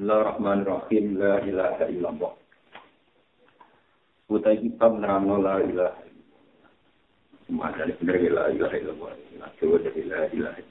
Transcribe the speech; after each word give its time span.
Bismillahirrahmanirrahim. 0.00 1.20
La 1.20 1.44
ilaha 1.44 1.84
illallah. 1.92 2.32
Utai 4.32 4.56
kitab 4.64 4.96
nerangno 4.96 5.36
la 5.44 5.60
ilaha. 5.60 6.00
Cuma 7.44 7.68
dari 7.76 7.92
benar 8.00 8.16
la 8.16 8.44
ilaha 8.48 8.76
illallah. 8.80 9.12
La 9.36 10.24
ilaha. 10.32 10.62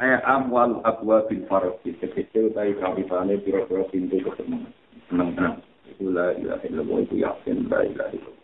Ayat 0.00 0.24
amwal 0.24 0.80
abwa 0.88 1.28
bin 1.28 1.44
farqi. 1.52 2.00
Kecil 2.00 2.48
utai 2.48 2.72
kawitane 2.80 3.44
pira-pira 3.44 3.84
pintu 3.92 4.16
ketemu. 4.16 4.72
Senang-senang. 5.12 5.60
Itu 5.92 6.16
la 6.16 6.32
ilaha 6.32 6.64
illallah. 6.64 6.96
Itu 7.04 7.14
yakin 7.20 7.68
la 7.68 7.80
ilaha 7.92 8.12
illallah. 8.16 8.41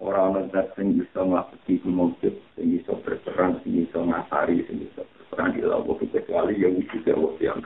Orang 0.00 0.48
zat 0.50 0.72
sing 0.72 0.96
bisa 0.96 1.20
melakukan 1.20 1.92
mujud, 1.92 2.34
sing 2.56 2.66
bisa 2.72 2.92
berperang, 3.04 3.60
sing 3.60 3.84
bisa 3.84 4.00
ngasari, 4.00 4.64
sing 4.64 4.88
bisa 4.88 5.04
berperang 5.04 5.52
di 5.52 5.60
Allah 5.68 5.96
kecuali 6.00 6.54
yang 6.56 6.80
wujud 6.80 7.04
Allah 7.12 7.32
yang 7.40 7.60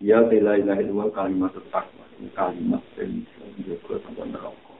Ya 0.00 0.16
la 0.24 0.56
ilaha 0.56 0.80
illallah 0.80 1.12
kalimat 1.12 1.52
takwa. 1.68 2.04
Kalimat 2.32 2.80
yang 2.96 3.20
bisa 3.20 3.44
menjaga 3.52 3.94
sampai 4.00 4.26
neraka. 4.32 4.74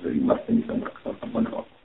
Kalimat 0.00 0.38
yang 0.48 0.56
bisa 0.64 0.72
meraksa 0.72 1.10
sampai 1.20 1.40
neraka. 1.44 1.76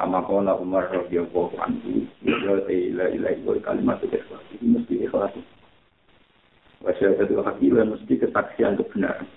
Kama 0.00 0.24
kala 0.24 0.56
Umar 0.56 0.88
radhiyallahu 0.88 1.60
anhu, 1.60 2.08
ya 2.24 2.32
la 2.40 2.64
ilaha 2.72 3.12
illallah 3.12 3.60
kalimat 3.60 4.00
ikhlas. 4.00 4.44
Ini 4.56 4.80
mesti 4.80 4.94
ikhlas. 5.04 5.36
Wasyahadatul 6.80 7.44
hakilah 7.44 7.84
mesti 7.92 8.12
kesaksian 8.16 8.80
kebenaran. 8.80 9.28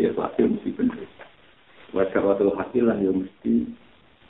Ya, 0.00 0.16
pasti 0.16 0.48
mesti 0.48 0.72
benar. 0.72 1.19
Wasyahadatul 1.90 2.54
hakilah 2.54 2.96
ya 3.02 3.10
mesti 3.10 3.66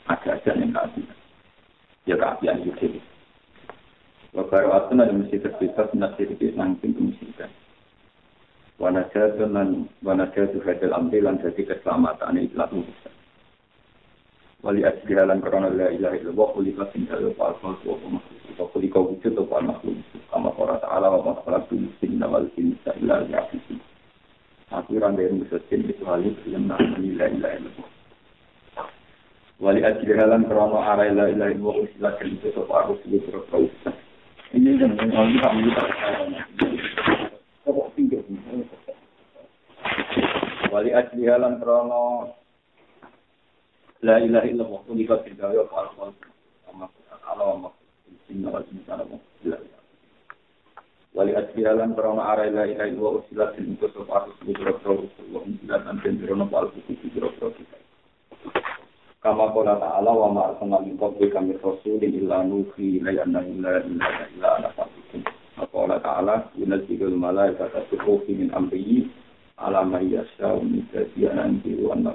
ada 0.09 0.41
aja 0.41 0.53
yang 0.57 0.73
keabian. 0.73 1.17
Ya 2.09 2.15
keabian 2.17 2.65
itu. 2.65 3.01
Wabarakatuh 4.31 4.95
ada 4.95 5.13
mesti 5.13 5.43
terbebas 5.43 5.91
nasir 5.93 6.31
di 6.39 6.55
nangking 6.55 6.95
kemusikan. 6.97 7.51
Wanajatun 8.81 9.53
dan 9.53 9.69
wanajatu 10.01 10.63
hadal 10.65 10.97
amri 10.97 11.21
lan 11.21 11.37
jadi 11.43 11.69
keselamatan 11.69 12.41
ikhlas 12.49 12.73
muhsan. 12.73 13.15
Wali 14.65 14.87
asli 14.87 15.13
halan 15.13 15.45
korona 15.45 15.69
la 15.69 15.93
ilaha 15.93 16.17
illallah 16.17 16.49
kulika 16.57 16.89
singgal 16.97 17.29
wa 17.37 17.53
al-falsu 17.53 17.93
wa 17.93 18.17
makhluk. 18.17 18.57
Wa 18.57 18.65
kulika 18.73 18.99
wujud 19.05 19.37
wa 19.37 19.61
al-makhluk. 19.61 20.01
Kama 20.33 20.49
kora 20.57 20.81
ta'ala 20.81 21.13
wa 21.13 21.37
makhluk 21.37 21.93
sinna 22.01 22.25
wal 22.25 22.49
insa 22.57 22.97
illa 22.97 23.21
li'afisi. 23.29 23.77
Aku 24.71 25.03
rantai 25.03 25.35
mususin 25.35 25.83
itu 25.83 26.07
halif 26.07 26.39
yang 26.47 26.71
namanya 26.71 27.27
la 27.27 27.27
ilaha. 27.27 27.83
Wali 29.61 29.85
asli 29.85 30.15
halan 30.17 30.49
korona 30.49 30.79
arai 30.95 31.13
la 31.13 31.29
ilaha 31.29 31.53
illallah 31.53 31.85
usilah 31.85 32.17
kelita 32.17 32.49
sopa 32.57 32.89
sebut 33.05 33.29
ini 34.57 34.83
yang 34.83 34.97
orang 34.99 35.37
kami 35.37 35.69
tak 35.77 35.91
Kok 37.69 37.93
Wali 40.73 40.91
asli 40.97 41.23
halan 41.29 41.61
krono 41.61 42.33
La 44.01 44.17
ilaha 44.17 44.49
illallah 44.49 44.81
inna 48.33 48.49
Wali 48.49 48.65
asli 48.65 49.30
halan 51.65 51.95
krono 51.95 52.23
Ara 52.23 52.47
la 52.51 52.65
Sin 53.55 53.77
Wa 59.21 59.37
ta'ala 59.77 60.17
wa 60.17 60.27
illa 62.09 62.41
illa 63.45 63.73
illa 64.33 64.49
ta'ala 66.01 66.35
min 66.57 66.73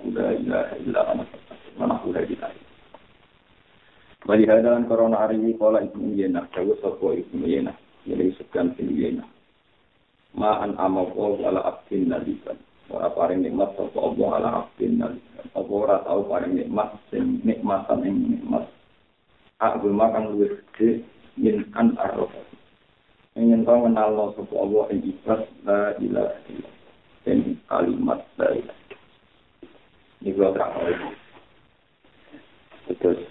min 0.09 0.33
ilaha 0.33 0.73
illa. 0.81 1.01
Wa 1.77 1.85
nahu 1.85 2.09
korona 4.89 5.21
hari 5.21 5.37
ini 5.37 5.53
kola 5.53 5.85
ibnu 5.85 6.17
Yena, 6.17 6.49
jawa 6.57 6.73
sopo 6.81 7.13
ibnu 7.13 7.45
jadi 8.05 8.31
sekian 8.37 8.77
bin 8.77 8.93
Yena. 8.93 9.25
Ma'an 10.37 10.77
amawu 10.77 11.41
ala 11.41 11.75
abdin 11.75 12.13
naliban. 12.13 12.57
Ora 12.93 13.09
paring 13.09 13.41
nikmat 13.41 13.73
sopo 13.73 14.13
Allah 14.13 14.29
ala 14.37 14.49
abdin 14.65 15.01
naliban. 15.01 15.45
apa 15.55 15.71
ora 15.71 16.01
tau 16.01 16.25
paling 16.25 16.53
nikmat 16.57 16.89
sing 17.13 17.41
nikmatan 17.45 18.05
ing 18.05 18.15
nikmat. 18.37 18.65
Aku 19.61 19.87
makan 19.89 20.35
luwih 20.35 20.57
gede 20.75 21.05
min 21.39 21.63
an 21.77 21.95
arrof 21.95 22.31
ingin 23.35 23.67
tau 23.67 23.83
mengenal 23.83 24.31
sapa 24.35 24.55
Allah 24.55 24.83
ing 24.91 24.99
ikhlas 25.03 25.43
la 25.67 25.95
ilaha 25.99 26.35
illallah. 26.47 26.73
Dan 27.25 27.39
kalimat 27.67 28.19
la 28.37 28.47
ilaha 28.53 28.83
ini 30.25 30.33
gua 30.33 30.49
terang 30.57 30.73
terus 32.97 33.21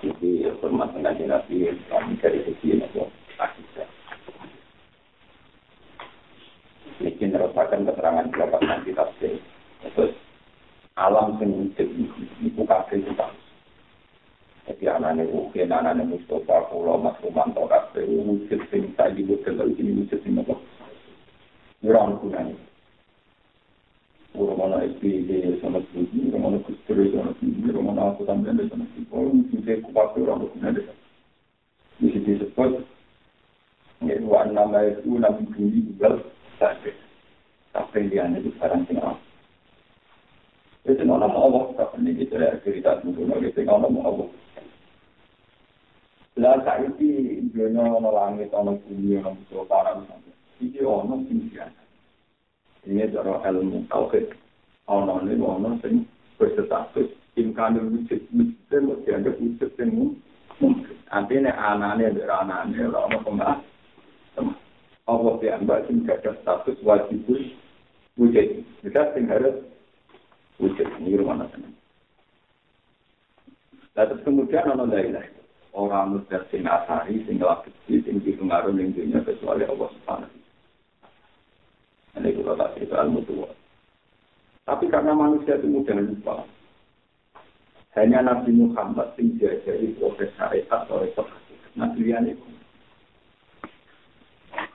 ini 0.00 0.48
hormat 0.60 0.88
dengan 0.96 1.36
nabi 1.36 1.68
kami 1.92 2.16
dari 2.20 2.40
segi 2.48 2.80
nabi 2.80 3.04
akidah. 3.48 3.88
Ini 7.02 7.26
merupakan 7.34 7.80
keterangan 7.82 8.30
beberapa 8.30 8.56
nanti 8.62 8.94
tafsir. 8.94 9.42
Terus 9.82 10.14
alam 10.94 11.40
yang 11.42 11.72
hidup 11.74 11.88
itu 12.38 12.62
kafir 12.62 13.02
itu 13.02 13.12
tak. 13.18 13.34
Jadi 14.70 14.86
anaknya 14.86 15.26
mungkin 15.26 15.74
anaknya 15.74 16.06
Mustafa 16.06 16.70
Pulau 16.70 17.02
Mas 17.02 17.18
Romanto 17.18 17.66
kafir 17.66 18.06
wujud 18.06 18.62
yang 18.70 18.94
tadi 18.94 19.26
wujud 19.26 19.58
dari 19.58 19.74
sini 19.74 20.06
wujud 20.06 20.20
yang 20.22 20.46
apa? 20.46 20.54
Murang 21.82 22.22
gunanya. 22.22 22.54
Romano 24.32 24.80
SPD 24.80 25.60
sama 25.60 25.84
Sudi, 25.92 26.32
Romano 26.32 26.64
Kustri 26.64 27.12
sama 27.12 27.36
Sudi, 27.36 27.68
Romano 27.68 28.16
aku 28.16 28.24
tambahin 28.24 28.56
deh 28.56 28.66
sama 28.72 28.88
Sudi. 28.96 29.04
Kalau 29.12 29.28
mungkin 29.28 29.60
saya 29.60 29.84
kupas 29.84 30.16
orang-orang 30.16 30.56
ini 30.56 30.68
deh. 30.80 30.86
Di 32.00 32.06
situ 32.16 32.30
sepuluh, 32.40 32.80
ya, 34.06 34.16
wa 34.22 34.46
nama 34.46 34.84
itu 34.88 35.18
nabi 35.18 35.46
Budi 35.50 35.80
juga 35.94 36.18
sampai. 36.58 36.94
Sampai 37.72 38.10
dia 38.12 38.28
di 38.28 38.52
sekarang 38.58 38.84
tinggal. 38.84 39.16
Itu 40.84 41.02
nama 41.06 41.30
Allah, 41.30 41.72
tapi 41.78 42.02
ini 42.02 42.26
kita 42.26 42.36
lihat 42.42 42.60
cerita 42.66 43.00
dulu, 43.00 43.38
itu 43.40 43.60
nama 43.62 43.88
Allah. 43.88 44.28
Lah 46.40 46.56
saiki 46.64 47.44
dunia 47.52 47.92
ana 47.92 48.08
langit 48.08 48.56
ana 48.56 48.72
bumi 48.72 49.20
ana 49.20 49.36
para 49.68 50.00
iki 50.64 50.80
ana 50.80 51.20
sing. 51.28 51.44
Ini 52.88 53.12
cara 53.12 53.36
ilmu 53.52 53.84
tauhid. 53.92 54.32
Ana 54.88 55.20
ne 55.20 55.36
ana 55.36 55.76
sing 55.84 56.08
berstatus 56.40 57.12
imkan 57.36 57.76
wujud 57.76 58.20
mesti 58.32 59.08
ada 59.12 59.30
wujud 59.36 59.70
sing 59.76 60.16
Artinya 61.12 61.52
anaknya 61.52 62.16
dari 62.16 62.32
anaknya 62.32 62.88
orang 62.88 63.20
pembah. 63.20 63.60
Allah 65.10 65.34
dianggap 65.42 65.90
sing 65.90 66.06
ada 66.06 66.32
status 66.42 66.78
wajib 66.86 67.26
wujud. 68.14 68.46
Kita 68.82 69.02
sing 69.14 69.26
harus 69.26 69.66
wujud 70.62 70.86
ini 71.02 71.18
rumah 71.18 71.42
nasi. 71.42 71.58
Lalu 73.92 74.14
kemudian 74.24 74.72
ono 74.72 74.88
lain 74.88 75.18
orang 75.72 76.16
muda 76.16 76.44
sing 76.48 76.64
asari 76.64 77.24
sing 77.24 77.40
ngelakiti 77.40 78.04
sing 78.04 78.20
dipengaruh 78.24 78.72
ning 78.72 78.92
dunia 78.92 79.20
kecuali 79.24 79.64
Allah 79.64 79.88
Subhanahu. 80.00 80.36
Ini 82.12 82.28
kita 82.36 82.52
tak 82.60 82.72
cerita 82.76 83.00
ilmu 83.08 83.20
tua. 83.24 83.48
Tapi 84.68 84.84
karena 84.92 85.16
manusia 85.16 85.58
itu 85.58 85.66
mudah 85.66 85.96
lupa, 85.96 86.46
hanya 87.98 88.20
Nabi 88.22 88.52
Muhammad 88.52 89.16
sing 89.16 89.34
diajari 89.40 89.96
proses 89.96 90.30
syariat 90.38 90.86
oleh 90.92 91.10
Nabi 91.74 92.12
itu. 92.30 92.51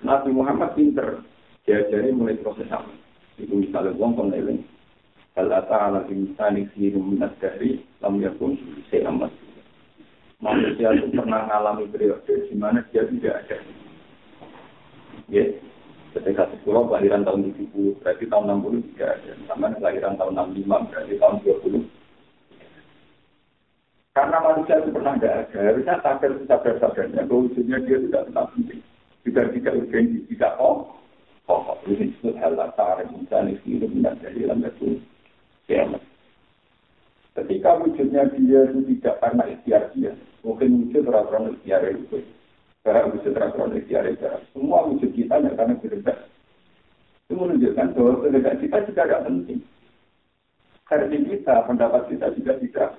Nabi 0.07 0.31
Muhammad 0.31 0.71
pinter 0.79 1.19
diajari 1.67 2.15
mulai 2.15 2.39
proses 2.39 2.71
apa. 2.71 2.87
Itu 3.35 3.59
misalnya 3.59 3.91
uang 3.99 4.15
pengeling, 4.15 4.63
Hal 5.35 5.53
ata 5.53 5.77
ala 5.91 6.01
insani 6.09 6.65
khiru 6.73 6.97
minat 6.97 7.35
dari 7.37 7.77
lam 8.01 8.17
yakun 8.23 8.57
seamat. 8.89 9.29
Manusia 10.41 10.95
itu 10.95 11.13
pernah 11.13 11.45
mengalami 11.45 11.85
periode 11.91 12.33
di 12.47 12.55
mana 12.57 12.81
dia 12.89 13.05
tidak 13.05 13.45
ada. 13.45 13.57
Ya, 15.27 15.43
Kalau 16.65 16.89
kelahiran 16.89 17.21
tahun 17.27 17.53
70, 17.53 18.01
berarti 18.01 18.25
tahun 18.25 18.65
60 18.65 18.89
tidak 18.95 19.09
ada. 19.21 19.31
Sama 19.45 19.69
kelahiran 19.77 20.17
tahun 20.17 20.33
65, 20.57 20.89
berarti 20.89 21.13
tahun 21.21 21.35
20. 21.45 21.85
Karena 24.17 24.37
manusia 24.41 24.75
itu 24.81 24.89
pernah 24.89 25.13
tidak 25.21 25.35
ada, 25.45 25.59
harusnya 25.61 25.95
sadar 26.01 26.31
sadar 26.49 26.75
sadarnya 26.81 27.21
bahwa 27.29 27.45
wujudnya 27.45 27.77
dia 27.85 27.97
tidak 28.01 28.23
tetap 28.25 28.45
penting. 28.57 28.81
Juga 29.27 29.51
tidak 29.51 29.75
urgensi, 29.75 30.23
tidak 30.31 30.55
oh, 30.55 30.87
oh, 31.51 31.75
ini 31.83 32.15
disebut 32.15 32.39
hal 32.39 32.55
latar, 32.55 33.03
misalnya 33.11 33.59
itu 33.59 33.83
benar 33.91 34.15
dari 34.23 34.47
itu. 34.47 35.03
Ya, 35.67 35.83
Ketika 37.35 37.75
wujudnya 37.83 38.23
dia 38.39 38.71
itu 38.71 38.79
tidak 38.97 39.19
karena 39.19 39.43
ikhtiar 39.51 39.91
dia, 39.91 40.15
mungkin 40.47 40.87
wujud 40.87 41.03
peraturan 41.03 41.59
ikhtiar 41.59 41.83
itu. 41.91 42.23
Karena 42.87 43.11
wujud 43.11 43.35
peraturan 43.35 43.75
ikhtiar 43.75 44.07
itu. 44.07 44.25
Semua 44.55 44.87
wujud 44.87 45.11
kita 45.11 45.43
tidak 45.43 45.59
karena 45.59 45.75
berdebat. 45.75 46.17
Itu 47.27 47.33
menunjukkan 47.35 47.87
bahwa 47.93 48.13
berdebat 48.23 48.55
kita 48.63 48.77
juga 48.87 49.01
tidak 49.03 49.23
penting. 49.27 49.59
Karena 50.87 51.05
kita, 51.11 51.55
pendapat 51.67 52.01
kita 52.07 52.27
juga 52.31 52.53
tidak 52.63 52.89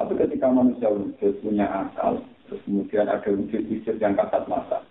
tapi 0.00 0.16
ketika 0.16 0.48
manusia 0.48 0.88
wujud 0.88 1.44
punya 1.44 1.68
akal, 1.68 2.24
terus 2.50 2.66
kemudian 2.66 3.06
ada 3.06 3.30
wujud-wujud 3.30 3.96
yang 4.02 4.18
kasat 4.18 4.42
mata. 4.50 4.82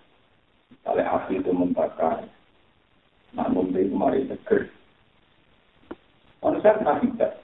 Misalnya 0.71 1.11
api 1.11 1.43
itu 1.43 1.51
membakar, 1.51 2.23
namun 3.35 3.75
di 3.75 3.91
kemarin 3.91 4.31
seger. 4.31 4.71
Pernah 6.39 7.03
hijab. 7.03 7.35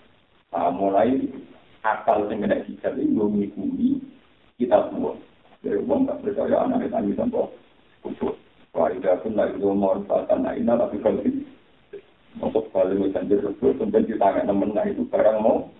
Nah, 0.55 0.71
mulai 0.71 1.19
akal 1.83 2.31
yang 2.31 2.47
kena 2.47 2.63
hijab 2.63 2.95
ini 2.95 3.11
mengikuti 3.11 3.99
kita 4.55 4.87
semua. 4.87 5.19
Dari 5.59 5.83
uang 5.83 6.07
tak 6.07 6.23
percaya 6.23 6.63
anak 6.63 6.87
kita 6.87 7.03
ini 7.03 7.19
sampai 7.19 7.51
kufur. 7.99 8.39
Waidah 8.71 9.19
pun 9.19 9.35
lagi 9.35 9.59
umur 9.59 9.99
saltan 10.07 10.47
naina 10.47 10.79
tapi 10.79 10.99
kalau 11.03 11.23
untuk 12.43 12.67
balik 12.75 12.99
menjadi 12.99 13.39
sesuatu 13.39 13.79
kemudian 13.79 14.03
kita 14.03 14.19
nggak 14.19 14.47
nemen 14.51 14.75
itu 14.83 15.07
barang 15.07 15.39
mau 15.39 15.71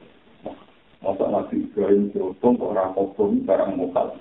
Masa 1.03 1.25
Nabi 1.27 1.68
Ibrahim 1.68 2.12
dihukum 2.13 2.56
kok 2.56 2.75
rapok 2.75 3.07
pun 3.18 3.44
barang 3.44 3.75
mokal. 3.75 4.15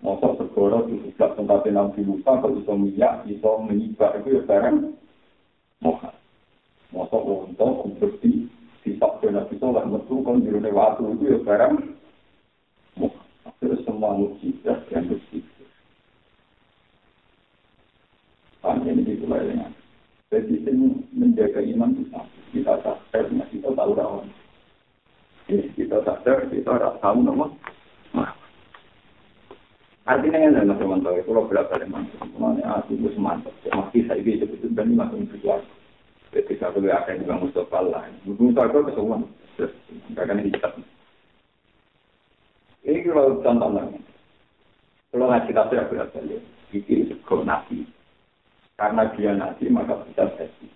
Masa 0.00 0.32
segera 0.40 0.80
di 0.88 0.96
sejak 1.12 1.36
tempat 1.36 1.68
Nabi 1.68 2.00
Musa 2.08 2.40
kok 2.40 2.54
bisa 2.56 2.72
minyak, 2.72 3.28
bisa 3.28 3.50
menyibak 3.60 4.16
itu 4.22 4.40
ya 4.40 4.42
barang 4.48 4.76
mokal. 5.84 6.14
Masa 6.90 7.16
untuk 7.20 7.72
kumpersi, 7.84 8.48
sisak 8.80 9.20
dan 9.20 9.36
Nabi 9.36 9.54
Sholah 9.60 9.84
metu 9.84 10.24
kan 10.24 10.40
di 10.40 10.48
rune 10.48 10.72
itu 10.72 11.24
ya 11.28 11.38
barang 11.44 11.74
mokal. 12.96 13.26
Akhirnya 13.44 13.76
semua 13.84 14.16
mujizat 14.16 14.88
yang 14.88 15.10
bersih. 15.10 15.44
Ini 18.80 19.06
itulah 19.06 19.38
dengan. 19.44 19.70
Jadi 20.34 20.66
ini 20.66 21.04
menjaga 21.14 21.62
iman 21.62 21.94
itu 21.94 22.10
sama. 22.10 22.39
Tahu 27.00 27.24
nama. 27.24 27.48
Artinya 30.08 30.42
yang 30.42 30.58
ada 30.58 30.74
teman 30.74 31.06
tahu, 31.06 31.22
kalau 31.22 31.46
berapa 31.46 31.70
kali 31.70 31.86
mantap, 31.86 32.26
semuanya 32.34 32.82
aku 32.82 32.98
itu 32.98 33.14
semantap. 33.14 33.54
Masih 33.70 34.02
saya 34.10 34.18
bisa 34.24 34.42
sebut 34.42 34.72
dan 34.74 34.90
lima 34.90 35.06
tahun 35.06 35.30
berjuang. 35.30 35.62
Ketika 36.34 36.70
aku 36.70 36.82
akan 36.82 37.20
juga 37.22 37.34
Mustafa 37.38 37.78
lah, 37.84 38.02
Mustafa 38.26 38.70
itu 38.74 38.78
kesemuan, 38.90 39.22
akan 40.18 40.42
dicat. 40.46 40.72
Ini 42.82 43.06
kalau 43.06 43.38
contoh 43.38 43.70
lagi. 43.70 44.00
Kalau 45.10 45.26
ngaji 45.30 45.50
tafsir 45.54 45.84
berapa 45.90 46.10
kali, 46.10 46.38
itu 46.74 47.06
sego 47.06 47.46
nabi. 47.46 47.86
Karena 48.74 49.10
dia 49.14 49.30
nabi 49.36 49.64
maka 49.70 50.00
bisa 50.10 50.26
jadi. 50.38 50.66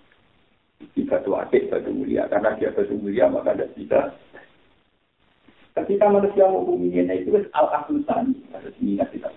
Jika 0.94 1.22
itu 1.22 1.30
adik 1.34 1.72
batu 1.72 1.90
mulia, 1.90 2.28
karena 2.30 2.54
dia 2.54 2.70
batu 2.70 2.94
mulia 2.98 3.26
maka 3.30 3.56
tidak 3.56 3.72
bisa 3.74 4.00
Ketika 5.74 6.06
manusia 6.06 6.46
mau 6.46 6.62
menghukumi 6.62 7.02
itu 7.02 7.34
al 7.50 7.66
asusan 7.82 8.30
harus 8.54 8.78
kita 8.78 9.30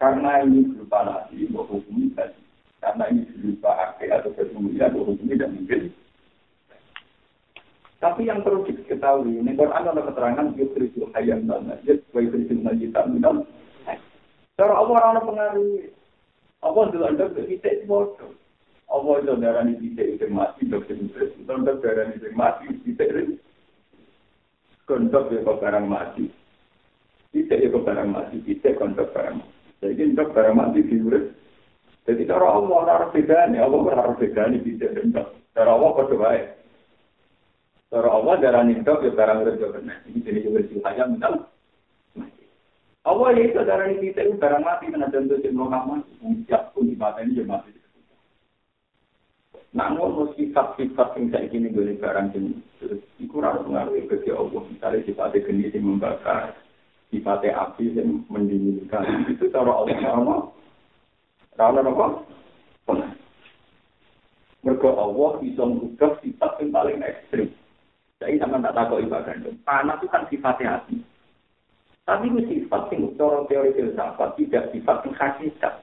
Karena 0.00 0.40
ini 0.40 0.64
berupa 0.72 1.04
nasi, 1.04 1.44
hukumi 1.52 2.16
tadi. 2.16 2.40
Karena 2.80 3.12
ini 3.12 3.28
berupa 3.28 3.92
akhir 3.92 4.08
atau 4.24 4.32
mau 4.56 5.04
hukumi 5.04 5.36
dan 5.36 5.52
mungkin. 5.52 5.92
Tapi 8.00 8.24
yang 8.24 8.40
perlu 8.40 8.64
diketahui, 8.64 9.44
ini 9.44 9.52
Quran 9.52 9.92
ada 9.92 10.00
keterangan 10.00 10.56
yusrisul 10.56 11.12
hayyan 11.12 11.44
dan 11.44 11.68
najis, 11.68 12.00
wa 12.16 12.24
yusrisul 12.24 12.64
najitan 12.64 13.12
minal. 13.12 13.44
Cara 14.56 14.72
Allah 14.72 14.96
orang 14.96 15.28
pengaruh. 15.28 15.84
Allah 16.64 16.84
dulu 16.88 17.04
ada 17.04 17.24
kita 17.36 17.84
bodoh. 17.84 18.32
Allah 18.88 19.14
itu 19.20 19.36
darah 19.36 19.62
ini 19.68 19.92
tidak 19.92 20.08
itu 20.16 20.26
mati, 20.32 20.64
dokter 20.64 20.96
itu 20.96 21.20
darah 21.44 22.04
ini 22.08 22.28
mati, 22.32 22.72
tidak 22.88 23.36
kondok 24.90 25.30
ya 25.30 25.46
kok 25.46 25.62
barang 25.62 25.86
mati. 25.86 26.26
Tidak 27.30 27.58
ya 27.62 27.70
kok 27.70 27.86
barang 27.86 28.08
mati, 28.10 28.36
tidak 28.42 28.82
kondok 28.82 29.14
barang 29.14 29.38
mati. 29.38 29.54
Jadi 29.78 29.94
kondok 29.94 30.28
barang 30.34 30.54
mati 30.58 30.78
diurus. 30.82 31.26
Jadi 32.10 32.26
cara 32.26 32.58
Allah 32.58 32.78
harus 32.90 33.12
beda 33.14 33.38
nih, 33.54 33.62
Allah 33.62 33.78
harus 33.94 34.18
beda 34.18 34.42
nih 34.50 34.60
tidak 34.66 34.90
kondok. 34.98 35.26
Cara 35.54 35.70
Allah 35.78 35.90
kok 35.94 36.10
baik. 36.10 36.46
Cara 37.90 38.08
Allah 38.10 38.34
darah 38.38 38.62
nindok 38.62 39.02
ya 39.02 39.10
barang 39.10 39.38
urus 39.42 39.58
ya 39.58 39.68
benar. 39.74 39.98
Ini 40.06 40.18
jadi 40.22 40.38
juga 40.46 40.62
sih 40.66 40.78
minta. 40.78 41.28
Allah 43.00 43.28
ya 43.32 43.42
itu 43.48 43.60
darah 43.66 43.86
ini 43.90 44.14
tidak 44.14 44.38
barang 44.38 44.62
mati, 44.62 44.84
karena 44.92 45.08
tentu 45.10 45.34
si 45.42 45.48
Muhammad, 45.50 46.06
siap 46.46 46.70
pun 46.70 46.86
di 46.86 46.94
mata 46.94 47.24
ini 47.24 47.40
ya 47.40 47.48
mati. 47.48 47.79
Namun 49.70 50.34
sifat-sifat 50.34 51.14
yang 51.14 51.26
saya 51.30 51.46
ingin 51.46 51.70
boleh 51.70 51.94
barang 52.02 52.34
jenis 52.34 52.58
itu 53.22 53.38
mengaruhi 53.38 54.10
bagi 54.10 54.30
Allah. 54.34 54.62
Misalnya 54.66 55.06
sifatnya 55.06 55.46
geni 55.46 55.70
yang 55.70 55.86
membakar, 55.86 56.58
sifatnya 57.14 57.54
api 57.54 57.94
yang 57.94 58.26
mendinginkan. 58.26 59.30
Itu 59.30 59.46
cara 59.54 59.70
Allah 59.70 59.96
sama. 60.02 60.36
Karena 61.54 61.86
apa? 61.86 62.06
Pernah. 62.82 63.12
Mereka 64.66 64.88
Allah 64.92 65.30
bisa 65.38 65.62
mengubah 65.62 66.12
sifat 66.20 66.52
yang 66.58 66.68
paling 66.74 66.98
ekstrim. 67.06 67.48
Jadi 68.20 68.36
sama 68.36 68.60
tak 68.60 68.76
tahu 68.76 69.00
ibadah 69.00 69.32
Panas 69.64 70.02
itu 70.02 70.12
kan 70.12 70.28
sifatnya 70.28 70.82
api. 70.82 71.00
Tapi 72.04 72.26
itu 72.26 72.40
sifat 72.44 72.90
yang 72.90 73.14
cara 73.14 73.46
teori 73.46 73.70
filsafat 73.72 74.34
tidak 74.34 74.68
sifat 74.74 74.96
yang 75.06 75.14
hakikat. 75.14 75.74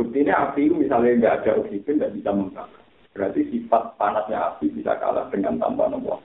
Buktinya 0.00 0.48
api 0.48 0.72
misalnya 0.72 1.12
nggak 1.20 1.36
ada 1.44 1.60
oksigen 1.60 2.00
nggak 2.00 2.16
bisa 2.16 2.32
membakar. 2.32 2.80
Berarti 3.12 3.52
sifat 3.52 4.00
panasnya 4.00 4.48
api 4.48 4.72
bisa 4.72 4.96
kalah 4.96 5.28
dengan 5.28 5.60
tanpa 5.60 5.92
Allah. 5.92 6.16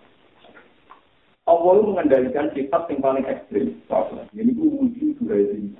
Allah 1.43 1.83
mengendalikan 1.83 2.55
sifat 2.55 2.87
yang 2.87 3.03
paling 3.03 3.27
ekstrim. 3.27 3.75
Ini 4.31 4.55
wujud 4.55 5.19
dua 5.19 5.35
ini. 5.59 5.75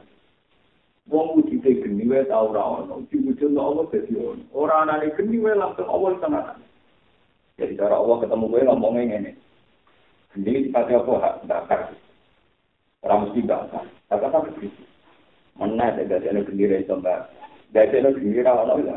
Wong 1.07 1.39
wujud 1.39 1.63
geni 1.63 2.03
wae 2.03 2.27
tau 2.27 2.51
ora 2.51 2.83
ono. 2.83 3.07
Wujud 3.07 3.55
Allah 3.55 3.87
dadi 3.87 4.11
ono. 4.11 4.43
Ora 4.51 4.83
anane 4.83 5.15
geni 5.15 5.39
wae 5.39 5.55
langsung 5.55 5.87
Allah 5.87 6.19
tenan. 6.19 6.59
Jadi 7.55 7.79
cara 7.79 7.95
Allah 7.95 8.27
ketemu 8.27 8.51
gue 8.51 8.67
ngomongnya 8.67 9.01
ngene. 9.07 9.31
Geni 10.35 10.67
sifatnya 10.67 10.99
apa 10.99 11.11
hak 11.23 11.35
bakar. 11.47 11.81
Ora 13.07 13.23
mesti 13.23 13.39
bakar. 13.39 13.87
Kata 14.11 14.27
apa. 14.27 14.51
Mana 15.55 15.95
ada 15.95 16.03
gak 16.03 16.27
ada 16.27 16.43
geni 16.43 16.67
ra 16.67 16.83
iso 16.83 16.99
bakar. 16.99 17.31
Dari 17.75 17.91
itu 17.91 18.07
sendiri 18.15 18.47
orang 18.47 18.87
ya. 18.87 18.95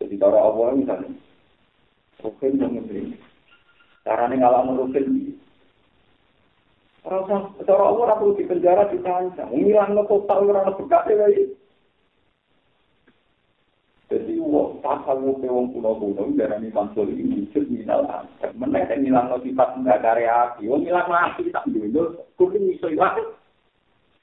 Jadi 0.00 0.16
cara 0.16 0.40
Allah 0.40 0.72
misalnya, 0.72 1.12
rukun 2.24 2.56
yang 2.56 2.80
memberi. 2.80 3.12
Caranya 4.08 4.40
ngalah 4.40 4.72
rukun. 4.72 5.36
Orang 7.04 7.52
cara 7.60 7.84
Allah 7.84 8.16
perlu 8.16 8.40
di 8.40 8.48
penjara 8.48 8.88
di 8.88 8.96
sana. 9.04 9.52
Ngilang 9.52 9.92
no 9.92 10.08
total 10.08 10.48
orang 10.48 10.80
berkat 10.80 11.12
ya 11.12 11.28
Jadi 14.06 14.38
wong 14.40 14.80
pasal 14.80 15.20
wong 15.20 15.44
wong 15.44 15.66
kuno 15.76 15.92
kuno 16.00 16.22
darah 16.40 16.56
ini 16.56 16.72
mantul 16.72 17.12
ini 17.12 17.26
muncul 17.46 17.68
minal. 17.68 18.00
Mana 18.56 18.80
yang 18.88 19.04
ngilang 19.04 19.28
no 19.28 19.36
sifat 19.44 19.76
nggak 19.84 20.00
karya 20.00 20.32
api. 20.32 20.72
Ngilang 20.72 21.12
api 21.12 21.52
tak 21.52 21.68
dulu. 21.68 22.16
Kuwi 22.40 22.74
iso 22.74 22.88
ilang. 22.88 23.36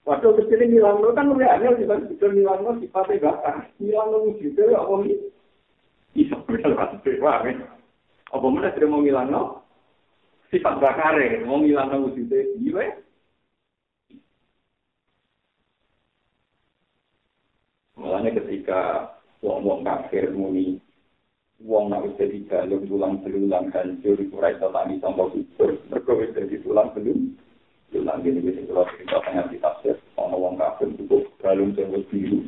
Waktu 0.03 0.36
kecil 0.36 0.60
ngilang 0.67 1.00
lo 1.00 1.15
kan 1.15 1.31
mulai 1.31 1.48
ada 1.48 1.79
di 1.79 1.88
balik 1.88 2.12
kecil 2.12 2.36
ngilang 2.36 2.60
lo 2.60 2.75
sifatnya 2.75 3.24
bakar. 3.24 3.72
Ngilang 3.79 4.07
lo 4.12 4.17
wujudnya 4.27 4.75
apa 4.75 4.93
nih? 5.00 5.17
Bisa 6.12 6.36
bener 6.43 6.72
pasti 6.75 7.12
wah 7.24 7.39
Apa 8.33 8.45
mana 8.51 8.75
tidak 8.75 8.91
mau 8.91 9.00
ngilang 9.00 9.31
lo? 9.31 9.43
Sifat 10.51 10.75
bakar 10.83 11.15
ya, 11.24 11.48
mau 11.48 11.63
ngilang 11.63 11.88
lo 11.88 12.12
wujudnya 12.12 12.51
gila. 12.60 12.83
Mulanya 17.95 18.29
ketika 18.43 18.79
wong-wong 19.39 19.88
kafir 19.88 20.27
muni 20.36 20.83
wong 21.63 21.95
nak 21.95 22.03
dadi 22.19 22.43
galung 22.43 22.83
tulang 22.91 23.24
belulang 23.24 23.72
hancur 23.72 24.19
iso 24.19 24.67
tani 24.67 25.00
sangka 25.00 25.31
kubur 25.31 25.79
mergo 25.88 26.12
wis 26.19 26.36
tulang 26.60 26.91
Yulang 27.93 28.25
gini 28.25 28.41
gini 28.41 28.65
kalau 28.65 28.89
kita 28.97 29.21
tanya 29.21 29.45
di 29.53 29.62
tafsir, 29.62 29.93
ono 30.17 30.33
wong 30.33 30.57
kafir 30.57 30.89
itu 30.97 31.05
belum 31.38 31.77
terus 31.77 32.01
biru. 32.09 32.41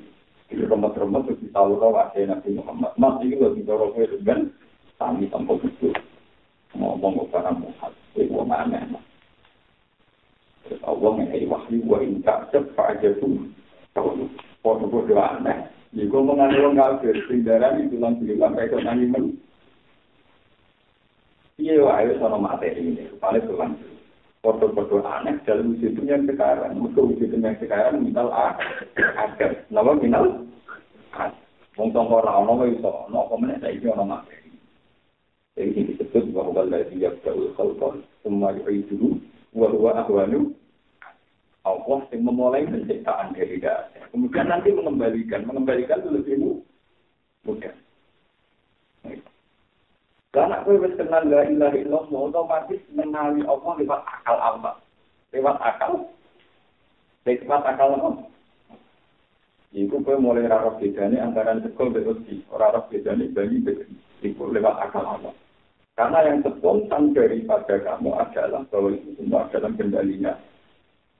Jadi 0.49 0.65
remat-remat 0.65 1.29
itu 1.29 1.49
kita 1.49 1.61
tahu 1.61 1.93
ada 1.93 2.17
yang 2.17 2.41
Muhammad. 2.57 2.93
Mas 2.97 3.21
ini 3.21 3.37
lagi 3.37 3.61
dorong 3.61 3.93
ke 3.93 4.09
Ruben, 4.09 4.49
sami 4.97 5.29
tanpa 5.29 5.53
itu. 5.61 5.93
Ngomong 6.73 7.13
ke 7.21 7.25
para 7.29 7.53
Muhammad, 7.53 7.93
itu 7.93 8.25
eh, 8.25 8.27
gue 8.29 8.45
mana 8.45 8.77
emang. 8.81 9.05
Terus 10.65 10.81
Allah 10.81 11.11
ngehei 11.13 11.45
wahyu, 11.45 11.77
gue 11.77 11.97
ini 12.01 12.25
tak 12.25 12.49
cepat 12.49 12.97
aja 12.97 13.09
tuh. 13.21 13.45
Kalau 13.93 14.17
lu, 14.17 14.25
kalau 14.65 14.89
gue 14.89 15.13
gue 15.13 15.17
aneh. 15.17 15.69
Jadi 15.93 16.09
gue 16.09 16.21
mengandung 16.25 16.73
orang 16.73 16.99
kafir, 16.99 17.15
sehingga 17.29 17.61
itu 17.79 17.95
langsung 18.01 18.25
bilang, 18.25 18.57
mereka 18.57 18.81
nanti 18.81 19.05
menurut. 19.07 19.37
Iya, 21.55 21.87
ayo 21.87 22.11
sama 22.19 22.35
materi 22.35 22.83
ini, 22.83 23.07
paling 23.23 23.45
tuh 23.47 23.55
langsung. 23.55 23.94
Foto-foto 24.45 25.01
aneh 25.01 25.41
dalam 25.49 25.73
wujud 25.73 25.97
yang 26.05 26.29
sekarang. 26.29 26.77
Maka 26.77 27.01
wujud 27.01 27.33
yang 27.33 27.57
sekarang 27.57 28.05
minal 28.05 28.29
agar. 28.29 29.65
Nama 29.73 29.91
minal 29.97 30.45
Wong 31.75 31.91
tongko 31.91 32.23
ora 32.23 32.39
ono 32.39 32.63
wae 32.63 32.71
iso 32.71 32.87
ono 32.87 33.27
apa 33.27 33.35
meneh 33.35 33.59
saiki 33.59 33.83
ono 33.91 34.07
materi. 34.07 34.47
Jadi 35.59 35.91
disebut 35.91 36.31
bahwa 36.31 36.63
lagi 36.63 36.95
yang 36.95 37.19
jauh 37.23 37.51
khalqa 37.59 37.99
semua 38.23 38.55
itu 38.71 39.19
wa 39.51 39.67
huwa 39.67 39.91
ahwanu 39.99 40.55
Allah 41.67 41.99
yang 42.13 42.21
memulai 42.23 42.63
penciptaan 42.63 43.35
dari 43.35 43.59
dasar. 43.59 44.07
Kemudian 44.13 44.47
nanti 44.47 44.71
mengembalikan, 44.71 45.43
mengembalikan 45.49 45.99
itu 45.99 46.09
lebih 46.13 46.35
mudah. 47.43 47.73
Karena 50.35 50.59
aku 50.59 50.83
wis 50.83 50.91
kenal 50.99 51.23
la 51.31 51.47
ilaha 51.47 51.79
illallah 51.79 52.19
otomatis 52.27 52.83
mengenali 52.91 53.47
Allah 53.47 53.71
lewat 53.79 54.01
akal 54.03 54.35
Allah. 54.35 54.75
Lewat 55.31 55.57
akal. 55.63 56.11
Lewat 57.23 57.63
akal 57.63 57.95
Allah. 57.95 58.27
Iku 59.71 60.03
kowe 60.03 60.19
mulai 60.19 60.43
ora 60.43 60.67
roh 60.67 60.75
bedane 60.75 61.23
antara 61.23 61.55
sekol 61.63 61.95
dan 61.95 62.11
uji. 62.11 62.43
Ora 62.51 62.75
roh 62.75 62.83
bedane 62.91 63.31
iku 64.27 64.51
lewat 64.51 64.75
akal 64.83 65.07
Allah. 65.07 65.31
Karena 65.95 66.27
yang 66.27 66.43
spontan 66.43 67.15
daripada 67.15 67.79
kamu 67.79 68.11
adalah 68.19 68.67
bahwa 68.67 68.91
itu 68.91 69.15
semua 69.15 69.47
dalam 69.55 69.79
kendalinya 69.79 70.35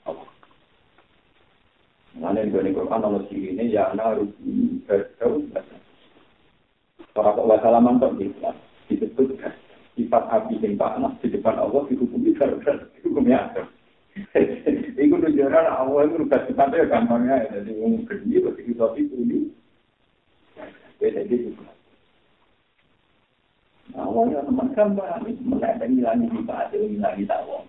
Allah. 0.04 0.28
Mana 2.20 2.44
yang 2.44 2.52
Quran 2.52 3.00
Allah 3.00 3.24
ini 3.32 3.72
ya 3.72 3.96
narubi 3.96 4.84
berkau 4.84 5.40
Orang 7.16 7.36
kok 7.40 7.48
wasalaman 7.48 8.04
kok 8.04 8.20
disebutkan 8.90 9.54
sifat 9.96 10.24
api 10.28 10.60
yang 10.60 10.76
panas 10.76 11.16
di 11.24 11.32
depan 11.32 11.56
Allah 11.56 11.88
dihukumi 11.88 12.36
gara-gara 12.36 12.84
hukumnya 13.02 13.40
ada. 13.50 13.64
Itu 14.96 15.16
tujuan 15.20 15.52
Allah 15.52 16.08
itu 16.08 16.24
rubah 16.24 16.40
sifatnya 16.48 16.88
gampangnya 16.88 17.36
ya. 17.46 17.60
Jadi 17.60 17.72
umum 17.84 18.08
gede, 18.08 18.40
berarti 18.40 18.62
kita 18.64 18.86
itu 18.96 19.16
ini. 19.20 19.40
Beda 20.98 21.22
gitu. 21.28 21.52
Awalnya 23.96 24.48
teman 24.48 24.72
gambar, 24.72 25.20
mulai 25.44 25.76
ada 25.76 25.86
ngilangi 25.86 26.32
sifat, 26.32 26.58
ada 26.72 26.76
ngilangi 26.80 27.24
tawon. 27.28 27.64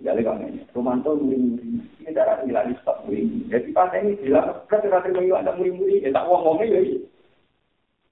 Jadi 0.00 0.20
kalau 0.24 0.44
ini, 0.44 0.62
Romanto 0.74 1.10
muri-muri, 1.14 1.78
ini 1.78 2.10
darah 2.10 2.42
ngilangi 2.42 2.74
sifat 2.82 2.96
muri-muri. 3.06 3.46
Jadi 3.54 3.68
pas 3.70 3.94
ini 3.96 4.18
bilang, 4.18 4.50
berarti 4.66 4.86
rasa 4.90 5.08
ada 5.14 5.52
muri-muri, 5.54 6.02
ya 6.02 6.10
tak 6.10 6.26
ngomongnya 6.26 6.74
ya. 6.74 6.98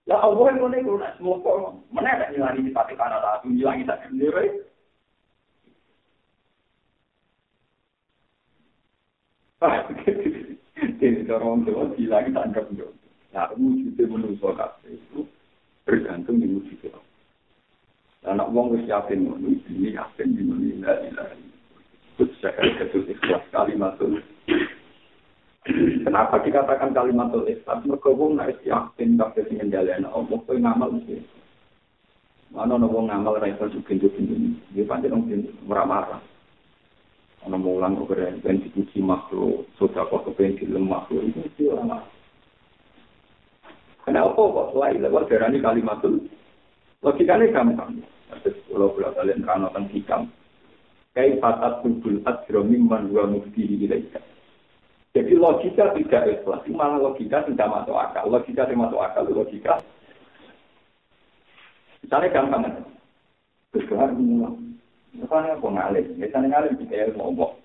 Lah 0.08 0.24
aku 0.24 0.48
kan 0.48 0.56
ngene 0.56 0.88
kok 0.88 0.96
nak 1.04 1.20
mau 1.20 1.36
kok 1.36 1.84
mana 1.92 2.16
ada 2.16 2.32
nyari 2.32 2.72
pati 2.72 2.96
kana 2.96 3.20
ta 3.20 3.44
tunjangi 3.44 3.84
tak 3.84 4.08
sendiri. 4.08 4.64
Ten 10.96 11.28
dorong 11.28 11.68
tu 11.68 11.76
di 11.92 12.08
lagi 12.08 12.32
tak 12.32 12.48
anggap 12.48 12.72
yo. 12.72 12.88
Ya 13.36 13.52
mesti 13.52 13.92
te 14.00 14.08
menung 14.08 14.40
so 14.40 14.56
kat 14.56 14.80
itu 14.88 15.28
tergantung 15.84 16.40
minggu 16.40 16.64
itu. 16.72 16.88
Anak 18.24 18.48
wong 18.48 18.80
wis 18.80 18.88
yakin 18.88 19.28
ngono 19.28 19.60
iki 19.60 19.92
yakin 19.92 20.32
di 20.32 20.40
mana 20.40 20.64
ila 20.72 20.92
ila. 21.04 21.24
Kusaka 22.16 22.64
ketu 22.80 23.04
ikhlas 23.12 23.44
kalimatul. 23.52 24.24
Kenapa 25.68 26.40
dikatakan 26.40 26.96
kalimat 26.96 27.28
Islam? 27.44 27.84
Mereka 27.84 28.08
wong 28.16 28.40
nek 28.40 28.64
yakin 28.64 29.20
kabeh 29.20 29.44
sing 29.52 29.60
njalani 29.68 30.08
Allah 30.08 30.38
kowe 30.40 30.56
ngamal 30.56 30.96
mesti. 30.96 31.20
Mana 32.48 32.80
ono 32.80 32.88
wong 32.88 33.12
ngamal 33.12 33.36
ra 33.36 33.52
iso 33.52 33.68
jukin-jukin. 33.76 34.56
Dia 34.72 34.88
pancen 34.88 35.12
wong 35.12 35.28
ora 35.68 35.84
marah. 35.84 36.22
Ono 37.44 37.56
mulang 37.60 38.00
kok 38.00 38.16
keren 38.16 38.40
ben 38.40 38.64
dipuji 38.64 39.04
makhluk, 39.04 39.68
sudah 39.76 40.08
kok 40.08 40.32
kepen 40.32 40.56
film 40.56 40.88
makhluk 40.88 41.28
itu 41.28 41.36
mesti 41.36 41.62
ora 41.68 41.84
marah. 41.84 42.10
Kenapa 44.08 44.40
kok 44.40 44.68
selain 44.72 45.04
lewat 45.04 45.28
darani 45.28 45.60
kalimatul? 45.60 46.14
Logikanya 47.04 47.52
gampang. 47.52 48.00
Terus 48.40 48.56
kalau 48.72 48.96
bolak 48.96 49.20
balik 49.20 49.36
rano 49.44 49.68
tentang 49.68 49.92
hikam. 49.92 50.22
Kayak 51.12 51.44
fatat 51.44 51.84
tubul 51.84 52.24
adromi 52.24 52.80
man 52.80 53.12
wa 53.12 53.28
mufti 53.28 53.68
ilaika. 53.68 54.24
Jadi 55.16 55.32
logika 55.34 55.96
tidak 55.96 56.24
ikhlas, 56.28 56.62
malah 56.68 57.00
logika 57.00 57.42
tidak 57.48 57.70
masuk 57.72 57.96
akal. 57.96 58.28
Logika 58.28 58.68
tidak 58.68 58.80
masuk 58.86 59.00
akal, 59.00 59.24
logika. 59.24 59.74
Misalnya 62.04 62.32
gampang 62.32 62.62
kan? 62.64 62.74
Terus. 63.72 63.88
Misalnya 65.18 65.56
aku 65.56 65.68
ngalim, 65.72 66.06
misalnya 66.20 66.48
ngalim 66.52 66.74
kita 66.78 66.94
ya 66.94 67.06
ngomong. 67.16 67.56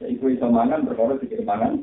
Ya 0.00 0.12
itu 0.12 0.28
bisa 0.28 0.48
mangan, 0.48 0.84
berkorot 0.84 1.20
pikir 1.22 1.40
mangan. 1.44 1.80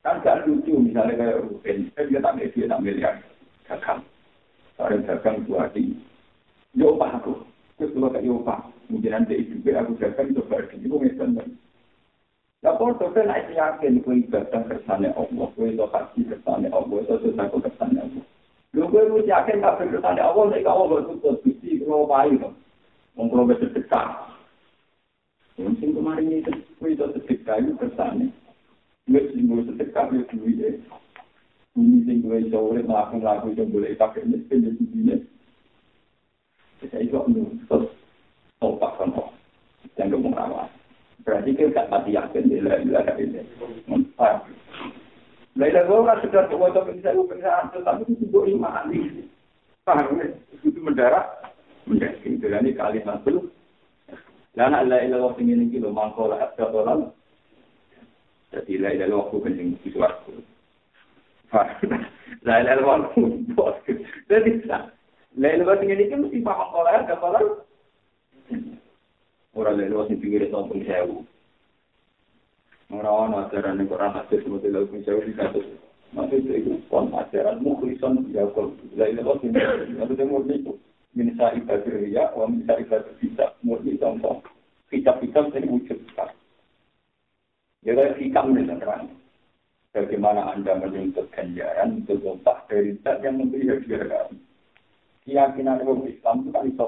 Kan 0.00 0.24
gak 0.24 0.48
lucu, 0.48 0.80
misalnya 0.80 1.20
kayak 1.20 1.40
Ruben, 1.44 1.92
kan 1.92 2.08
dia 2.08 2.20
tak 2.24 2.40
dia 2.40 2.64
tak 2.70 2.80
miliar. 2.80 3.14
Gagang. 3.68 4.00
Seorang 4.80 5.04
gagang 5.04 5.36
dua 5.44 5.68
hati. 5.68 5.92
Yo 6.72 6.96
pak 6.96 7.20
aku. 7.20 7.44
Terus 7.76 7.92
kalau 7.92 8.08
kayak 8.08 8.24
yo 8.24 8.40
pak, 8.40 8.60
mungkin 8.88 9.12
nanti 9.12 9.44
juga 9.44 9.84
aku 9.84 9.92
gagang 10.00 10.32
itu 10.32 10.40
berarti 10.48 10.76
itu 10.80 10.96
misalnya. 10.96 11.44
Ya 12.60 12.76
podo 12.76 13.08
kan 13.16 13.24
nek 13.24 13.56
yakin 13.56 14.04
kowe 14.04 14.12
ibadah 14.12 14.60
kersane 14.68 15.08
Allah, 15.16 15.48
kowe 15.56 15.64
iso 15.64 15.88
haji 15.88 16.28
kersane 16.28 16.68
Allah, 16.68 16.96
iso 17.00 17.16
susah 17.24 17.48
kersane 17.48 17.96
Allah. 17.96 18.24
Lho 18.76 18.84
kowe 18.84 19.00
wis 19.16 19.24
yakin 19.24 19.64
kabeh 19.64 19.88
kersane 19.88 20.20
Allah, 20.20 20.44
nek 20.52 20.68
Allah 20.68 21.00
kok 21.00 21.04
tutup 21.08 21.40
bisi 21.40 21.80
karo 21.80 22.04
wae 22.04 22.36
to. 22.36 22.52
Wong 23.16 23.32
kula 23.32 23.48
wis 23.48 23.64
sedekah. 23.64 24.36
Yang 25.56 25.72
sing 25.80 25.90
kemarin 25.96 26.36
itu 26.36 26.52
kowe 26.76 26.88
iso 26.92 27.08
sedekah 27.16 27.64
itu 27.64 27.72
kersane. 27.80 28.28
Wis 29.08 29.24
sing 29.32 29.48
kowe 29.48 29.64
sedekah 29.64 30.04
yo 30.12 30.20
duwe. 30.28 30.68
Bumi 31.72 32.04
sing 32.04 32.20
kowe 32.20 32.36
iso 32.44 32.60
urip 32.60 32.84
mlaku-mlaku 32.84 33.56
yo 33.56 33.64
boleh 33.72 33.96
pakai 33.96 34.28
miskin 34.28 34.68
yo 34.68 34.76
duwe. 34.76 35.16
Kita 36.84 37.00
iso 37.00 37.24
terus 37.24 37.88
topak 38.60 39.00
kan. 39.00 39.16
Jangan 39.96 40.12
ngomong 40.12 40.36
rawat. 40.36 40.79
Berarti 41.20 41.50
kita 41.52 41.72
gak 41.76 41.90
mati 41.92 42.16
yakin 42.16 42.48
di 42.48 42.58
la 42.64 42.80
ilaha 42.80 43.12
illallah. 43.20 44.34
La 45.58 45.64
ilaha 45.68 45.84
illallah 45.84 46.16
sudah 46.24 46.48
apa 46.48 46.80
bisa 46.96 47.12
bisa 47.12 47.80
tapi 47.84 48.02
itu 48.08 48.24
juga 48.24 48.48
iman. 48.48 48.88
Paham 49.84 50.16
ya? 50.16 50.26
Itu 50.64 50.80
mendarat. 50.80 51.26
Mendarat. 51.84 52.24
Itu 52.24 52.46
ini 52.48 52.72
kalimat 52.72 53.20
itu. 53.28 53.52
Dan 54.56 54.72
la 54.72 54.80
ilaha 54.80 55.04
illallah 55.04 55.34
ini 55.44 55.68
kilo 55.68 55.92
mangkola 55.92 56.40
asya 56.40 56.66
tolal. 56.72 57.12
Jadi 58.50 58.80
la 58.80 58.90
ilaha 58.96 59.06
illallah 59.06 59.28
aku 59.28 59.44
kencing 59.44 59.76
di 59.84 59.88
suaraku. 59.92 60.32
La 62.46 62.64
ilaha 62.64 62.74
illallah 62.80 63.12
aku 63.12 63.20
bos. 63.52 63.76
Jadi 64.26 64.50
ini 65.36 66.04
mesti 66.16 66.38
paham 66.40 66.68
kola 66.72 67.04
asya 67.04 67.16
Orang 69.50 69.82
lain 69.82 69.98
wasi 69.98 70.14
pinggir 70.14 70.46
sombong 70.46 70.86
sewu. 70.86 71.26
Orang 72.90 73.34
orang 73.34 73.50
ajaran 73.50 73.82
yang 73.82 73.90
Quran 73.90 74.14
hadis 74.14 74.42
seperti 74.46 74.68
lalu 74.70 74.90
pun 74.90 75.00
sewu 75.02 75.20
di 75.26 75.32
kasus. 75.34 75.66
Maksudnya 76.14 76.54
itu 76.58 76.78
pun 76.86 77.10
ajaran 77.10 77.58
mukhlison 77.58 78.30
ya 78.30 78.46
kol. 78.54 78.74
Lain 78.94 79.18
wasi 79.26 79.50
maksudnya 79.50 80.30
murni 80.30 80.62
itu. 80.62 80.74
Minsa 81.10 81.50
ibadah 81.58 81.90
ria, 81.90 82.30
wa 82.38 82.46
minsa 82.46 82.78
ibadah 82.78 83.10
bisa 83.18 83.58
murni 83.66 83.98
sombong. 83.98 84.38
Kitab-kitab 84.90 85.50
ini 85.58 85.66
wujud 85.70 85.98
Ya 87.80 87.96
kayak 87.96 88.20
hikam 88.20 88.52
nih 88.52 88.68
terang. 88.76 89.08
Bagaimana 89.90 90.54
Anda 90.54 90.78
menuntut 90.78 91.32
ganjaran 91.34 92.06
untuk 92.06 92.22
tumpah 92.22 92.62
dari 92.70 92.94
zat 93.02 93.24
yang 93.26 93.42
memberi 93.42 93.66
hadiah 93.66 94.30
Keyakinan 95.26 95.82
orang 95.82 96.06
Islam 96.06 96.46
itu 96.46 96.50
kan 96.54 96.64
iso 96.70 96.86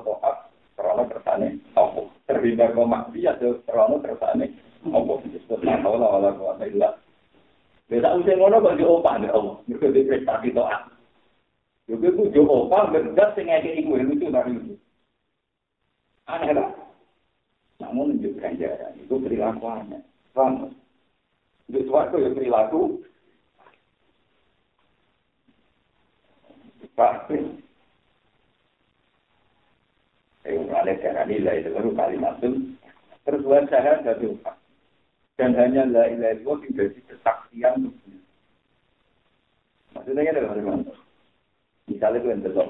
Karena 0.79 1.03
kersane 1.11 1.49
Allah. 1.75 2.12
terhindar 2.33 2.73
kau 2.73 2.89
maksiat 2.89 3.37
ya 3.45 3.51
terlalu 3.69 4.01
tersane 4.01 4.47
ngopo 4.89 5.21
sesuatu 5.29 5.69
Allah 5.69 6.09
wala 6.09 6.31
kuat 6.41 6.65
Allah 6.65 6.97
beda 7.93 8.09
usia 8.17 8.41
ngono 8.41 8.57
kok 8.65 8.77
diopah 8.81 9.15
deh 9.21 9.29
Allah. 9.29 9.57
Mereka 9.69 9.93
diperiksa 9.93 10.41
di 10.41 10.51
doa 10.57 10.79
juga 11.85 12.09
itu 12.09 12.23
diopah 12.33 12.83
berdas 12.89 13.31
sehingga 13.37 13.61
kayak 13.61 13.85
ibu 13.85 13.93
yang 14.01 14.09
lucu 14.09 14.27
dari 14.33 14.53
itu 14.57 14.75
aneh 16.31 16.51
lah 16.57 16.71
namun 17.83 18.17
menunjukkan 18.17 18.57
jarak 18.57 18.95
itu 18.97 19.15
perilakuannya 19.19 20.01
kamu 20.33 20.73
di 21.73 21.81
suatu 21.89 22.17
yang 22.21 22.35
perilaku. 22.37 23.01
Pasti 26.93 27.41
Eh, 30.43 30.59
ada 30.75 30.93
cara 30.99 31.23
nilai 31.23 31.63
itu 31.63 31.71
kalimat 31.95 32.43
itu. 32.43 32.75
Terus 33.23 33.47
wajah 33.47 34.03
dari 34.03 34.27
Pak. 34.43 34.57
Dan 35.39 35.55
hanya 35.55 35.87
la 35.87 36.11
ilaha 36.11 36.35
illallah 36.35 36.59
menjadi 36.67 37.01
kesaksian 37.09 37.89
Maksudnya 39.93 40.25
ini 40.25 40.33
adalah 40.33 40.51
bagaimana? 40.57 40.93
Misalnya 41.87 42.19
itu 42.19 42.29
yang 42.33 42.43
belum. 42.43 42.69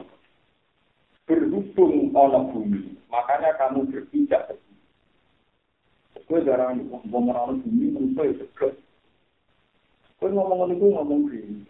Berhubung 1.23 1.95
ono 2.13 2.41
bumi, 2.51 2.99
makanya 3.07 3.55
kamu 3.57 3.87
berpijak 3.89 4.51
ke 4.51 4.55
bumi. 4.59 4.83
Gue 6.27 6.41
jarang 6.43 6.83
ngomong 6.91 7.31
orang 7.31 7.63
bumi, 7.63 7.95
menurut 7.95 8.27
itu 8.27 8.43
segera. 8.43 8.75
Gue 10.19 10.29
ngomong 10.35 10.75
itu 10.75 10.87
ngomong 10.91 11.21
gini. 11.31 11.63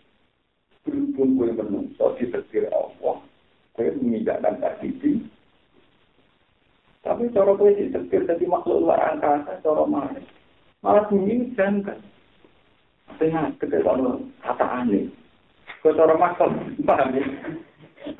Berhubung 0.82 1.36
gue 1.36 1.52
menungso 1.52 2.16
di 2.16 2.32
setir 2.32 2.72
Allah, 2.72 3.20
gue 3.76 3.92
menginjakkan 4.00 4.56
kaki 4.56 4.88
ini. 5.04 5.28
Tapi 7.02 7.34
cara 7.34 7.50
gue 7.58 7.74
di 7.74 7.90
setir 7.90 8.22
jadi 8.30 8.46
makhluk 8.46 8.86
luar 8.86 9.02
angkasa, 9.10 9.58
cara 9.58 9.82
mana? 9.90 10.22
Malah 10.86 11.10
bumi 11.10 11.34
ini 11.34 11.46
jangka. 11.58 11.98
Tengah, 13.18 13.58
ketika 13.58 13.98
kata 14.46 14.66
aneh. 14.66 15.10
Kau 15.82 15.90
cara 15.98 16.14
makhluk, 16.14 16.54
paham 16.86 17.18
ya? 17.18 17.26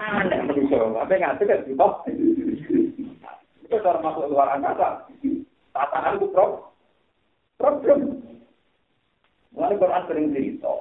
Aneh 0.02 0.38
manusia, 0.50 0.82
apa 0.82 1.14
yang 1.14 1.22
ngasih 1.30 1.46
kan 1.46 1.62
gitu. 1.62 1.86
Itu 3.62 3.76
cara 3.78 4.02
makhluk 4.02 4.34
luar 4.34 4.58
angkasa. 4.58 5.06
Tatanan 5.72 6.18
itu 6.18 6.26
pro, 6.34 6.74
problem. 7.56 8.18
Mulai 9.54 9.78
Quran 9.78 10.06
sering 10.10 10.26
cerita, 10.34 10.74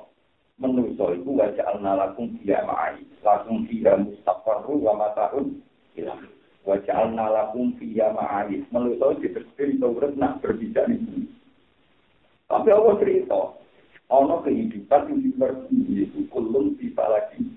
manusia 0.57 1.05
itu 1.15 1.29
wajah 1.37 1.65
al-nalakum 1.75 2.33
dia 2.41 2.65
ma'ai, 2.65 3.03
lakum 3.21 3.67
dia 3.69 3.93
mustaqarru 3.93 4.79
wa 4.79 4.93
mata'un 4.95 5.59
hilang. 5.93 6.23
Wajah 6.61 6.93
al-nalakum 6.93 7.73
dia 7.81 8.13
ma'ai, 8.13 8.61
manusia 8.69 9.17
itu 9.17 9.33
berdiri 9.33 9.81
Taurat 9.81 10.13
nak 10.13 10.45
berbicara 10.45 10.93
ini. 10.93 11.25
Tapi 12.45 12.69
Allah 12.69 13.01
cerita, 13.01 13.57
ono 14.13 14.45
kehidupan 14.45 15.09
yang 15.09 15.19
diperti 15.25 15.77
itu 15.89 16.19
kulun 16.29 16.77
tiba 16.77 17.01
lagi. 17.09 17.49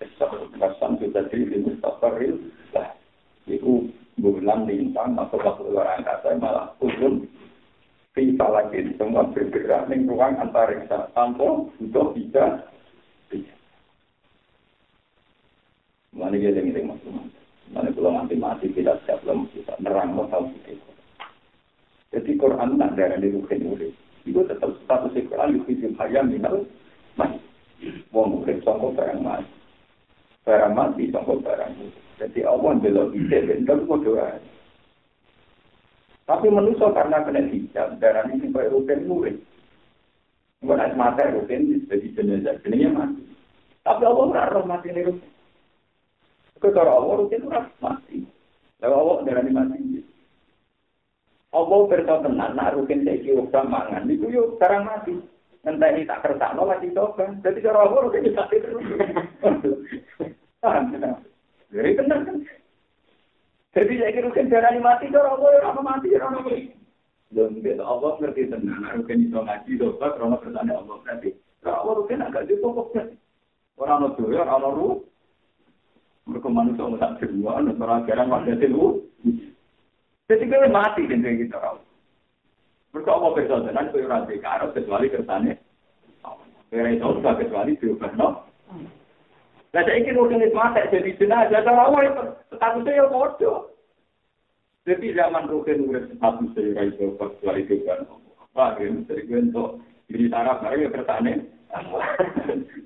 Kesan 0.00 0.96
kita 0.96 1.28
jadi 1.28 1.60
mustaqarril 1.60 2.48
lah. 2.72 2.96
Itu 3.44 3.92
bulan 4.16 4.64
lintang 4.64 5.20
atau 5.20 5.36
waktu 5.36 5.68
luar 5.68 6.00
angkasa 6.00 6.40
malah 6.40 6.72
kulun 6.80 7.28
tiba 8.16 8.46
lagi 8.48 8.96
semua 8.96 9.28
bergerak 9.28 9.92
di 9.92 10.00
ruang 10.08 10.40
antariksa 10.40 11.12
tanpa 11.12 11.68
butuh 11.76 12.16
bisa 12.16 12.64
Mana 16.16 16.32
dia 16.32 16.48
yang 16.48 16.72
ini 16.72 16.80
maksudnya? 16.80 17.28
Mana 17.74 17.90
kalau 17.90 18.14
nanti 18.14 18.38
mati 18.38 18.70
tidak 18.70 19.02
siap 19.06 19.22
belum 19.26 19.50
kita 19.50 19.74
nerang 19.82 20.14
mau 20.14 20.30
tahu 20.30 20.50
itu. 20.66 20.78
Jadi 22.14 22.30
Quran 22.38 22.78
tak 22.78 22.94
ada 22.94 23.18
di 23.18 23.34
rukin 23.34 23.66
urip. 23.66 23.92
Itu 24.22 24.46
tetap 24.46 24.70
status 24.86 25.14
Quran 25.14 25.58
itu 25.58 25.74
hidup 25.74 25.98
hayam 25.98 26.30
minal 26.30 26.62
mati. 27.18 27.42
Wong 28.14 28.42
urip 28.42 28.62
sangka 28.62 28.94
barang 28.94 29.20
mati. 29.22 29.50
Barang 30.46 30.72
mati 30.78 31.10
sangka 31.10 31.34
barang 31.42 31.72
Jadi 32.16 32.40
Allah 32.46 32.72
belok 32.78 33.12
ide 33.12 33.38
bener 33.44 33.78
kok 33.84 34.00
doa. 34.06 34.30
Tapi 36.26 36.46
manusia 36.50 36.90
karena 36.90 37.22
kena 37.22 37.46
hijab, 37.46 38.02
darah 38.02 38.26
ini 38.26 38.50
kayak 38.50 38.74
rutin 38.74 39.06
murid. 39.06 39.36
Bukan 40.58 40.98
mata 40.98 41.22
rutin, 41.30 41.86
jadi 41.86 42.06
jenazah, 42.18 42.58
jenazah 42.66 42.90
mati. 42.90 43.22
Tapi 43.86 44.02
Allah 44.02 44.24
nggak 44.34 44.66
mati 44.66 44.90
ini 44.90 45.14
rutin. 46.58 46.72
Kalau 46.72 46.92
Allah 47.00 47.14
rutin 47.20 47.40
itu 47.44 47.48
mati. 47.80 48.18
Lalu 48.80 48.94
Allah 48.96 49.16
darah 49.24 49.44
mati. 49.44 49.80
Allah 51.56 51.78
berita 51.88 52.20
tenan, 52.20 52.52
nak 52.52 52.76
saya 52.76 53.16
kira 53.24 53.64
mangan, 53.64 54.12
itu 54.12 54.28
yuk 54.28 54.60
sekarang 54.60 54.84
mati. 54.84 55.16
Entah 55.64 55.88
ini 55.88 56.04
tak 56.04 56.20
kertas, 56.20 56.52
no 56.52 56.68
masih 56.68 56.92
coba. 56.92 57.32
Jadi 57.40 57.64
cara 57.64 57.80
Allah 57.80 57.98
rutin 58.04 58.28
itu 58.28 58.36
mati 58.36 58.56
terus. 58.60 58.84
Jadi 61.72 61.90
benar 61.96 62.18
kan? 62.28 62.36
Jadi 63.72 63.92
saya 63.96 64.12
kira 64.12 64.28
rutin 64.28 64.52
darah 64.52 64.76
mati, 64.76 65.08
cara 65.08 65.32
Allah 65.32 65.48
ya 65.56 65.80
mati, 65.80 66.08
ya 66.12 66.28
mati. 66.28 66.76
Dan 67.32 67.80
Allah 67.80 68.10
ngerti 68.20 68.52
tenan, 68.52 68.84
rutin 68.92 69.24
itu 69.24 69.38
ngaji, 69.40 69.72
dosa, 69.80 70.06
karena 70.12 70.36
kertasnya 70.36 70.76
Allah 70.76 70.96
berarti. 71.00 71.30
Kalau 71.64 72.04
rutin 72.04 72.22
agak 72.22 72.46
cukup, 72.52 72.92
orang 73.80 74.12
itu 74.12 74.22
ya, 74.28 74.44
orang 74.44 74.76
itu 74.76 74.88
mereka 76.26 76.48
manusia 76.50 76.90
tak 76.98 77.22
kedua, 77.22 77.62
orang 77.62 78.02
ajaran 78.02 78.30
pada 78.34 78.52
itu. 78.58 78.86
Jadi 80.26 80.44
kita 80.50 80.66
mati 80.74 81.06
dengan 81.06 81.38
kita 81.38 81.54
tahu. 81.62 81.78
Mereka 82.90 83.10
apa 83.14 83.28
beda 83.38 83.56
dengan 83.62 83.86
kau 83.94 84.02
orang 84.02 84.26
dekarat 84.26 84.70
kecuali 84.74 85.06
kersane. 85.06 85.52
Kira 86.66 86.90
itu 86.90 87.06
sudah 87.06 87.34
kecuali 87.38 87.78
diubah 87.78 88.10
no. 88.18 88.42
Nah 89.70 89.82
saya 89.86 90.02
ingin 90.02 90.18
itu 90.18 90.50
mati 90.50 90.82
jadi 90.90 91.10
jenazah. 91.14 91.62
Kalau 91.62 91.94
awal 91.94 92.10
itu 92.10 92.22
statusnya 92.58 92.98
ya 92.98 93.04
bodoh. 93.06 93.70
Jadi 94.82 95.14
zaman 95.14 95.46
rukin 95.46 95.86
udah 95.86 96.10
statusnya 96.18 96.74
ya 96.74 96.82
itu 96.90 97.14
kecuali 97.14 97.62
diubah 97.70 97.96
no. 98.02 98.18
Pak, 98.56 98.80
ini 98.80 99.04
dari 99.04 99.28
gue 99.28 99.52
untuk 99.52 99.84
diri 100.08 100.32
taraf, 100.32 100.64
mereka 100.64 100.88
ya 100.88 100.90
kersane. 100.90 101.32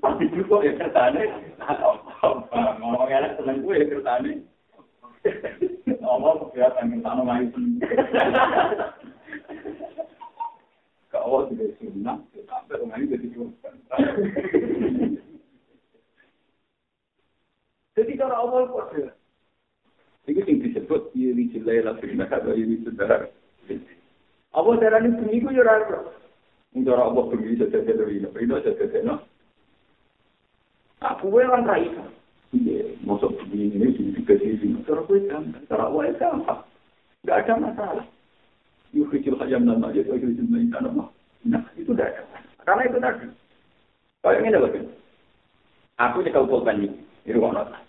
Tapi 0.01 0.23
itu 0.29 0.43
kok 0.49 0.65
ya 0.65 0.73
kertane? 0.81 1.25
Ngomong 2.81 3.09
enak 3.09 3.37
seneng 3.37 3.61
gue 3.65 3.75
ya 3.77 3.87
kertane. 3.89 4.33
Ngomong 6.01 6.53
ya 6.57 6.73
pengen 6.75 7.05
tanam 7.05 7.29
lagi 7.29 7.53
seneng. 7.53 7.81
Kau 11.11 11.43
tidak 11.51 11.75
sunnah, 11.83 12.23
tapi 12.33 12.71
orang 12.79 13.03
ini 13.03 13.19
jadi 13.19 13.27
Jadi 17.99 18.13
kalau 18.15 18.37
awal 18.47 18.63
kok 18.71 18.95
Iki 20.31 20.47
sing 20.47 20.57
disebut 20.63 21.11
yen 21.19 21.43
iki 21.43 21.59
lha 21.59 21.83
la 21.83 21.99
fina 21.99 22.29
ka 22.31 22.39
yen 22.55 22.79
iki 22.79 22.87
sedar. 22.87 23.27
Apa 24.55 24.71
darane 24.79 25.17
seminggu 25.19 25.51
yo 25.51 25.67
ora 25.67 25.83
ora. 25.83 26.20
Cara 26.71 27.03
Allah 27.03 27.25
bunyi 27.27 27.59
saja 27.59 27.83
dari 27.83 28.23
ini, 28.23 28.29
ini 28.31 28.55
saja 28.63 28.73
saja 28.79 29.19
Aku 31.01 31.33
yang 31.41 31.67
raih. 31.67 31.91
Iya, 32.51 32.95
masuk 33.07 33.35
begini 33.47 33.79
ini 33.79 33.87
di 33.95 34.59
sini. 34.59 34.83
Cara 34.87 35.03
gue 35.07 35.23
gampang, 35.27 35.65
cara 35.71 35.87
gue 35.87 36.15
gampang. 36.19 36.61
Gak 37.25 37.47
ada 37.47 37.55
masalah. 37.59 38.07
Yuk 38.91 39.07
kecil 39.15 39.39
hayam 39.39 39.71
dan 39.71 39.79
majid, 39.79 40.07
yuk 40.11 40.19
kecil 40.19 40.47
main 40.51 40.67
tanah 40.75 40.91
Nah, 41.47 41.63
itu 41.79 41.95
udah 41.95 42.05
ada. 42.05 42.23
Karena 42.67 42.83
itu 42.85 42.99
tadi. 43.01 43.27
Kalau 44.21 44.37
ini 44.37 44.53
ada 44.53 44.65
bagian. 44.67 44.87
Aku 45.97 46.17
cekal 46.21 46.45
pulpen 46.45 46.85
ini, 46.85 47.33
ruang 47.33 47.57
nota. 47.57 47.81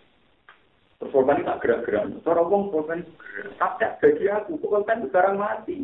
Terus 1.01 1.11
pulpen 1.11 1.41
ini 1.41 1.47
tak 1.47 1.59
gerak-gerak. 1.59 2.07
Cara 2.23 2.41
wong 2.47 2.71
pulpen 2.71 3.03
gerak. 3.19 3.51
Tapi 3.59 3.83
bagi 3.99 4.25
aku, 4.31 4.51
pulpen 4.61 5.03
itu 5.03 5.11
barang 5.11 5.35
mati. 5.35 5.77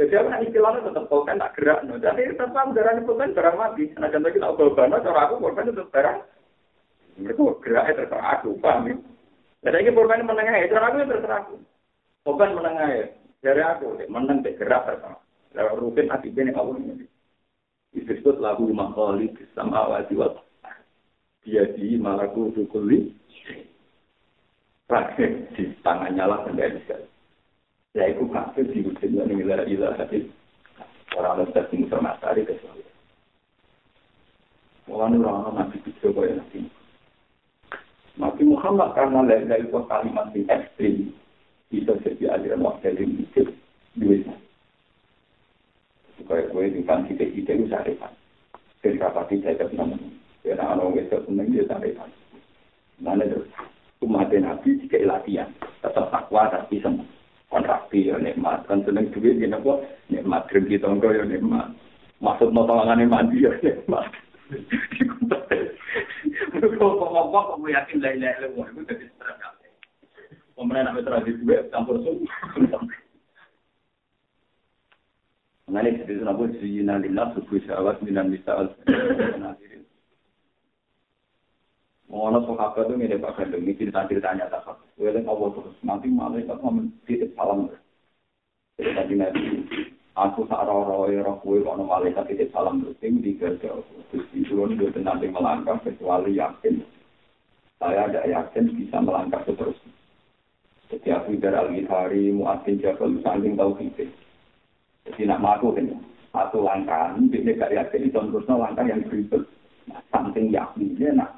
Jadi 0.00 0.16
aku 0.16 0.28
nak 0.32 0.44
istilahnya 0.48 0.80
tetap 0.88 1.04
pulpen 1.12 1.36
tak 1.36 1.52
gerak. 1.60 1.84
Jadi 1.84 2.32
tetap 2.32 2.56
aku 2.56 2.72
darah 2.72 2.96
pulpen 3.04 3.36
barang 3.36 3.56
mati. 3.60 3.84
Nah, 4.00 4.08
contohnya 4.08 4.32
kita 4.32 4.56
pulpen, 4.56 4.96
cara 4.96 5.20
aku 5.28 5.34
pulpen 5.36 5.68
itu 5.68 5.84
barang 5.92 6.18
mereka 7.20 7.42
geraknya 7.60 7.96
terserah 8.00 8.40
aku, 8.40 8.56
paham 8.64 8.88
ya? 8.88 8.96
Dan 9.60 9.76
ini 9.84 9.92
pulpen 9.92 10.24
menengah 10.24 10.56
ya, 10.56 10.72
cara 10.72 10.88
aku 10.88 10.96
ya 11.04 11.06
terserah 11.12 11.38
aku. 11.44 11.54
Pulpen 12.24 12.56
menengah 12.56 12.88
ya, 12.88 13.04
dari 13.44 13.62
aku, 13.64 13.86
meneng 14.08 14.40
gerak 14.40 14.82
terserah. 14.88 15.20
Lalu 15.52 15.80
rutin 15.84 16.08
hati 16.08 16.32
ini 16.32 16.54
Allah 16.56 16.80
ini. 16.80 17.06
Disebut 17.90 18.38
lagu 18.38 18.70
makhali 18.70 19.34
sama 19.52 19.90
awati 19.90 20.14
wa 20.14 20.30
dia 21.42 21.66
di 21.74 21.98
malaku 21.98 22.54
dukuli. 22.54 23.12
Di 25.54 25.64
tangannya 25.82 26.24
lah 26.24 26.46
sekali. 26.46 27.06
Ya 27.98 28.06
itu 28.06 28.22
kafir 28.30 28.70
di 28.70 28.86
wujud 28.86 29.10
yang 29.10 29.26
ilah 29.34 29.66
ilah 29.66 29.98
hati. 29.98 30.30
Orang 31.18 31.42
orang 31.42 31.50
yang 31.74 31.90
informasi 31.90 32.46
kecuali. 32.46 32.86
Orang 34.86 35.18
orang 35.22 35.54
masih 35.54 35.78
bisa 35.82 36.06
kaya 36.14 36.38
nanti. 36.38 36.70
Nabi 38.14 38.42
Muhammad 38.46 38.94
karena 38.94 39.26
dari 39.26 39.66
kalimat 39.70 40.30
yang 40.34 40.46
ekstrim 40.50 41.14
bisa 41.70 41.94
jadi 42.06 42.38
aliran 42.38 42.62
wakil 42.62 42.94
yang 42.94 43.10
mikir 43.14 43.46
duitnya. 43.98 44.38
Supaya 46.18 46.46
gue 46.46 46.70
di 46.70 46.82
kan 46.86 47.06
kita 47.10 47.26
kita 47.26 47.58
itu. 47.58 47.94
Dari 48.86 48.98
rapat 49.02 49.34
kita 49.34 49.54
itu 49.54 49.66
namanya. 49.74 50.10
Karena 50.46 50.78
orang 50.78 50.94
itu 50.94 51.18
seneng 51.26 51.50
dia 51.50 51.66
sarepan. 51.66 52.10
Mana 53.02 53.26
itu 53.26 53.46
umat 54.06 54.30
Nabi 54.30 54.78
jika 54.78 55.02
latihan 55.06 55.50
tetap 55.82 56.06
takwa 56.10 56.50
tapi 56.54 56.78
kon 57.50 57.66
rapi 57.66 58.08
ya 58.08 58.16
nikmat. 58.16 58.64
Kan 58.70 58.86
seneng 58.86 59.10
duit 59.10 59.42
ya 59.42 59.50
nopo 59.50 59.82
nikmat 60.08 60.46
krim 60.48 60.70
kita 60.70 60.86
engko 60.86 61.10
ya 61.10 61.26
nikmat. 61.26 61.74
Maksud 62.22 62.54
mau 62.54 62.64
tangane 62.64 63.04
mandi 63.10 63.44
ya 63.44 63.52
nikmat. 63.60 64.06
Kok 66.60 66.94
kok 66.98 67.26
kok 67.30 67.58
yakin 67.66 67.98
lain 68.00 68.22
lain 68.22 68.40
lu 68.42 68.48
mau 68.58 68.66
jadi 68.86 69.06
stres 69.14 69.38
Pemenang 70.60 70.92
nama 70.92 71.00
tradisi 71.00 71.40
duit 71.40 71.72
campur 71.72 71.96
semua. 72.04 72.28
Nah 75.70 75.80
ini 75.86 76.02
jadi 76.04 76.20
nabo 76.20 76.50
sih 76.58 76.84
nanti 76.84 77.08
nafsu 77.08 77.40
kuisa 77.48 77.80
awas 77.80 77.96
minan 78.04 78.28
bisa 78.28 78.52
al. 78.52 78.68
Mengono 82.10 82.42
sahabat 82.42 82.90
itu 82.90 82.98
mirip 82.98 83.22
Pak 83.22 83.38
Gandung, 83.38 83.62
ini 83.62 83.78
cerita-ceritanya 83.78 84.50
Gue 84.98 85.14
lihat 85.14 85.30
Allah 85.30 85.48
terus, 85.54 85.78
nanti 85.86 86.10
malaikat 86.10 86.58
mau 86.58 86.74
titip 87.06 87.30
salam. 87.38 87.70
Jadi 88.74 88.90
tadi 88.98 89.14
nanti, 89.14 89.42
aku 90.18 90.42
tak 90.50 90.66
roh-roh 90.66 91.06
ya 91.06 91.22
roh 91.22 91.38
gue, 91.38 91.62
kalau 91.62 91.86
malaikat 91.86 92.26
titip 92.26 92.50
salam 92.50 92.82
terus, 92.82 92.98
ini 93.06 93.22
digagal. 93.22 93.86
Terus 94.10 94.26
diturun, 94.34 94.74
gue 94.74 94.90
nanti 94.98 95.30
melangkah, 95.30 95.78
kecuali 95.86 96.34
yakin. 96.34 96.82
Saya 97.78 98.10
ada 98.10 98.26
yakin 98.26 98.74
bisa 98.74 98.98
melangkah 98.98 99.46
seterusnya. 99.46 99.94
Jadi 100.90 101.08
aku 101.14 101.38
dari 101.38 101.54
Al-Ghifari, 101.54 102.34
Mu'adzin 102.34 102.82
Jabal, 102.82 103.22
saking 103.22 103.54
tahu 103.54 103.78
kita. 103.78 104.10
Jadi 105.06 105.30
nak 105.30 105.40
maku 105.46 105.78
kan, 105.78 105.94
satu 106.34 106.66
langkah, 106.66 107.14
ini 107.14 107.54
gak 107.54 107.70
yakin, 107.70 108.10
terusnya 108.10 108.58
langkah 108.58 108.82
yang 108.82 109.06
berikut. 109.06 109.46
Nah, 109.86 110.02
samping 110.10 110.50
yakinnya, 110.50 111.14
nah, 111.14 111.30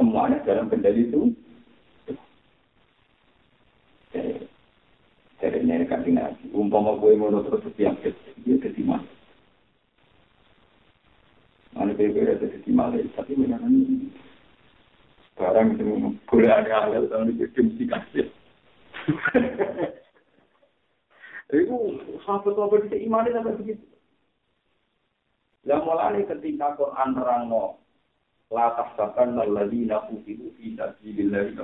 semuanya 0.00 0.40
dalam 0.48 0.72
kendali 0.72 1.12
itu. 1.12 1.36
Jadi 5.40 5.56
ini 5.60 5.84
kan 5.84 6.00
tinggal. 6.00 6.32
Umpama 6.56 6.96
gue 6.96 7.20
mau 7.20 7.28
terus 7.44 7.60
setiap 7.68 8.00
dia 8.00 8.56
jadi 8.56 8.80
mas. 8.80 9.04
Mana 11.76 11.92
bebe 11.92 12.24
ada 12.24 12.40
jadi 12.40 12.70
malah, 12.72 13.04
tapi 13.14 13.36
memang 13.36 13.62
barang 15.36 15.68
itu 15.76 15.84
boleh 16.28 16.50
ada 16.50 16.88
hal 16.88 17.08
tahun 17.08 17.36
itu 17.36 17.60
mesti 17.60 17.84
kasih. 17.88 18.26
Itu 21.50 21.98
sahabat-sahabat 22.22 22.86
kita 22.86 23.02
iman 23.10 23.26
sampai 23.26 23.58
begitu. 23.58 23.82
Yang 25.66 25.82
mulai 25.82 26.22
ketika 26.22 26.78
Quran 26.78 27.10
terang 27.18 27.50
la 28.50 28.74
tahsaban 28.74 29.38
alladziina 29.38 30.10
qutilu 30.10 30.50
fi 30.58 30.74
sabilillahi 30.74 31.54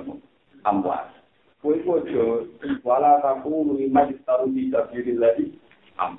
amwat. 0.63 1.11
Kowe 1.61 1.75
ojo 1.83 2.47
wala 2.83 3.19
takunu 3.21 3.75
liman 3.75 4.15
istaru 4.15 4.47
fi 4.55 4.71
sabilillahi 4.71 5.45
am. 5.99 6.15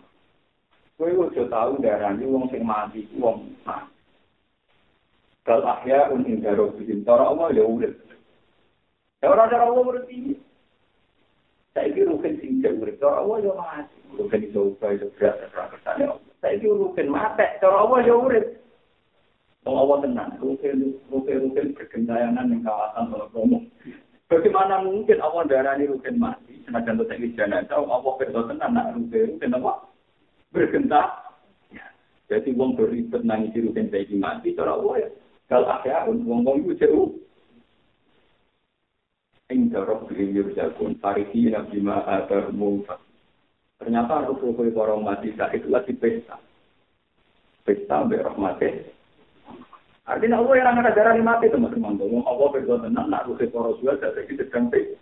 Kowe 1.01 1.09
ojo 1.09 1.49
tau 1.49 1.81
darani 1.81 2.29
wong 2.29 2.53
sing 2.53 2.69
mati 2.69 3.09
wong 3.17 3.57
mati. 3.65 3.97
Kal 5.49 5.65
ahya 5.65 6.13
un 6.13 6.29
indaro 6.29 6.77
bikin 6.77 7.09
tora 7.09 7.33
Allah 7.33 7.49
ya 7.57 7.65
urip. 7.65 7.97
Ya 9.25 9.33
ora 9.33 9.49
cara 9.49 9.65
Allah 9.65 9.81
urip 9.89 10.05
iki. 10.13 10.37
Saiki 11.73 12.05
rukin 12.05 12.37
sing 12.45 12.61
urip 12.61 13.01
tora 13.01 13.25
Allah 13.25 13.41
ya 13.41 13.53
mati. 13.57 13.97
Rukin 14.21 14.53
iso 14.53 14.77
upaya 14.77 15.01
iso 15.01 15.09
berat 15.17 15.41
ora 15.49 15.73
Allah. 15.97 16.21
Saiki 16.45 16.69
rukin 16.69 17.09
mate 17.09 17.57
cara 17.65 17.81
Allah 17.81 18.05
ya 18.05 18.13
urip. 18.13 18.61
Allah 19.67 19.99
tenang, 20.07 20.31
rukin-rukin 20.39 21.75
bergentayangan 21.75 22.47
yang 22.47 22.63
kawasan 22.63 23.11
Romo. 23.11 23.59
Bagaimana 24.29 24.85
mungkin 24.85 25.19
Allah 25.19 25.43
darani 25.49 25.89
rukin 25.89 26.21
mati? 26.21 26.63
Senajan 26.69 27.01
itu 27.01 27.05
saya 27.09 27.27
jenazah, 27.33 27.81
Allah 27.81 28.13
berdoa 28.21 28.49
tenang, 28.49 28.71
nak 28.77 28.93
rukin-rukin 28.95 29.57
apa? 29.57 29.73
Bergenta. 30.55 31.03
Jadi 32.29 32.53
wong 32.53 32.77
beribet 32.77 33.25
nangis 33.25 33.57
rukin 33.57 33.89
saya 33.89 34.05
mati, 34.21 34.53
cara 34.53 34.77
Allah 34.77 34.95
ya. 35.01 35.09
Kalau 35.49 35.65
ada 35.65 36.13
wong-wong 36.13 36.61
itu 36.61 36.77
jauh. 36.77 37.09
Ing 39.49 39.73
darah 39.73 39.97
beliau 40.05 40.53
jagun, 40.53 40.93
pariki 41.01 41.49
nabi 41.49 41.81
ma'adar 41.81 42.53
mufat. 42.53 43.01
Ternyata 43.81 44.29
rukin 44.29 44.77
para 44.77 44.93
mati 45.01 45.33
saat 45.41 45.57
itu 45.57 45.73
lagi 45.73 45.97
pesta. 45.97 46.37
Pesta 47.65 48.05
berahmatnya. 48.05 48.98
Artinya 50.09 50.41
Allah 50.41 50.55
yang 50.57 50.69
akan 50.73 50.89
darah 50.97 51.15
mati 51.21 51.53
teman-teman. 51.53 52.01
Ngomong 52.01 52.25
Allah 52.25 52.47
berdoa 52.49 52.81
tenang, 52.81 53.13
nak 53.13 53.29
ruhe 53.29 53.45
para 53.45 53.77
suara 53.77 54.01
dari 54.01 54.25
kita 54.25 54.49
sedang 54.49 54.73
pe. 54.73 54.97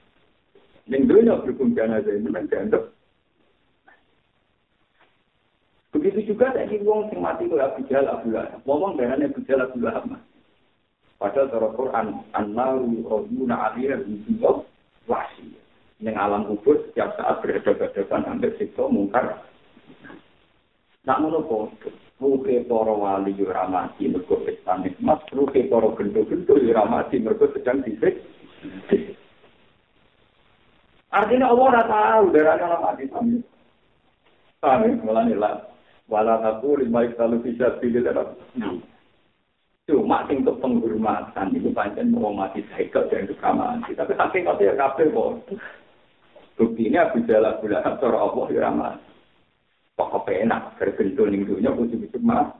Yang 0.90 1.02
dunia 1.06 1.38
berhukum 1.38 1.78
jenazah 1.78 2.10
ini 2.10 2.26
memang 2.26 2.50
dianggap. 2.50 2.90
Begitu 5.94 6.34
juga 6.34 6.50
tadi 6.52 6.82
wong 6.82 7.08
sing 7.08 7.22
mati 7.22 7.46
itu 7.46 7.54
Abu 7.56 7.86
Jahal 7.86 8.10
Abu 8.10 8.34
Lahab. 8.34 8.60
Wong 8.66 8.98
darahnya 8.98 9.30
Abu 9.30 9.40
Jahal 9.46 9.70
Abu 9.70 9.78
Lahab. 9.78 10.04
Padahal 11.16 11.48
cara 11.48 11.68
Quran, 11.72 12.06
An-Naru 12.36 13.06
Roduna 13.06 13.72
Aliyah 13.72 14.02
Bintu 14.04 14.66
Wasi. 15.08 15.56
Yang 16.02 16.16
alam 16.20 16.44
kubur 16.50 16.76
setiap 16.84 17.16
saat 17.16 17.40
berhadapan-hadapan 17.40 18.20
hampir 18.28 18.52
siksa 18.60 18.84
mungkar. 18.90 19.40
Nak 21.06 21.22
menurut 21.22 21.78
Ruhe 22.16 22.64
para 22.64 22.96
wali 22.96 23.36
yo 23.36 23.52
ora 23.52 23.68
mati 23.68 24.08
mergo 24.08 24.40
pesta 24.40 24.80
nikmat, 24.80 25.20
ruhe 25.36 25.68
para 25.68 25.92
gendho-gendho 26.00 26.56
yo 26.56 26.72
ora 26.72 26.88
mati 26.88 27.20
mergo 27.20 27.44
sedang 27.52 27.84
disik. 27.84 28.24
Artinya 31.12 31.52
Allah 31.52 31.66
ora 31.76 31.82
tahu 31.84 32.24
darah 32.32 32.56
kalau 32.56 32.78
mati 32.80 33.04
sami. 33.12 33.36
Sami 34.64 34.96
mulane 35.04 35.36
lah. 35.36 35.60
Wala 36.08 36.40
aku 36.40 36.80
lima 36.80 37.04
iktalu 37.04 37.44
bisa 37.44 37.76
pilih 37.84 38.00
dalam. 38.00 38.32
Cuma 39.84 40.24
sing 40.24 40.40
untuk 40.40 40.64
penghormatan 40.64 41.52
itu 41.52 41.68
pancen 41.76 42.16
mau 42.16 42.32
mati 42.32 42.64
saya 42.72 42.88
dan 43.12 43.28
mati. 43.60 43.92
Tapi 43.92 44.16
saking 44.16 44.48
kau 44.48 44.56
ya 44.56 44.72
kabel 44.72 45.12
kok. 45.12 45.52
Buktinya 46.56 47.12
Abu 47.12 47.28
Jalal 47.28 47.60
Abu 47.60 47.68
Lahab 47.68 48.00
cara 48.00 48.16
Allah 48.24 48.46
ya 48.48 48.72
mati. 48.72 49.05
kok 49.96 50.12
kepenak 50.12 50.76
berbentuk 50.76 51.26
ning 51.32 51.48
dunia 51.48 51.72
kudu 51.72 51.96
bisa 51.96 52.20
mah 52.20 52.52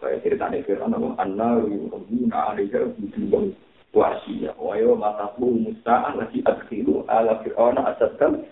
saya 0.00 0.16
cerita 0.24 0.48
nih 0.48 0.64
firman 0.64 0.96
Allah 0.96 1.12
anna 1.20 1.60
yuhu 1.60 2.00
na'alika 2.28 2.88
bujuban 2.96 3.52
wasiya 3.92 4.56
wayo 4.56 4.96
matahu 4.96 5.60
musta'an 5.60 6.20
nasi 6.20 6.40
adkiru 6.44 7.04
ala 7.08 7.40
fir'ona 7.44 7.92
asadkan 7.92 8.44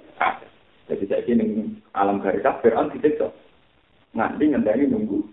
jadi 0.92 1.04
saya 1.08 1.32
ning 1.32 1.80
alam 1.96 2.20
garis 2.20 2.44
fir'an 2.60 2.92
tidak 2.92 3.16
so 3.16 3.28
nanti 4.12 4.52
ngendari 4.52 4.84
nunggu 4.84 5.24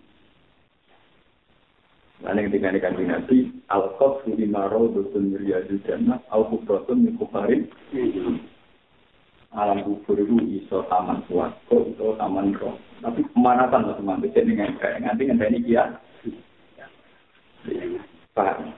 Nanti 2.21 2.53
ketika 2.53 2.69
ini 2.69 2.79
kan 2.85 2.93
nanti 3.01 3.37
Al-Qaf 3.73 4.21
suri 4.21 4.45
maro 4.45 4.93
dutun 4.93 5.33
riyadu 5.41 5.81
jannah 5.89 6.21
Al-Qubratun 6.29 7.09
mikuparin 7.09 7.65
alam 9.51 9.83
kubur 9.83 10.15
itu 10.15 10.63
iso 10.63 10.87
taman 10.87 11.19
suwargo, 11.27 11.91
iso 11.91 12.15
taman 12.15 12.55
roh. 12.55 12.79
Tapi 13.03 13.19
pemanasan 13.35 13.83
lah 13.83 13.95
teman, 13.99 14.23
bisa 14.23 14.39
dengan 14.39 14.71
kayak 14.79 15.03
nanti 15.03 15.27
nggak 15.27 15.51
ini 15.51 15.59
kia. 15.67 15.83
Paham? 18.31 18.71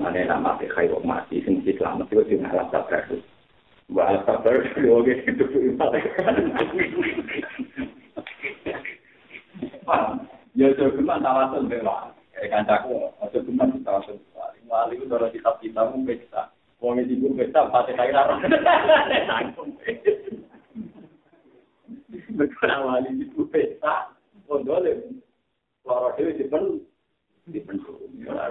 Mana 0.00 0.24
nama 0.24 0.56
mati 0.56 0.64
kayak 0.68 1.04
mati, 1.04 1.44
sing 1.44 1.60
selamat 1.64 2.08
itu 2.08 2.24
di 2.24 2.40
alam 2.40 2.68
sabar. 2.72 3.04
Mbak 3.92 4.06
alam 4.08 4.22
sabar 4.24 4.54
itu 4.64 4.88
oke 4.88 5.14
itu 5.28 5.44
Paham? 9.84 10.24
Ya 10.56 10.72
cuma 10.72 11.20
tawasul 11.20 11.68
bela. 11.68 12.16
Kayak 12.32 12.64
kancaku, 12.64 13.12
cuma 13.44 13.68
tawasul. 13.84 14.16
Wali 14.70 14.94
itu 14.94 15.10
kalau 15.10 15.26
kitab 15.34 15.58
kita 15.58 15.82
mungkin 15.90 16.22
kita 16.22 16.46
Wong 16.80 16.96
iki 16.96 17.12
ibu 17.12 17.36
pesta 17.36 17.68
pate 17.68 17.92
kaya 17.92 18.24
ora. 18.24 18.40
Mereka 22.32 22.66
awali 22.72 23.20
ibu 23.20 23.44
pesta, 23.52 24.16
pondole. 24.48 25.04
Loro 25.84 26.16
dhewe 26.16 26.32
dipen 26.40 26.80
dipen 27.52 27.84
ora. 28.24 28.48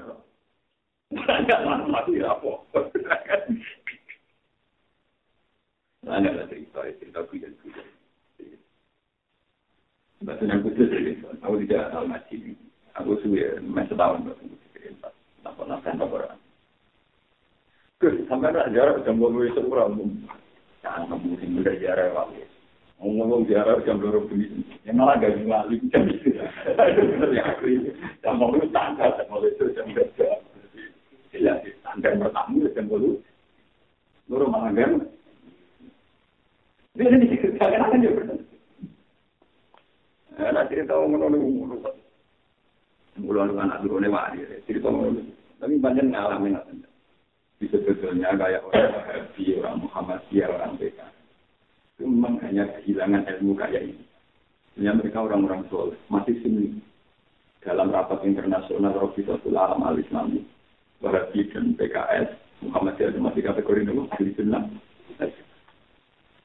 Enggak 1.10 1.90
mati 1.90 2.22
apa. 2.22 2.52
Ana 6.06 6.30
ada 6.30 6.46
cerita, 6.50 6.86
cerita 7.02 7.22
kuda 7.26 7.50
kuda. 7.66 7.84
Bahasa 10.22 10.44
yang 10.46 10.62
kuda 10.62 10.86
aku 11.42 11.56
tidak 11.66 11.90
tahu 11.90 12.06
masih. 12.06 12.54
Aku 12.94 13.18
sudah 13.26 13.58
masih 13.66 13.98
tahun 13.98 14.22
baru. 14.26 14.46
Tak 15.42 15.54
pernah 15.58 15.80
kan 15.82 15.98
Sampai 18.00 18.56
nak 18.56 18.72
jarak 18.72 19.04
jam 19.04 19.20
dua 19.20 19.44
itu 19.44 19.60
kurang. 19.68 20.00
Jangan 20.80 21.12
kamu 21.12 21.36
sing 21.44 21.60
udah 21.60 21.76
jarak 21.84 22.16
lagi. 22.16 22.48
Ngomong 22.96 23.44
jarak 23.44 23.84
jam 23.84 24.00
dua 24.00 24.24
puluh 24.24 24.48
Yang 24.88 24.96
malah 24.96 25.20
gak 25.20 25.36
ngali 25.44 25.76
jam 25.92 26.08
itu. 26.08 26.32
Jam 28.24 28.40
mau 28.40 28.56
itu 28.56 28.68
tanggal, 28.72 29.20
jam 29.20 29.28
mau 29.28 29.44
itu 29.44 29.68
jam 29.76 29.88
kerja. 29.92 30.28
Jelas 31.36 31.60
tanggal 31.84 32.24
pertama 32.24 32.72
jam 32.72 32.88
dulu. 32.88 33.20
Loro 34.32 34.48
malah 34.48 34.72
kan. 34.72 35.04
Dia 36.96 37.04
ini 37.04 37.32
dikerjakan 37.36 38.00
aja 38.00 38.10
benar. 38.16 38.40
Nah, 40.40 40.64
cerita 40.72 40.96
ngono 40.96 41.36
ngono. 41.36 41.76
Mula 43.20 43.44
anak 43.44 43.84
turune 43.84 44.08
wali, 44.08 44.40
cerita 44.64 44.88
ngono. 44.88 45.20
Tapi 45.60 45.76
banyak 45.84 46.16
ngalamin 46.16 46.56
apa 46.56 46.89
Di 47.60 47.68
sebetulnya 47.68 48.32
kayak 48.40 48.64
orang 48.72 48.88
Wahabi, 48.96 49.44
orang 49.60 49.84
Muhammadiyah, 49.84 50.48
orang 50.48 50.74
PK. 50.80 51.00
Itu 52.00 52.08
memang 52.08 52.40
hanya 52.48 52.72
kehilangan 52.80 53.28
ilmu 53.28 53.60
kayak 53.60 53.84
ini. 53.84 54.04
Sebenarnya 54.72 54.96
mereka 54.96 55.18
orang-orang 55.28 55.64
soleh, 55.68 56.00
masih 56.08 56.40
sini. 56.40 56.80
Dalam 57.60 57.92
rapat 57.92 58.24
internasional 58.24 58.96
Robisatul 58.96 59.60
Alam 59.60 59.84
Al-Islami, 59.84 60.40
Wahabi 61.04 61.52
dan 61.52 61.76
PKS, 61.76 62.32
Muhammadiyah 62.64 63.12
itu 63.12 63.20
masih 63.20 63.42
kategori 63.44 63.92
dulu, 63.92 64.08
ahli 64.16 64.32
sunnah. 64.40 64.64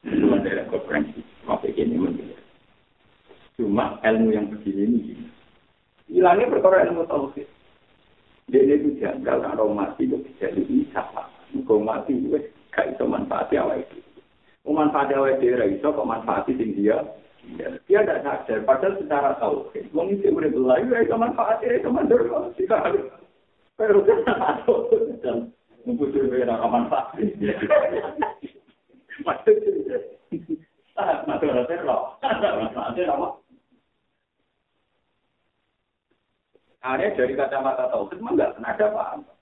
Itu 0.03 0.27
daerah 0.43 0.67
konferensi, 0.67 1.23
apa 1.47 1.71
ini 1.71 1.95
mungkin. 1.95 2.35
Cuma 3.55 4.03
ilmu 4.03 4.35
yang 4.35 4.51
begini 4.51 4.83
ini, 4.83 5.15
hilangnya 6.11 6.51
perkara 6.51 6.91
ilmu 6.91 7.07
tauhid. 7.07 7.47
Dia 8.53 8.77
itu 8.77 9.01
janggal 9.01 9.41
kalau 9.41 9.73
mati 9.73 10.05
itu 10.05 10.21
bisa 10.21 10.53
bisa. 10.53 11.03
Kalau 11.65 11.81
mati 11.81 12.13
itu 12.13 12.37
gak 12.75 12.93
bisa 12.93 13.05
manfaatnya 13.09 13.65
awal 13.65 13.81
itu. 13.81 13.99
Manfaatnya 14.69 15.17
awal 15.17 15.41
itu 15.41 15.55
iso 15.55 15.89
kok 15.95 16.09
manfaati 16.09 16.53
sing 16.61 16.77
dia. 16.77 17.01
Dia 17.89 18.01
tidak 18.05 18.25
sadar. 18.25 18.59
Padahal 18.65 18.97
secara 19.01 19.31
tahu. 19.41 19.69
Wong 19.93 20.07
itu 20.13 20.33
udah 20.33 20.49
belayu 20.53 20.93
ya 20.93 21.05
itu 21.05 21.17
manfaatnya 21.17 21.77
itu 21.77 21.89
mandor. 21.89 22.25
Harus. 22.29 23.09
Pero 23.77 24.01
dia 24.05 24.17
tahu. 24.25 24.77
Dan 25.25 25.53
membutuhkan 25.85 26.29
beberapa 26.33 26.67
manfaat. 26.69 27.17
Maksudnya. 29.25 29.97
Ah, 30.95 31.25
maksudnya 31.29 31.85
loh. 31.85 32.17
Manfaatnya 32.25 33.13
apa? 33.13 33.29
Hanya 36.85 37.17
dari 37.17 37.33
kacamata 37.33 37.89
tauhid 37.89 38.21
memang 38.21 38.37
nggak 38.37 38.53
pernah 38.61 38.73
ada 38.77 38.87
apa-apa. 38.93 39.33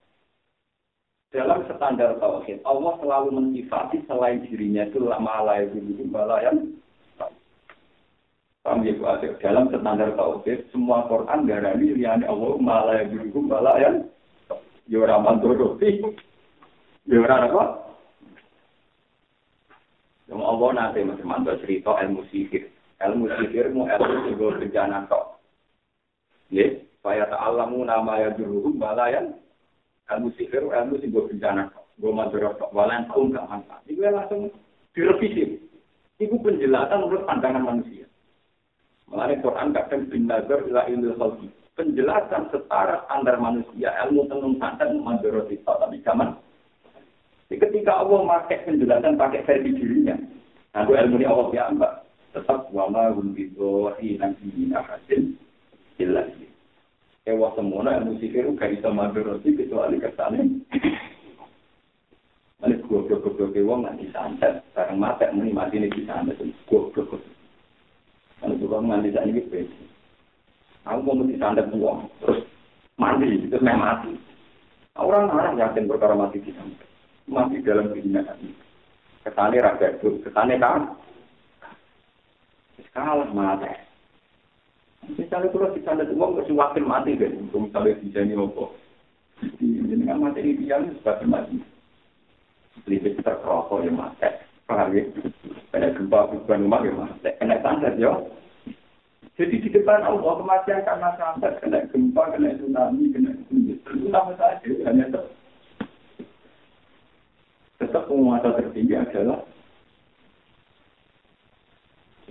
Dalam 1.34 1.58
standar 1.66 2.14
tauhid, 2.22 2.62
Allah 2.62 2.92
selalu 3.02 3.28
mensifati 3.34 3.98
selain 4.06 4.46
dirinya 4.46 4.86
itu 4.86 5.02
lama 5.02 5.50
layak 5.50 5.74
dulu 5.74 6.06
balayan. 6.14 6.78
Paham 8.62 8.86
ya 8.86 8.94
Bu 8.94 9.10
Dalam 9.42 9.74
standar 9.74 10.14
tauhid, 10.14 10.70
semua 10.70 11.02
Quran 11.10 11.50
garani 11.50 11.98
liane 11.98 12.30
Allah 12.30 12.54
malaya 12.62 13.10
dulu 13.10 13.50
balayan. 13.50 14.06
Ya 14.86 15.18
mandoroti. 15.18 15.98
Yora 17.10 17.42
ya 17.42 17.50
apa? 17.50 17.64
Yang 20.30 20.42
Allah 20.46 20.68
nanti 20.78 20.98
masih 21.02 21.26
mantul 21.26 21.58
cerita 21.58 21.90
ilmu 22.06 22.22
sihir. 22.30 22.70
Ilmu 23.02 23.26
sihir 23.42 23.74
mu 23.74 23.90
ilmu 23.90 24.30
sebuah 24.30 24.62
bencana. 24.62 25.10
Ya, 27.02 27.26
Faya 27.26 27.26
ta'alamu 27.26 27.82
nama 27.82 28.14
ya 28.22 28.30
juruhum 28.38 28.78
balayan. 28.78 29.34
Ilmu 30.06 30.30
sihir, 30.38 30.62
ilmu 30.62 31.02
sih 31.02 31.10
gue 31.10 31.26
bencana. 31.34 31.66
Gue 31.98 32.14
madura 32.14 32.54
tok, 32.54 32.70
balayan 32.70 33.10
tahun 33.10 33.34
gak 33.34 33.48
manfaat. 33.50 33.82
Itu 33.90 34.00
langsung 34.06 34.42
direvisi. 34.94 35.58
Itu 36.22 36.38
penjelasan 36.38 37.02
menurut 37.02 37.26
pandangan 37.26 37.66
manusia. 37.66 38.06
Mengenai 39.10 39.42
Quran 39.42 39.74
kadang 39.74 40.02
bin 40.14 40.30
nazar 40.30 40.62
ila 40.62 40.86
ilmu 40.86 41.18
khalqi. 41.18 41.48
Penjelasan 41.74 42.52
setara 42.54 43.02
standar 43.10 43.36
manusia, 43.42 43.90
ilmu 44.06 44.30
tenung 44.30 44.54
santan 44.62 45.02
madura 45.02 45.42
tok, 45.42 45.76
tapi 45.82 45.98
zaman. 46.06 46.38
Ketika 47.50 47.98
Allah 47.98 48.20
pakai 48.24 48.64
penjelasan 48.64 49.18
pakai 49.18 49.44
versi 49.44 49.74
dirinya, 49.74 50.16
nah 50.72 50.86
itu 50.86 50.92
ilmu 50.94 51.14
ini 51.18 51.26
Allah 51.26 51.46
ya 51.50 51.68
mbak. 51.68 51.92
Tetap 52.32 52.72
wama 52.72 53.12
hum 53.12 53.36
bidhohi 53.36 54.16
nanti 54.16 54.72
hasil 54.72 55.36
jelas. 56.00 56.41
Ewa 57.22 57.54
semuanya 57.54 58.02
ilmu 58.02 58.18
sihir 58.18 58.50
gak 58.58 58.74
bisa 58.74 58.90
roti 58.90 59.54
kecuali 59.54 60.02
kesane. 60.02 60.42
Ini 62.62 62.78
goblok-goblok 62.86 63.58
wong 63.58 63.82
nggak 63.82 63.98
disantet, 63.98 64.62
bareng 64.70 64.98
mati 64.98 65.26
muni 65.34 65.50
mati 65.50 65.82
ini 65.82 65.90
disantet, 65.90 66.38
goblok. 66.70 67.18
Kalau 68.38 68.58
juga 68.58 68.78
nganti 68.82 69.14
saat 69.14 69.26
ini 69.30 69.42
beda. 69.50 69.82
Aku 70.90 70.98
mau 71.02 71.26
disantet 71.26 71.66
uang, 71.74 72.10
terus 72.22 72.42
mati, 72.98 73.50
terus 73.50 73.62
main 73.62 73.78
mati. 73.78 74.14
Orang-orang 74.98 75.58
yakin 75.62 75.90
perkara 75.90 76.14
mati 76.18 76.42
disantet. 76.42 76.86
Mati 77.30 77.62
dalam 77.62 77.90
ini. 77.94 78.18
Kesane 79.22 79.62
raga 79.62 79.94
itu, 79.94 80.22
kesane 80.26 80.58
kan. 80.58 80.90
Kalah 82.94 83.30
mati. 83.30 83.91
Misalnya 85.02 85.50
kalau 85.50 85.74
kita 85.74 85.98
ada 85.98 86.06
uang 86.14 86.38
nggak 86.38 86.54
wakil 86.54 86.84
mati 86.86 87.18
kan, 87.18 87.34
misalnya 87.50 87.98
di 87.98 88.08
sini 88.14 88.38
apa? 88.38 88.64
Jadi 89.42 89.66
dengan 89.90 90.22
mati 90.22 90.40
ini 90.46 90.62
dia 90.62 90.78
sebagai 90.78 91.26
mati. 91.26 91.58
Lebih 92.86 93.18
terkerokok 93.18 93.82
ya 93.82 93.90
mati, 93.90 94.22
ya? 94.22 94.30
Kena 95.74 95.88
gempa 95.98 96.30
bukan 96.30 96.64
rumah 96.70 96.86
ya 96.86 96.92
mati, 96.94 97.30
kena 97.34 97.58
santet 97.66 97.98
ya. 97.98 98.14
Jadi 99.34 99.58
di 99.58 99.68
depan 99.74 100.06
Allah 100.06 100.38
kematian 100.38 100.86
karena 100.86 101.10
santet, 101.18 101.58
kena 101.58 101.82
gempa, 101.90 102.22
kena 102.30 102.54
tsunami, 102.54 103.10
kena 103.10 103.30
itu 103.50 104.06
nama 104.06 104.32
saja 104.38 104.70
hanya 104.86 105.10
tetap. 105.10 105.26
Tetap 107.82 108.06
penguasa 108.06 108.54
tertinggi 108.54 108.94
adalah 108.94 109.42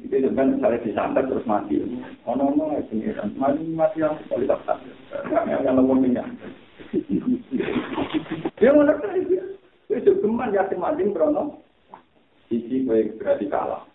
itu 0.01 0.33
kan 0.33 0.57
misalnya 0.57 0.81
disantet 0.81 1.29
terus 1.29 1.45
mati. 1.45 1.77
Oh 2.25 2.33
no 2.33 2.49
no, 2.57 2.73
ini 2.89 3.13
kan 3.13 3.29
mati 3.37 3.61
mati 3.71 4.01
yang 4.01 4.17
kualitas 4.25 4.59
yang 5.29 5.45
yang 5.61 5.77
lewat 5.77 5.97
minyak. 6.01 6.27
Dia 8.57 8.73
kan 8.73 9.13
itu? 9.15 9.37
Itu 9.91 10.11
teman 10.23 10.55
yatim 10.55 10.81
mati 10.81 11.05
berono. 11.05 11.61
Sisi 12.49 12.83
baik 12.83 13.21
berarti 13.21 13.45
kalah. 13.47 13.85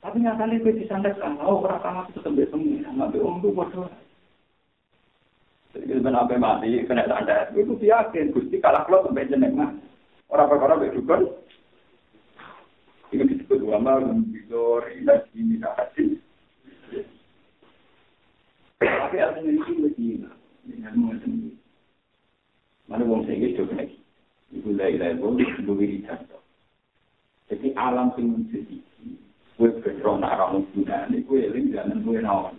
Tapi 0.00 0.22
nyatanya 0.22 0.62
gue 0.62 0.78
disantet 0.78 1.18
kan, 1.18 1.34
oh 1.42 1.66
orang 1.66 1.82
kalah 1.82 2.04
itu 2.06 2.22
sampai 2.22 2.46
semua, 2.46 2.94
nanti 2.94 3.18
om 3.18 3.42
bodoh. 3.42 3.90
Jadi 5.74 5.98
kita 5.98 6.14
apa 6.14 6.38
mati 6.38 6.86
kena 6.86 7.10
santet, 7.10 7.50
itu 7.58 7.74
yakin 7.82 8.30
gusti 8.30 8.62
kalah 8.62 8.86
kalau 8.86 9.02
sampai 9.04 9.26
jeneng 9.26 9.58
mah. 9.58 9.74
Orang 10.30 10.50
perkara 10.50 10.78
berdukun, 10.78 11.30
Ini 13.14 13.22
disebut 13.22 13.62
ulama 13.62 14.02
Mubizori 14.02 15.06
Nasi 15.06 15.38
Minahasi. 15.38 16.18
Tapi 18.82 19.16
artinya 19.22 19.50
itu 19.54 19.72
Medina. 19.78 20.30
Mana 22.86 23.02
wong 23.02 23.26
saya 23.26 23.38
gitu 23.42 23.66
kan? 23.70 23.86
Ibu 24.54 24.78
dari 24.78 24.94
level 24.98 25.38
ibu 25.42 25.72
beri 25.74 26.06
contoh. 26.06 26.42
Jadi 27.50 27.74
alam 27.74 28.14
sing 28.14 28.46
sedih. 28.50 28.82
Gue 29.58 29.74
berdoa 29.82 30.20
nak 30.20 30.38
ramu 30.38 30.66
sudah. 30.74 31.10
Nih 31.10 31.22
gue 31.26 31.50
eling 31.50 31.74
jangan 31.74 32.02
gue 32.02 32.18
nawan. 32.22 32.54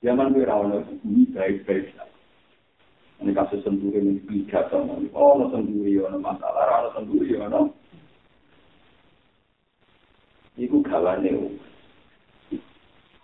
Zaman 0.00 0.32
gue 0.32 0.48
rawan 0.48 0.72
lagi 0.72 0.96
ini 1.04 1.28
baik 1.32 1.68
baik 1.68 1.92
Ini 3.16 3.32
kasus 3.32 3.64
sendiri 3.64 4.04
ini 4.04 4.20
tiga 4.28 4.68
tahun. 4.68 5.08
Oh, 5.16 5.40
nonton 5.40 5.72
dulu 5.72 5.88
ya, 5.88 6.04
nonton 6.12 6.20
masalah, 6.20 6.84
nonton 6.84 7.04
dulu 7.08 7.24
ya, 7.24 7.48
nonton. 7.48 7.72
Iku 10.56 10.80
gawane 10.80 11.30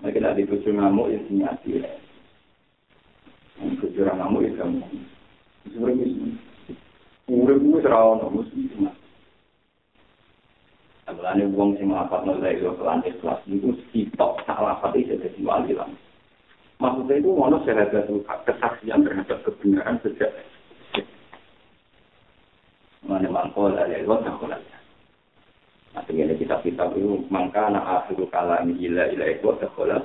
Mereka 0.02 0.18
nanti 0.18 0.44
bojo 0.44 0.68
ngamuk 0.68 1.10
ya 1.14 1.18
sinyati 1.30 1.80
ya. 1.80 1.90
Bojo 3.80 4.00
ngamuk 4.02 4.44
ya 4.44 4.50
kamu. 4.60 4.84
Sebenarnya 5.70 6.06
Urip 7.32 7.58
gue 7.64 7.80
serawon 7.80 8.18
nomus 8.18 8.50
cuma. 8.52 8.92
Mulane 11.12 11.44
wong 11.54 11.78
sing 11.78 11.92
nglapat 11.92 12.24
nang 12.24 12.42
lek 12.42 12.58
yo 12.58 12.74
kelan 12.76 13.04
ikhlas 13.06 13.38
niku 13.46 13.78
sitok 13.94 14.42
sak 14.42 14.58
lapat 14.58 14.96
iki 14.96 15.16
dadi 15.16 15.40
wali 15.46 15.70
lah. 15.70 15.86
Maksudnya 16.82 17.22
itu 17.22 17.30
ono 17.30 17.62
sehat 17.62 17.94
kesaksian 18.42 19.06
terhadap 19.06 19.38
kebenaran 19.46 20.02
sejak 20.02 20.34
Mana 23.06 23.30
mangkol 23.30 23.70
ada 23.70 23.86
lewat 23.86 24.26
tak 24.26 24.34
Nah, 25.92 26.02
dengan 26.09 26.33
kitab-kitab 26.40 26.96
itu, 26.96 27.28
maka 27.28 27.68
anak 27.68 28.09
akhir 28.09 28.24
kalam 28.33 28.72
gila 28.81 29.12
ila 29.12 29.26
itu 29.28 29.48
sekolah. 29.61 30.00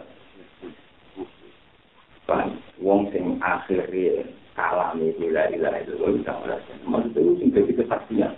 Paham? 2.27 2.59
Wong 2.83 3.07
sing 3.15 3.39
akhir 3.39 3.87
kalam 4.51 4.99
gila 4.99 5.43
ila 5.47 5.69
itu 5.79 5.95
bisa 5.95 6.35
merasakan. 6.43 6.91
Maksudnya 6.91 7.19
itu 7.23 7.31
sing 7.39 7.49
jadi 7.55 7.71
kesaksian. 7.79 8.33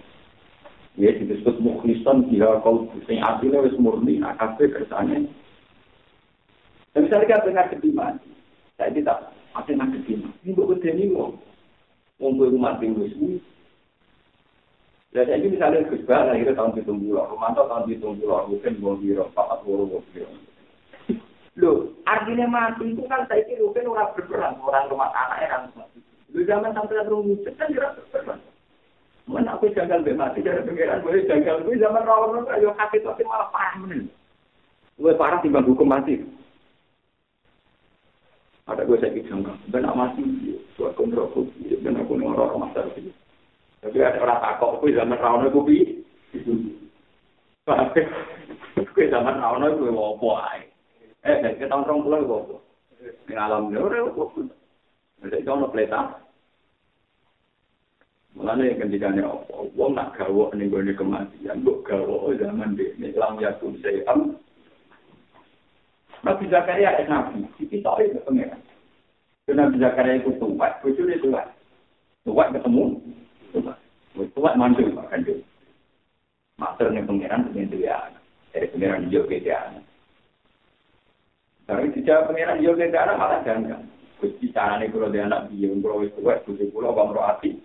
Ya, 1.00 1.16
disebut 1.16 1.58
mukhlisan 1.64 2.28
dia 2.30 2.60
kau 2.62 2.86
sing 3.10 3.18
aslinya 3.18 3.66
wis 3.66 3.78
murni 3.82 4.22
akabe 4.22 4.70
kersane. 4.70 5.32
Dan 6.94 7.06
misalnya 7.06 7.26
kita 7.34 7.46
dengar 7.50 7.66
kediman, 7.72 8.14
saya 8.78 8.94
tidak 8.94 9.32
ada 9.58 9.72
nak 9.74 9.90
kediman. 9.96 10.34
Ini 10.46 10.54
bukan 10.54 10.86
ini 10.86 11.14
wong. 11.18 11.34
Wong 12.22 12.32
gue 12.38 12.52
mati 12.54 12.94
wis 12.94 13.16
Saya 15.10 15.41
ini 15.41 15.58
misalnya 15.58 15.89
Gus 15.89 16.06
Bah 16.06 16.22
lahir 16.22 16.54
tahun 16.54 16.78
tujuh 16.78 16.93
puluh, 16.93 17.26
Romanto 17.26 17.65
tahun 17.65 17.89
tujuh 17.89 18.13
puluh, 18.13 18.45
mungkin 18.45 18.78
mau 18.78 18.93
biro, 18.93 19.26
Pak 19.34 19.65
Puru 19.65 19.89
mau 19.89 20.06
biro. 20.13 20.30
Loh, 21.58 21.89
artinya 22.06 22.45
mati 22.45 22.93
itu 22.93 23.02
kan 23.10 23.26
saya 23.26 23.41
kira 23.50 23.65
mungkin 23.65 23.89
orang 23.89 24.13
berperang, 24.13 24.56
orang 24.62 24.86
rumah 24.86 25.10
anak 25.12 25.50
orang 25.50 25.63
mati. 25.74 26.00
Lu 26.30 26.45
zaman 26.45 26.78
sampai 26.78 27.10
rumah 27.10 27.41
kan 27.58 27.74
jelas 27.74 27.98
berperang. 27.98 28.41
Mana 29.26 29.58
aku 29.58 29.74
janggal 29.74 30.06
be 30.06 30.13
mati 30.13 30.45
dari 30.45 30.62
pengiran 30.65 31.06
boleh 31.06 31.22
janggal 31.30 31.62
gue 31.62 31.78
zaman 31.78 32.02
rawon 32.02 32.41
itu 32.41 32.50
ayo 32.50 32.74
kaki 32.74 32.98
tapi 33.06 33.22
malah 33.26 33.50
parah 33.54 33.78
menin. 33.82 34.10
Gue 34.98 35.13
parah 35.13 35.38
timbang 35.41 35.69
hukum 35.69 35.86
mati. 35.86 36.22
Ada 38.65 38.86
gue 38.86 38.98
sakit 39.02 39.26
janggal, 39.26 39.58
benar 39.74 39.98
mati, 39.98 40.22
buat 40.78 40.93
kontrol, 40.93 41.30
benar 41.82 42.06
aku 42.06 42.13
orang 42.13 42.69
masa 42.69 42.86
itu. 42.93 43.10
Tapi 43.80 43.98
ada 44.04 44.20
orang 44.20 44.44
takok, 44.44 44.84
kue 44.84 44.92
zaman 44.92 45.20
rawon 45.20 45.48
itu 45.48 45.60
bi. 45.63 45.78
Kue 48.92 49.06
zaman 49.08 49.39
rawon 49.39 49.72
itu 49.72 49.88
opo 49.88 50.36
ae? 50.36 50.68
Eh, 51.24 51.36
nek 51.39 51.63
tahun 51.63 51.88
rong 51.88 52.04
pulang 52.04 52.24
opo? 52.28 52.60
bawa. 52.60 53.39
Alam 53.39 53.72
ini 53.72 53.80
orang 53.80 54.12
itu. 54.12 54.44
Jadi 55.20 55.44
kau 55.44 55.60
nak 55.60 55.76
Mulane 58.36 58.76
Mulanya 58.76 59.24
opo? 59.32 59.72
Wong 59.76 59.96
nak 59.96 60.15
gawe 60.15 60.52
ning 60.56 60.68
gue 60.72 60.84
ini 60.84 60.94
kematian. 60.96 61.63
Gue 61.63 61.84
gawe 61.84 62.36
zaman 62.36 62.76
di 62.76 62.88
ini 63.00 63.15
lam 63.15 63.39
ya 63.39 63.56
tuh 63.60 63.72
saya 63.80 64.04
am. 64.12 64.36
Nabi 66.20 66.52
Zakaria 66.52 67.00
itu 67.00 67.08
nabi. 67.08 67.39
Siti 67.56 67.80
tahu 67.80 68.04
itu 68.04 68.20
e, 68.20 68.24
pengen. 68.28 68.60
Karena 69.48 69.72
Nabi 69.72 69.80
Zakaria 69.80 70.20
itu 70.20 70.36
tumpat, 70.36 70.84
bujurnya 70.84 71.15
tumpat. 71.24 71.48
Tumpat 72.28 72.52
ketemu. 72.60 73.00
Kuwi 73.52 74.26
kuwat 74.36 74.58
mantu 74.58 74.86
Pak 74.94 75.10
Kanjo. 75.10 75.34
Master 76.60 76.92
ning 76.92 77.08
pangeran 77.08 77.50
ning 77.56 77.70
dhewe 77.72 77.88
ana. 77.88 78.20
Dari 78.52 78.68
pangeran 78.74 79.10
yo 79.10 79.24
gede 79.26 79.52
ana. 79.54 79.82
Tapi 81.66 81.94
dicara 81.94 82.28
pangeran 82.28 82.64
yo 82.64 82.76
gede 82.76 82.98
ana 82.98 83.18
malah 83.18 83.42
janda. 83.46 83.80
Kuwi 84.20 84.36
dicarane 84.42 84.92
kulo 84.92 85.10
dhewe 85.10 85.24
anak 85.26 85.48
piye 85.50 85.70
wong 85.72 85.82
kulo 85.82 86.04
wis 86.04 86.14
kuwat 86.18 86.44
kuwi 86.44 86.70
kulo 86.70 86.92
wong 86.92 87.16
ro 87.16 87.22
ati. 87.26 87.56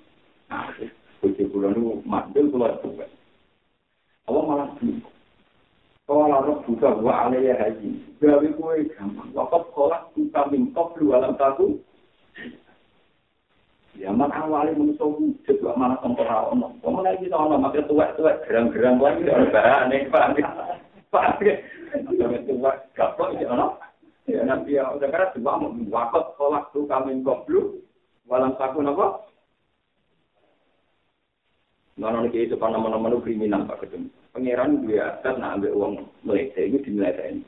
Nah, 0.53 0.71
kuwi 1.21 1.45
kulo 1.51 1.73
nu 1.75 2.03
mantul 2.07 2.49
kulo 2.53 2.71
kuwat. 2.81 3.11
Apa 4.29 4.41
malah 4.41 4.69
kuwi 4.79 5.03
Kau 6.05 6.29
lalu 6.29 6.61
buka 6.69 7.01
gua 7.01 7.29
aneh 7.29 7.49
ya 7.49 7.57
haji. 7.57 7.97
Gawi 8.21 8.53
kue 8.61 8.93
gampang. 8.93 9.33
Wakop 9.33 9.73
kolak 9.73 10.13
buka 10.13 10.53
mingkop 10.53 11.01
lu 11.01 11.17
alam 11.17 11.33
takut. 11.41 11.81
Zaman 13.95 14.31
awal 14.35 14.75
ini 14.75 14.91
manusia 14.91 15.07
wujud, 15.07 15.57
gak 15.63 15.79
malah 15.79 15.95
sempurna 16.03 16.51
Allah. 16.51 16.71
Kamu 16.83 17.07
lagi 17.07 17.31
kita 17.31 17.39
Allah, 17.39 17.63
maka 17.63 17.79
tuwek-tuwek, 17.87 18.43
gerang-gerang 18.43 18.99
lagi, 18.99 19.23
gak 19.23 19.39
ada 19.39 19.47
barang 19.55 19.79
aneh, 19.87 20.01
paham 20.11 20.33
ya? 20.35 20.47
Paham 21.15 21.35
ya? 21.47 21.55
Sampai 21.95 22.43
tuwek, 22.43 22.77
gaplok 22.99 23.31
ini, 23.39 23.47
Allah. 23.47 23.71
Ya 24.27 24.43
nanti 24.43 24.75
ya, 24.75 24.91
udah 24.91 25.09
karena 25.15 25.31
tuwa 25.31 25.63
mau 25.63 25.71
wakot, 25.95 26.35
kolak, 26.35 26.75
tuka, 26.75 27.07
minggok, 27.07 27.47
blu, 27.47 27.79
walam 28.27 28.59
saku, 28.59 28.83
nopo. 28.83 29.31
Mana 31.95 32.27
lagi 32.27 32.51
itu, 32.51 32.59
karena 32.59 32.83
mana-mana 32.83 33.23
kriminal, 33.23 33.63
Pak 33.71 33.87
Ketum. 33.87 34.11
Pengiran 34.35 34.83
dia 34.91 35.15
atas, 35.15 35.39
nah 35.39 35.55
ambil 35.55 35.71
uang, 35.71 35.93
meledek, 36.27 36.67
itu 36.67 36.91
dimulai 36.91 37.15
saya 37.15 37.31
ini. 37.31 37.47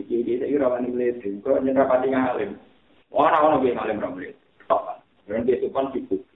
Jadi, 0.00 0.40
saya 0.40 0.48
kira 0.56 0.72
wani 0.72 0.88
meledek, 0.88 1.44
kok 1.44 1.60
nyerah 1.60 1.84
pati 1.84 2.08
ngalim. 2.08 2.56
Orang-orang 3.12 3.60
gue 3.60 3.76
ngalim, 3.76 4.00
ramulik. 4.00 4.39
Dan 5.30 5.46
dia 5.46 5.62
sopan 5.62 5.94
sibuk. 5.94 6.26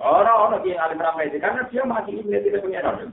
Orang-orang 0.00 0.64
yang 0.64 0.80
alim 0.80 1.04
ramai 1.04 1.28
itu, 1.28 1.36
karena 1.36 1.68
dia 1.68 1.84
masih 1.84 2.24
ini 2.24 2.40
tidak 2.40 2.64
pengiran. 2.64 3.12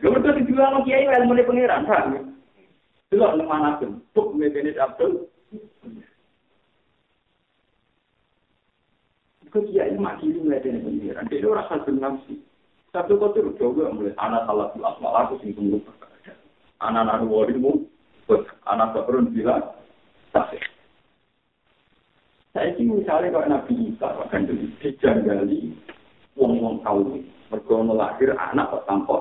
Kemudian 0.00 0.38
dijual 0.40 0.80
kiai 0.88 1.04
ilmu 1.04 1.36
pengiran, 1.44 1.84
paham? 1.84 2.32
Delok 3.12 3.38
nang 3.38 3.46
mana 3.46 3.78
pun, 3.78 4.02
buk 4.16 4.34
ngene 4.34 4.72
Abdul. 4.80 5.28
Kau 9.52 9.62
kiai 9.62 9.94
masih 9.94 10.32
ini 10.32 10.40
ngene 10.42 10.80
pengiran, 10.82 11.28
dia 11.28 11.44
ora 11.44 11.68
rasa 11.68 11.86
nafsi. 11.92 12.40
Satu 12.90 13.20
kau 13.20 13.30
coba 13.30 13.92
mulai 13.92 14.16
anak 14.16 14.48
salah 14.48 14.72
tulas 14.72 14.96
malah 15.04 15.28
aku 15.28 15.36
sing 15.44 15.52
tunggu. 15.52 15.84
Anak-anak 16.80 17.28
wadimu, 17.28 17.88
anak 18.68 18.92
baperun 18.96 19.32
bilang, 19.32 19.76
sahih. 20.36 20.62
Saya 22.52 22.72
ini 22.76 23.00
misalnya 23.00 23.32
kalau 23.32 23.48
Nabi 23.48 23.72
Isa 23.92 24.08
akan 24.12 24.48
dijanggali 24.80 25.72
wong-wong 26.36 26.84
kaum 26.84 27.20
mereka 27.48 27.74
melahir 27.80 28.30
anak 28.36 28.68
kok 28.72 28.84
tanpa 28.88 29.16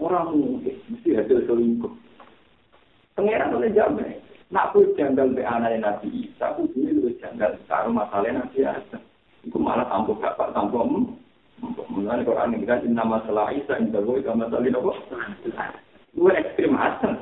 orang 0.00 0.36
mungkin 0.36 0.76
mesti 0.92 1.16
hasil 1.16 1.48
selingkuh. 1.48 1.92
Pengiran 3.14 3.56
oleh 3.56 3.72
jamin. 3.72 4.20
Nak 4.52 4.76
pun 4.76 4.92
janggal 4.98 5.32
be 5.32 5.40
anak 5.40 5.80
Nabi 5.80 6.28
Isa, 6.28 6.52
aku 6.52 6.68
ini 6.76 7.00
lu 7.00 7.08
janggal 7.16 7.56
sekarang 7.64 7.96
masalahnya 7.96 8.44
Nabi 8.44 8.64
Isa. 8.64 8.98
Iku 9.44 9.56
malah 9.60 9.88
tampuk 9.88 10.20
gak 10.20 10.36
tampuk 10.36 10.84
untuk 11.64 11.86
mengenai 11.88 12.26
Quran 12.26 12.54
ini 12.56 12.68
kan 12.68 12.84
nama 12.84 13.20
masalah 13.20 13.54
Isa, 13.54 13.80
indah 13.80 14.04
gue 14.04 14.20
sama 14.24 14.48
masalah 14.48 14.68
apa? 14.68 14.92
Lu 16.12 16.28
ekstrim 16.28 16.76
asal. 16.76 17.14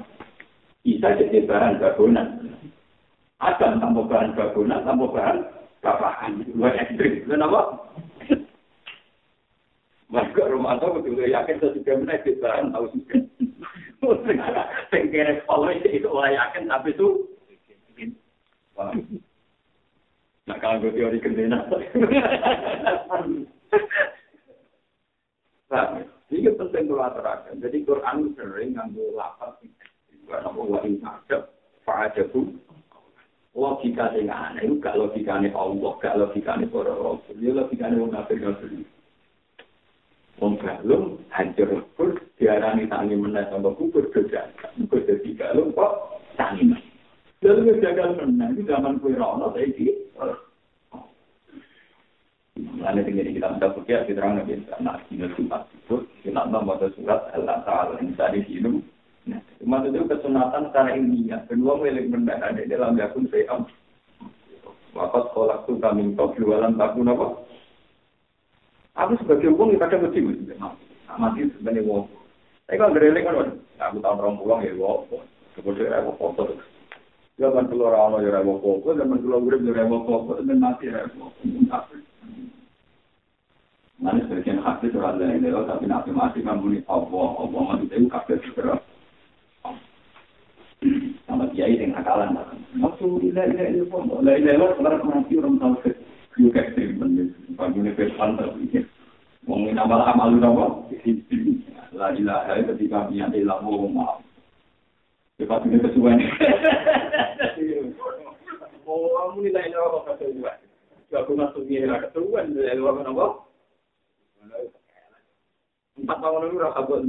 Bisa 0.82 1.14
jadi 1.14 1.46
bahan 1.46 1.78
bangunan. 1.78 2.26
Ada 3.38 3.78
tanpa 3.78 4.02
bahan 4.06 4.34
bangunan, 4.34 4.82
tanpa 4.82 5.06
bahan 5.10 5.36
bapakan. 5.82 6.32
Dua 6.50 6.70
ekstrim. 6.74 7.26
Kenapa? 7.26 7.86
Maka 10.12 10.42
rumah 10.52 10.76
itu 10.76 10.86
betul 10.92 11.24
yakin 11.24 11.56
sesudah 11.56 11.94
menaik 12.02 12.28
bahan 12.42 12.68
tahu 12.74 12.84
juga. 12.92 13.16
Tengkere 14.90 15.46
kalau 15.46 15.70
itu 15.72 16.08
orang 16.10 16.34
yakin 16.34 16.66
tapi 16.68 16.90
itu 16.92 17.08
Nah, 20.42 20.58
kalau 20.58 20.82
gue 20.82 20.90
teori 20.98 21.22
kendena. 21.22 21.62
Nah, 25.70 26.02
ini 26.34 26.50
penting 26.50 26.84
kalau 26.90 27.06
aturakan. 27.06 27.62
Jadi 27.62 27.86
Quran 27.86 28.34
sering 28.34 28.74
ngambil 28.74 29.16
lapat 29.16 29.54
Karena 30.32 30.48
wa 30.48 30.80
ing 30.88 30.96
ada 31.04 31.52
fa'ajabu 31.84 32.56
logika 33.52 34.16
sing 34.16 34.32
aneh 34.32 34.64
itu 34.64 34.80
gak 34.80 34.96
logikane 34.96 35.52
Allah, 35.52 35.92
gak 36.00 36.16
logikane 36.16 36.64
para 36.72 36.96
rasul, 36.96 37.36
ya 37.36 37.52
logikane 37.52 38.00
wong 38.00 38.16
kafir 38.16 38.40
kafir. 38.40 38.80
Wong 40.40 40.56
galung 40.56 41.20
hancur 41.28 41.68
lebur 41.68 42.16
diarani 42.40 42.88
tangi 42.88 43.12
meneh 43.12 43.44
sama 43.52 43.76
kubur 43.76 44.08
dojakan. 44.08 44.88
Kok 44.88 45.04
dadi 45.04 45.36
galung 45.36 45.76
kok 45.76 46.24
tangi. 46.40 46.72
Lalu 47.44 47.76
jagal 47.84 48.16
meneh 48.16 48.56
itu 48.56 48.62
zaman 48.64 48.96
kue 49.04 49.12
rono 49.12 49.52
saiki. 49.52 49.92
Lalu 52.82 53.00
tinggal 53.06 53.30
kita 53.30 53.48
minta 53.52 53.68
fikir, 53.78 54.00
kita 54.10 54.18
terang 54.18 54.42
nabi, 54.42 54.58
nah, 54.82 54.98
ini 55.08 55.30
surat 55.38 55.64
itu, 55.70 56.02
kita 56.26 56.42
nambah 56.50 56.82
surat 56.98 57.30
Allah 57.30 57.62
Ta'ala, 57.62 57.94
ini 58.02 58.12
tadi 58.18 58.42
hidup, 58.42 58.82
Maksudnya 59.62 60.10
kesunatan 60.10 60.70
secara 60.70 60.98
ilmiah. 60.98 61.40
Kedua 61.46 61.78
milik 61.78 62.10
benda 62.10 62.34
ada 62.42 62.62
dalam 62.66 62.98
yakun 62.98 63.30
se'am. 63.30 63.70
Wakat 64.92 65.30
sekolah 65.30 65.64
tuh 65.64 65.78
kami 65.78 66.12
kau 66.18 66.34
jualan 66.36 66.76
takun 66.76 67.08
apa? 67.08 67.26
Aku 68.92 69.16
sebagai 69.24 69.54
uang 69.56 69.72
ya 69.72 69.88
kadang 69.88 70.04
mesti 70.04 70.20
mesti 70.20 70.52
mati 71.16 71.48
sebenarnya 71.56 71.86
uang. 71.88 72.04
Saya 72.68 72.76
kan 72.76 72.92
gereling 72.92 73.24
kan, 73.24 73.56
aku 73.80 73.96
tahu 74.04 74.14
orang 74.20 74.36
pulang 74.36 74.60
ya 74.66 74.72
uang. 74.76 75.08
Kemudian 75.56 75.96
aku 75.96 76.10
foto. 76.20 76.42
Zaman 77.40 77.72
keluar 77.72 77.96
awal 77.96 78.20
ya 78.20 78.36
rewo 78.36 78.60
foto, 78.60 78.92
zaman 78.92 79.24
keluar 79.24 79.40
urip 79.40 79.64
ya 79.64 79.72
rewo 79.72 80.04
foto, 80.04 80.44
dan 80.44 80.60
mati 80.60 80.92
rewo. 80.92 81.32
Nanti 84.02 84.20
sebagian 84.28 84.60
hati 84.60 84.90
surat 84.92 85.16
lain 85.16 85.46
tapi 85.46 85.86
nanti 85.88 86.10
mati 86.12 86.42
kamu 86.42 86.76
nih 86.76 86.82
Allah, 86.90 87.28
Allah 87.38 87.60
maksudnya 87.72 87.96
itu 88.02 88.08
kafir 88.10 88.38
segera. 88.44 88.76
Sama 91.26 91.48
kiai 91.54 91.78
yang 91.78 91.96
akalan 91.96 92.36
maksud 92.76 93.22
ilah 93.22 93.44
ilah 93.48 93.66
ilah 93.72 93.86
pun 93.88 94.10
ilah 94.22 94.34
ilah 94.38 94.52
ilah 94.56 94.68
sekarang 94.76 95.02
mati 95.06 95.38
orang 95.38 95.76
ke 95.80 95.90
juga 96.38 96.60
ekstrim 96.64 96.98
bagi 97.56 97.78
universal 97.78 98.28
tapi 98.36 98.86
mau 99.46 99.58
amal 99.58 100.00
amal 100.06 100.28
apa 100.38 100.66
la 101.92 102.08
ilaha 102.16 102.56
ketika 102.72 103.04
punya 103.04 103.28
ilah 103.36 103.60
mau 103.60 103.84
maaf. 103.84 104.24
Cepat 105.36 105.68
ini 105.68 105.76
kesuwen. 105.76 106.24
Mau 108.88 109.36
ilah 109.44 109.60
kesuwen 110.08 110.56
aku 111.12 111.36
masuk 111.36 111.68
ilah 111.68 112.00
kesuwen 112.08 112.56
ilah 112.56 112.96
empat 115.92 116.18
tahun 116.18 116.48
aku 116.48 116.56
Aku 116.72 117.04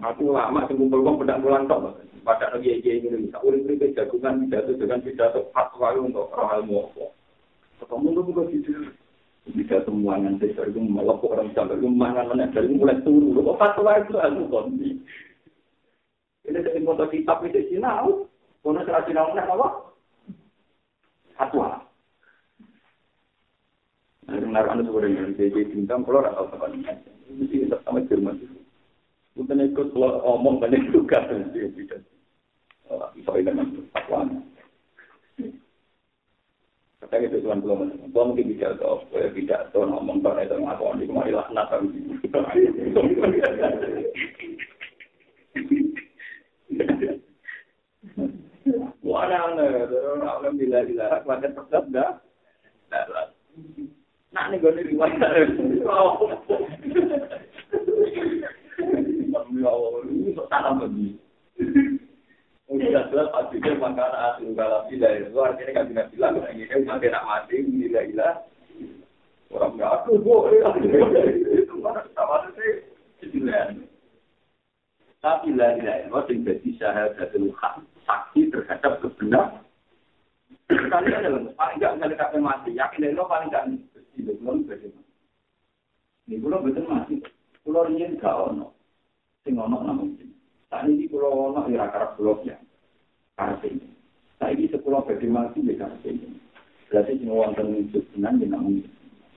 lama 0.00 0.64
kumpul 0.70 1.04
wong 1.04 1.20
pedak 1.20 1.40
mulan 1.42 1.68
tok. 1.68 2.00
Pada 2.22 2.54
lagi 2.54 2.78
ini 2.78 3.26
bisa 3.26 3.42
urip 3.42 3.66
urip 3.66 3.82
jagungan 3.98 4.46
pidato 4.46 4.70
dengan 4.78 5.02
pidato 5.02 5.50
fatwa 5.50 5.90
untuk 5.98 6.30
orang 6.30 6.62
ilmu 6.62 6.86
apa. 6.86 7.04
Ketemu 7.82 8.08
tuh 8.14 8.24
bukan 8.30 8.46
gitu. 8.54 8.70
Bisa 9.50 9.82
semua 9.82 10.22
nanti 10.22 10.54
dari 10.54 10.70
melopok 10.70 11.34
orang 11.34 11.50
sampai 11.50 11.82
rumah 11.82 12.14
mana 12.14 12.46
dari 12.54 12.70
mulai 12.70 13.02
turun. 13.02 13.42
Kok 13.42 13.58
fatwa 13.58 13.98
itu 13.98 14.14
aku 14.22 14.42
kondi. 14.46 14.90
Ini 16.46 16.62
dari 16.62 16.78
foto 16.86 17.10
kitab 17.10 17.42
itu 17.42 17.74
sinau. 17.74 18.30
Kono 18.62 18.86
serah 18.86 19.02
sinau 19.02 19.34
apa? 19.34 19.68
Fatwa. 21.34 21.82
Nah, 24.30 24.38
naruh 24.38 24.78
anu 24.78 24.86
sebenarnya 24.86 25.34
JJ 25.34 25.74
bintang 25.74 26.06
kalau 26.06 26.22
atau 26.22 26.46
apa? 26.46 26.70
Mesti 26.70 27.66
sama 27.82 28.06
Jerman 28.06 28.38
itu. 28.38 28.61
Bukan 29.32 29.64
ikut 29.64 29.96
kalau 29.96 30.20
omong 30.36 30.60
banyak 30.60 30.92
juga 30.92 31.24
dia 31.30 31.64
tidak. 31.72 32.04
Bisa 33.16 33.32
dengan 33.40 33.72
fatwa. 33.96 34.28
Kata 37.00 37.16
itu 37.18 37.40
tuan 37.42 37.64
belum, 37.64 38.12
belum 38.12 38.26
mungkin 38.30 38.52
bisa 38.52 38.76
atau 38.76 39.02
tidak 39.10 39.72
atau 39.72 39.88
ngomong 39.88 40.22
pada 40.22 40.44
itu 40.44 40.54
ngaku 40.54 41.02
di 41.02 41.08
kemari 41.08 41.32
lah 41.32 41.48
nata. 41.50 41.80
Wah, 49.02 49.26
aneh, 49.26 49.88
alhamdulillah, 50.22 50.86
bila 50.86 51.24
pada 51.26 51.48
tetap 51.50 51.84
dah. 51.90 52.22
Nak 54.32 54.44
nih 54.52 54.60
gue 54.60 54.72
riwayat. 54.94 55.48
Ya 59.52 59.68
Allah, 59.68 60.00
tanam 60.48 60.80
begini. 60.80 61.20
Udah 62.72 63.04
jelas 63.12 63.28
pasti 63.36 63.60
dia 63.60 63.76
makan 63.76 64.12
asing 64.32 64.56
kalau 64.56 64.80
tidak 64.88 65.28
kan 65.76 65.92
tidak 65.92 66.08
bilang 66.08 66.40
tidak 66.40 67.26
mati 67.28 67.60
nggak 69.76 69.92
aku 70.00 70.16
boleh 70.24 70.64
itu 71.52 71.74
sama 72.16 72.48
tapi 75.20 75.52
tidak 75.52 76.00
jadi 76.32 76.68
syahadat 76.80 77.30
hak 77.36 77.74
saksi 78.08 78.48
terhadap 78.48 78.98
kebenaran 79.04 79.60
kali 80.72 81.08
ada 81.12 81.28
paling 81.52 81.76
nggak 81.76 81.92
nggak 82.00 82.10
dekat 82.16 82.40
mati 82.40 82.70
yakin 82.72 83.12
itu 83.12 83.24
paling 83.28 83.48
nggak 83.52 83.64
itu 84.16 84.32
belum 84.40 84.64
bagaimana 84.64 85.10
ini 86.26 86.36
belum 86.40 86.60
betul 86.64 86.84
mati 86.88 87.14
pulau 87.60 87.86
ini 87.92 88.16
ono 88.24 88.72
sing 89.42 89.58
ono 89.58 89.82
namun 89.82 90.14
Saat 90.72 90.88
ini 90.88 91.04
pulau 91.04 91.52
ono 91.52 91.68
ya 91.68 91.84
karena 91.92 92.16
pulau 92.16 92.40
ya. 92.48 92.56
Karena 93.36 93.60
ini. 93.68 93.86
Saat 94.40 94.56
ini 94.56 94.72
sekolah 94.72 95.04
bagi 95.04 95.28
mati 95.28 95.60
ya 95.60 95.84
karena 95.84 96.00
ini. 96.08 96.40
Berarti 96.88 97.20
semua 97.20 97.52
wonten 97.52 97.92
tenan 97.92 98.40
ya 98.40 98.46
namun 98.48 98.80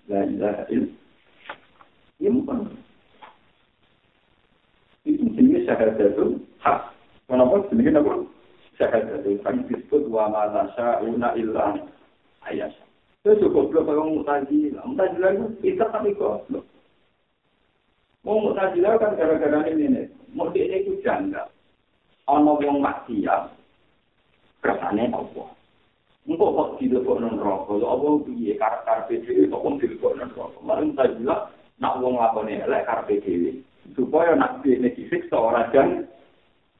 la 0.07 0.23
ilaha 0.23 0.63
illallah. 0.71 2.71
Itu 5.03 5.27
jenis 5.35 5.67
syahadat 5.67 5.99
itu 5.99 6.39
hak. 6.63 6.95
Kenapa 7.27 7.67
jenis 7.69 7.99
apa? 7.99 8.13
Syahadat 8.79 9.27
itu 9.27 9.43
kan 9.43 9.55
disebut 9.67 10.07
wa 10.07 10.31
ma 10.31 10.55
tasyauna 10.55 11.35
illa 11.35 11.83
ayat. 12.47 12.71
Itu 13.27 13.43
cukup 13.43 13.75
kalau 13.75 14.15
mutazilah. 14.15 14.87
Mutazilah 14.87 15.29
itu 15.35 15.45
kita 15.61 15.91
tapi 15.91 16.15
kok. 16.15 16.47
Wong 18.25 18.41
mutazila 18.41 18.97
kan 18.97 19.13
gara-gara 19.13 19.69
ini 19.69 19.85
nih. 19.85 20.05
Mesti 20.33 20.59
ini 20.65 20.85
ku 20.89 20.97
janda. 21.05 21.45
Ono 22.25 22.57
wong 22.57 22.81
maksiat. 22.81 23.53
Kesannya 24.65 25.13
apa? 25.13 25.45
Engkau 26.25 26.57
kok 26.57 26.81
tidak 26.81 27.05
kok 27.05 27.21
non 27.21 27.37
rokok? 27.37 27.77
Ya 27.77 27.85
Allah, 27.85 28.13
piye 28.25 28.53
karakter 28.57 28.97
PDW 29.05 29.45
kok 29.45 29.61
pun 29.61 29.77
tidak 29.77 30.01
kok 30.01 30.17
non 30.17 30.33
rokok. 30.33 30.61
Mereka 30.65 30.85
mutazila 30.89 31.35
nak 31.77 31.97
wong 32.01 32.17
lakonnya 32.17 32.65
elek 32.65 32.89
karakter 32.89 33.21
PDW. 33.21 33.61
Supaya 33.93 34.33
nak 34.33 34.65
dihene 34.65 34.89
disik 34.97 35.29
seorang 35.29 35.69
dan 35.69 36.09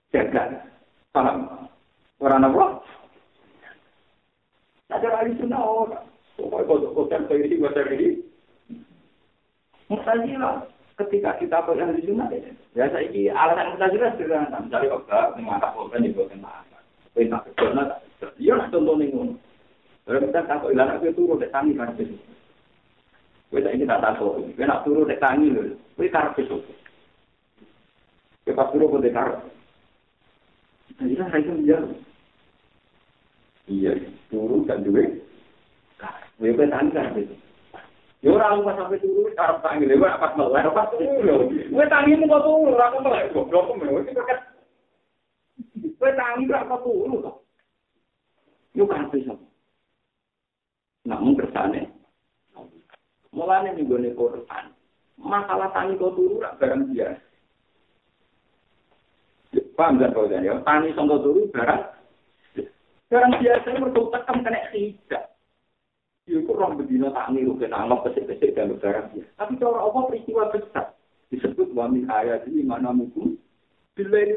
jaga. 0.10 0.66
Paham? 1.14 1.70
Orang 2.18 2.42
apa? 2.42 2.82
Ada 4.90 5.08
lagi 5.14 5.38
sana 5.38 5.62
orang. 5.62 6.10
Pokoknya 6.42 6.66
kok 6.66 6.94
kok 6.98 7.10
tempe 7.14 7.34
ini, 7.38 7.62
kok 7.62 7.74
tempe 7.78 7.94
ini. 7.94 8.10
Mutazila. 9.94 9.94
Mutazila. 9.94 10.75
Ketika 10.96 11.36
kita 11.40 11.58
pegang 11.68 11.92
di 11.92 12.08
sunnah 12.08 12.32
ya, 12.32 12.52
ya 12.72 12.86
saya 12.88 13.04
ini 13.12 13.28
alasan 13.28 13.76
kita 13.76 13.88
jelas 13.92 14.12
sederhana. 14.16 14.58
Misalnya 14.64 14.96
kok 14.96 15.36
mengangkat 15.36 15.72
korban 15.76 16.06
di 16.06 16.16
bawah 16.16 16.28
kena 16.32 16.54
Perintah 17.16 17.40
kerjanya 17.48 17.84
tak 17.88 18.00
Iya 18.40 18.54
lah 18.60 18.68
contoh 18.72 18.96
nih 19.00 19.12
ngono. 19.12 19.36
Kalau 20.08 20.20
kita 20.24 20.42
takut 20.48 20.70
ilah 20.72 20.88
aku 20.96 21.12
turun 21.16 21.40
dek 21.40 21.52
tangi 21.52 21.76
kan 21.76 21.96
itu. 21.96 22.16
Kita 23.52 23.70
ini 23.72 23.88
tak 23.88 24.04
takut. 24.04 24.44
Kita 24.56 24.68
nak 24.68 24.84
turun 24.84 25.08
dek 25.08 25.22
tangi 25.24 25.48
loh. 25.52 25.76
Kita 25.96 26.12
karep 26.12 26.36
itu. 26.44 26.58
Kita 28.44 28.56
pas 28.56 28.72
turun 28.72 29.04
dek 29.04 29.16
karep. 29.16 29.40
Jadi 30.96 31.14
kan 31.20 31.28
saya 31.32 31.54
dia. 31.60 31.80
Iya, 33.66 33.92
turun 34.32 34.68
kan 34.68 34.84
duit. 34.84 35.24
Kita 36.40 36.66
tangi 36.68 36.92
kan 36.92 37.16
itu. 37.20 37.36
Ya 38.26 38.34
ora 38.34 38.58
lu 38.58 38.66
sampe 38.66 38.98
turu 38.98 39.30
karep 39.38 39.62
tangi 39.62 39.86
lho 39.86 40.02
pas 40.02 40.34
melek 40.34 40.74
pas 40.74 40.90
turu. 40.90 41.46
Kowe 41.70 41.86
tangi 41.86 42.18
mung 42.18 42.34
kok 42.34 42.42
turu 42.42 42.74
ora 42.74 42.90
kok 42.90 43.04
melek 43.06 43.30
goblok 43.38 43.70
kok 43.70 43.78
kok. 44.18 44.40
Kowe 46.02 46.10
tangi 46.18 46.50
ora 46.50 46.66
kok 46.66 46.82
turu 46.82 47.22
kok. 47.22 47.38
Yo 48.74 48.90
kan 48.90 49.14
bisa. 49.14 49.38
Namun 51.06 51.38
kersane. 51.38 51.86
Mulane 53.30 53.78
ning 53.78 53.86
gone 53.86 54.10
Quran. 54.18 54.66
Masalah 55.22 55.70
tangi 55.70 55.94
kok 56.02 56.18
turu 56.18 56.42
ora 56.42 56.58
barang 56.58 56.90
biasa. 56.90 57.22
Paham 59.78 60.02
gak 60.02 60.18
kau 60.18 60.26
ya? 60.26 60.66
Tani 60.66 60.98
sangka 60.98 61.22
turu 61.22 61.46
barang. 61.54 61.82
Barang 63.06 63.34
biasa 63.38 63.70
mergo 63.78 64.10
tekem 64.10 64.42
kena 64.42 64.66
tidak. 64.74 65.35
Ya 66.26 66.42
itu 66.42 66.52
orang 66.58 66.82
bedino 66.82 67.14
tak 67.14 67.30
niru 67.30 67.54
kena 67.62 67.86
anggap 67.86 68.10
pesik-pesik 68.10 68.58
dan 68.58 68.74
barang 68.82 69.14
ya. 69.14 69.26
Tapi 69.38 69.62
cara 69.62 69.78
apa 69.78 70.10
peristiwa 70.10 70.50
besar 70.50 70.86
disebut 71.30 71.70
wami 71.78 72.02
ayat 72.10 72.50
ini 72.50 72.66
mana 72.66 72.90
mukum 72.90 73.38
bila 73.96 74.18
ini 74.20 74.36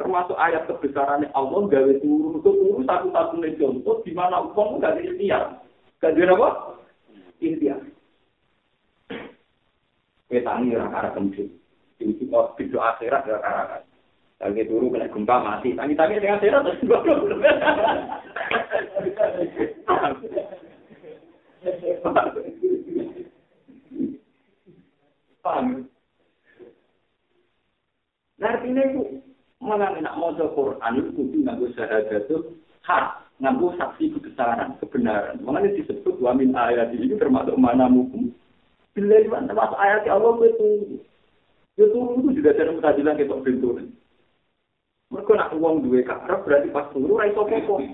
termasuk 0.00 0.34
ayat 0.34 0.66
kebesarannya 0.66 1.30
Allah 1.36 1.62
gawe 1.68 1.92
turun 2.02 2.40
itu 2.40 2.50
turun 2.50 2.82
satu-satunya 2.88 3.54
contoh 3.60 4.02
di 4.02 4.12
mana 4.16 4.42
uang 4.50 4.80
nggak 4.80 4.96
ada 4.96 5.02
ikhtiar. 5.04 5.42
Gak 6.00 6.16
ada 6.16 6.34
apa? 6.34 6.50
Ikhtiar. 7.38 7.78
Kita 10.26 10.52
ini 10.58 10.74
orang 10.74 10.96
arah 10.96 11.12
kencing. 11.14 11.52
Ini 12.00 12.12
kita 12.16 12.56
video 12.56 12.80
akhirat 12.80 13.28
ya 13.28 13.36
arah 13.44 13.84
Lagi 14.40 14.64
turu 14.64 14.88
kena 14.88 15.12
gempa 15.12 15.36
mati. 15.38 15.76
Tangi-tangi 15.76 16.16
dengan 16.16 16.40
akhirat 16.40 16.64
terus 16.64 16.80
Paham? 25.40 25.88
Nah, 28.40 28.56
artinya 28.56 28.82
itu 28.88 29.20
malah 29.60 29.92
nak 30.00 30.16
mau 30.16 30.32
Quran 30.32 30.96
itu 30.96 31.10
kudu 31.12 31.36
nganggo 31.44 31.68
syahadat 31.76 32.24
itu 32.24 32.56
hak 32.88 33.28
nganggo 33.40 33.76
saksi 33.76 34.16
kebesaran 34.16 34.80
kebenaran. 34.80 35.36
Makanya 35.44 35.76
disebut 35.76 36.16
wa 36.20 36.32
min 36.32 36.56
ayat 36.56 36.96
ini 36.96 37.20
termasuk 37.20 37.60
mana 37.60 37.88
mukum. 37.92 38.32
Bila 38.96 39.20
itu 39.20 39.28
termasuk 39.28 39.76
ayat 39.76 40.08
Allah 40.08 40.32
itu 40.48 40.68
itu 41.76 41.98
itu 42.16 42.28
juga 42.40 42.56
cara 42.56 42.72
mutajilah 42.72 43.14
kita 43.16 43.36
pintu. 43.44 43.76
Mereka 45.10 45.32
nak 45.36 45.52
uang 45.58 45.84
dua 45.84 46.00
karep 46.06 46.40
berarti 46.46 46.68
pas 46.72 46.88
turu 46.96 47.20
ra 47.20 47.28
iso 47.28 47.44
popo. 47.44 47.84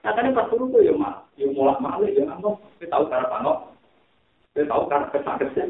Katanya 0.00 0.32
pas 0.32 0.48
turu 0.48 0.72
tuh 0.72 0.80
ya 0.80 0.96
mak, 0.96 1.28
ya 1.36 1.44
mulak 1.52 1.76
malik 1.76 2.16
ya 2.16 2.24
nggak 2.24 2.56
kita 2.80 2.88
tahu 2.88 3.04
cara 3.12 3.28
panok, 3.28 3.58
kita 4.56 4.64
tahu 4.64 4.82
cara 4.88 5.06
kesak 5.12 5.36
kesek. 5.44 5.68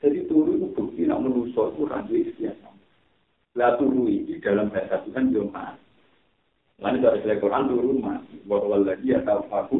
Jadi 0.00 0.24
turu 0.32 0.56
itu 0.56 0.72
bukti 0.72 1.04
nak 1.04 1.20
menuso 1.20 1.76
itu 1.76 1.84
rancu 1.84 2.16
istiadat. 2.16 2.72
Lah 3.52 3.76
turu 3.76 4.08
ini 4.08 4.40
dalam 4.40 4.72
bahasa 4.72 5.04
Tuhan 5.04 5.36
yo 5.36 5.44
mak. 5.52 5.76
Lalu 6.80 7.04
dari 7.04 7.20
selain 7.20 7.40
Quran 7.44 7.68
turu 7.68 7.90
mak, 8.00 8.24
bahwa 8.48 8.80
lagi 8.80 9.12
ya 9.12 9.20
tahu 9.28 9.44
aku 9.52 9.76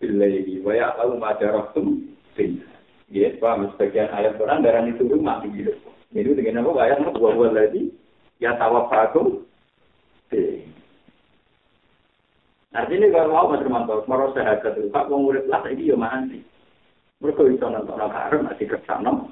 billahi 0.00 0.64
wa 0.64 0.72
ya 0.72 0.96
tahu 0.96 1.20
majarahtum 1.20 1.86
bin. 2.32 2.64
Ya, 3.12 3.36
paham 3.36 3.68
sebagian 3.76 4.08
ayat 4.16 4.40
Quran 4.40 4.64
darah 4.64 4.88
itu 4.88 5.04
mak 5.20 5.44
gitu. 5.52 5.76
Jadi 6.16 6.40
dengan 6.40 6.64
apa 6.64 6.88
ayat 6.88 7.04
bahwa 7.04 7.52
lagi 7.52 7.92
ya 8.40 8.56
tahu 8.56 8.74
aku 8.80 9.22
Artinya 12.74 13.06
kalau 13.14 13.30
mau 13.30 13.50
macam 13.54 13.70
mantau, 13.70 14.02
mau 14.10 14.34
sehat 14.34 14.66
ke 14.66 14.90
Pak 14.90 15.06
wong 15.06 15.30
urip 15.30 15.46
lah, 15.46 15.62
iki 15.70 15.86
yo 15.86 15.94
mati. 15.94 16.42
Mereka 17.22 17.46
itu 17.46 17.62
nanti 17.70 17.90
orang 17.94 18.10
karam 18.10 18.40
masih 18.50 18.66
kerja 18.66 18.98
nom. 18.98 19.30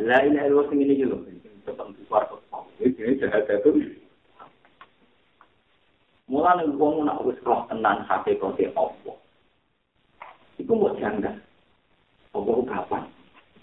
Lain 0.00 0.40
air 0.40 0.56
wasi 0.56 0.72
ini 0.72 0.96
juga, 0.96 1.20
tetap 1.68 1.92
di 1.92 2.00
luar 2.08 2.24
kota. 2.32 2.64
Sehat 2.80 3.44
ke 3.44 3.60
Mulane 6.30 6.62
wong 6.62 6.70
nih 6.70 6.78
gua 6.78 6.88
mau 6.94 7.02
nak 7.04 7.20
urus 7.26 7.42
roh 7.42 7.60
tenang 7.66 8.06
hati 8.06 8.38
kau 8.38 8.54
si 8.54 8.64
opo. 8.78 9.18
Iku 10.62 10.72
mau 10.78 10.94
jangan. 10.96 11.42
Opo 12.30 12.62
kapan? 12.64 13.02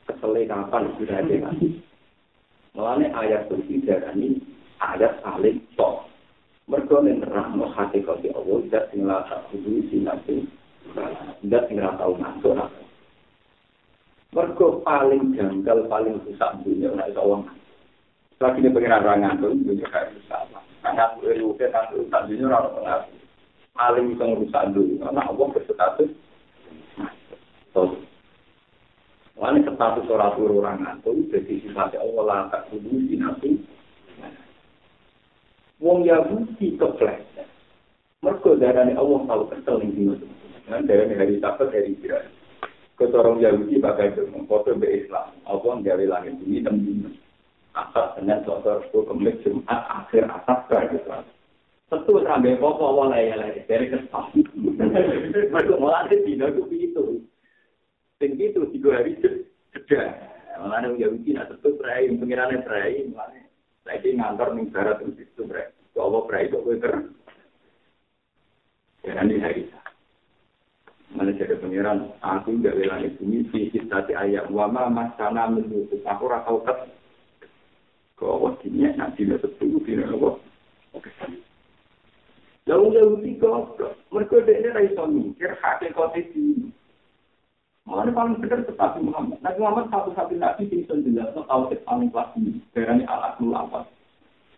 Keselai 0.04 0.46
kapan? 0.46 0.92
Sudah 1.00 1.24
ada 1.24 1.36
kan? 1.48 1.56
Mula 2.76 3.00
ayat 3.00 3.48
tuh 3.48 3.64
tidak 3.72 4.04
ini 4.20 4.44
ayat 4.84 5.16
saling 5.24 5.64
toh. 5.80 6.04
mergo 6.68 7.00
ning 7.00 7.24
rahmo 7.24 7.72
hati 7.72 8.04
kok 8.04 8.20
di 8.20 8.28
Allah 8.36 8.60
dak 8.68 8.92
sing 8.92 9.08
la 9.08 9.24
tak 9.32 9.48
kudu 9.48 9.88
sinati 9.88 10.44
dak 11.48 11.64
sing 11.72 11.80
ra 11.80 11.96
tau 11.96 12.12
masuk 12.20 12.60
nak 12.60 12.68
mergo 14.36 14.84
paling 14.84 15.32
janggal 15.32 15.88
paling 15.88 16.20
susah 16.28 16.60
dunia 16.68 16.92
nek 16.92 17.16
iso 17.16 17.24
wong 17.24 17.48
lagi 18.44 18.60
ne 18.60 18.70
pengen 18.76 19.00
ra 19.00 19.14
ngantuk 19.16 19.56
dunia 19.64 19.88
kaya 19.88 20.12
susah. 20.12 20.44
Ana 20.84 21.16
kuwi 21.16 21.40
rupe 21.40 21.72
kan 21.72 21.88
tak 22.12 22.28
dunia 22.28 22.52
ora 22.52 22.60
ana 22.84 22.96
paling 23.72 24.12
iso 24.12 24.28
rusak 24.28 24.64
dunia 24.76 25.08
nek 25.08 25.24
Allah 25.24 25.48
berstatus. 25.56 26.12
Terus 27.72 27.92
Wani 29.38 29.62
ketatus 29.62 30.10
orang-orang 30.10 30.82
ngantuk, 30.82 31.14
jadi 31.30 31.62
sifatnya 31.62 32.02
Allah 32.02 32.24
lantak 32.26 32.74
kudu 32.74 33.06
sinati. 33.06 33.77
Wong 35.78 36.10
Yahudi 36.10 36.74
kepleset. 36.74 37.46
Mereka 38.26 38.58
darahnya 38.58 38.98
Allah 38.98 39.30
tahu 39.30 39.44
kesel 39.54 39.78
ning 39.78 39.94
dino. 39.94 40.18
Nah, 40.66 40.82
darahnya 40.82 41.22
hari 41.22 41.38
Sabat 41.38 41.70
hari 41.70 41.94
Kira. 42.02 42.26
Ketorong 42.98 43.38
Yahudi 43.38 43.78
bakal 43.78 44.10
foto 44.50 44.74
be 44.74 45.06
Islam. 45.06 45.38
Allah 45.46 45.74
gawe 45.86 46.06
langit 46.10 46.34
bumi 46.42 46.66
dan 46.66 46.82
bumi. 46.82 47.14
Asas 47.78 48.18
dengan 48.18 48.42
sotor 48.42 48.90
kemis 48.90 49.38
Jumat 49.46 49.82
akhir 49.86 50.26
asas 50.26 50.66
Islam. 50.98 51.24
Tentu 51.94 52.14
sampai 52.26 52.58
pokok 52.58 52.90
Allah 52.98 53.22
ya 53.22 53.36
lah 53.38 53.50
dari 53.70 53.86
kesal. 53.94 54.34
Mereka 54.34 55.78
mulai 55.78 56.10
dino 56.26 56.50
itu 56.50 56.64
itu. 56.74 57.06
Tinggi 58.18 58.50
itu 58.50 58.66
tiga 58.74 58.98
hari 58.98 59.14
jeda. 59.72 60.04
Malah 60.58 60.90
Yahudi 60.90 61.38
nak 61.38 61.54
tentu 61.54 61.78
berai, 61.78 62.10
pengirannya 62.18 62.66
malah 63.14 63.47
Saiki 63.88 64.20
ngantor 64.20 64.52
ning 64.52 64.68
barat 64.68 65.00
terus 65.00 65.16
itu 65.16 65.48
brek. 65.48 65.72
Allah 65.96 66.22
berai 66.28 66.52
kok 66.52 66.62
kowe 66.62 66.76
ter. 66.76 66.94
Jangan 69.08 69.32
hari. 69.40 69.64
Mana 71.16 71.32
jadi 71.32 71.56
pengiran, 71.56 72.12
aku 72.20 72.60
nggak 72.60 72.76
bilang 72.76 73.02
itu 73.08 73.24
misi 73.24 73.72
kita 73.72 74.04
di 74.06 74.14
ayat 74.14 74.52
wama 74.52 74.92
masana 74.92 75.48
menutup 75.48 76.04
aku 76.04 76.28
rakau 76.28 76.60
ket. 76.68 76.92
Kau 78.20 78.44
awas 78.44 78.60
ini 78.68 78.92
nanti 78.92 79.24
nggak 79.24 79.40
setuju 79.40 79.80
di 79.88 80.04
apa? 80.04 80.36
Oke. 80.92 81.10
Lalu 82.68 82.86
jauh 83.00 83.18
tiga, 83.24 83.52
mereka 84.12 84.44
dia 84.44 84.76
raiso 84.76 85.08
mikir 85.08 85.56
hakikat 85.64 86.12
itu. 86.20 86.68
Makanya 87.88 88.12
paling 88.12 88.36
benar 88.44 88.60
tetapi 88.68 89.00
Muhammad. 89.00 89.40
Nabi 89.40 89.64
Muhammad 89.64 89.88
satu-satu 89.88 90.36
nabi 90.36 90.68
yang 90.68 90.84
bisa 90.84 90.94
jelas 91.08 91.32
tahu 91.32 91.72
paling 91.72 92.12
kelas 92.12 92.30
ini. 92.36 92.60
Berani 92.76 93.08
alat 93.08 93.40
apa. 93.40 93.88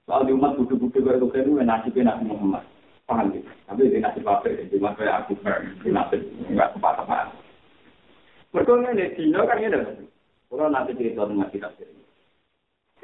Soal 0.09 0.25
di 0.25 0.33
umat 0.33 0.57
budu-budu 0.57 1.05
baru 1.05 1.29
itu 1.29 1.61
nasibnya 1.61 2.17
Nabi 2.17 2.33
Muhammad. 2.33 2.65
Paham 3.05 3.29
gitu. 3.29 3.45
Tapi 3.69 3.93
di 3.93 4.01
nasib 4.01 4.25
apa 4.25 4.49
ya? 4.49 4.65
Cuma 4.73 4.97
kayak 4.97 5.29
aku 5.29 5.37
di 5.85 5.89
nasib 5.93 6.21
enggak 6.49 6.73
tepat-tepat. 6.73 7.29
Mereka 8.49 8.73
ini 8.97 9.05
Dino 9.13 9.45
kan 9.45 9.61
ini 9.61 9.77
Kalau 10.49 10.65
nanti 10.73 10.97
cerita 10.97 11.29
dengan 11.29 11.53
kita 11.53 11.69
sendiri. 11.77 12.01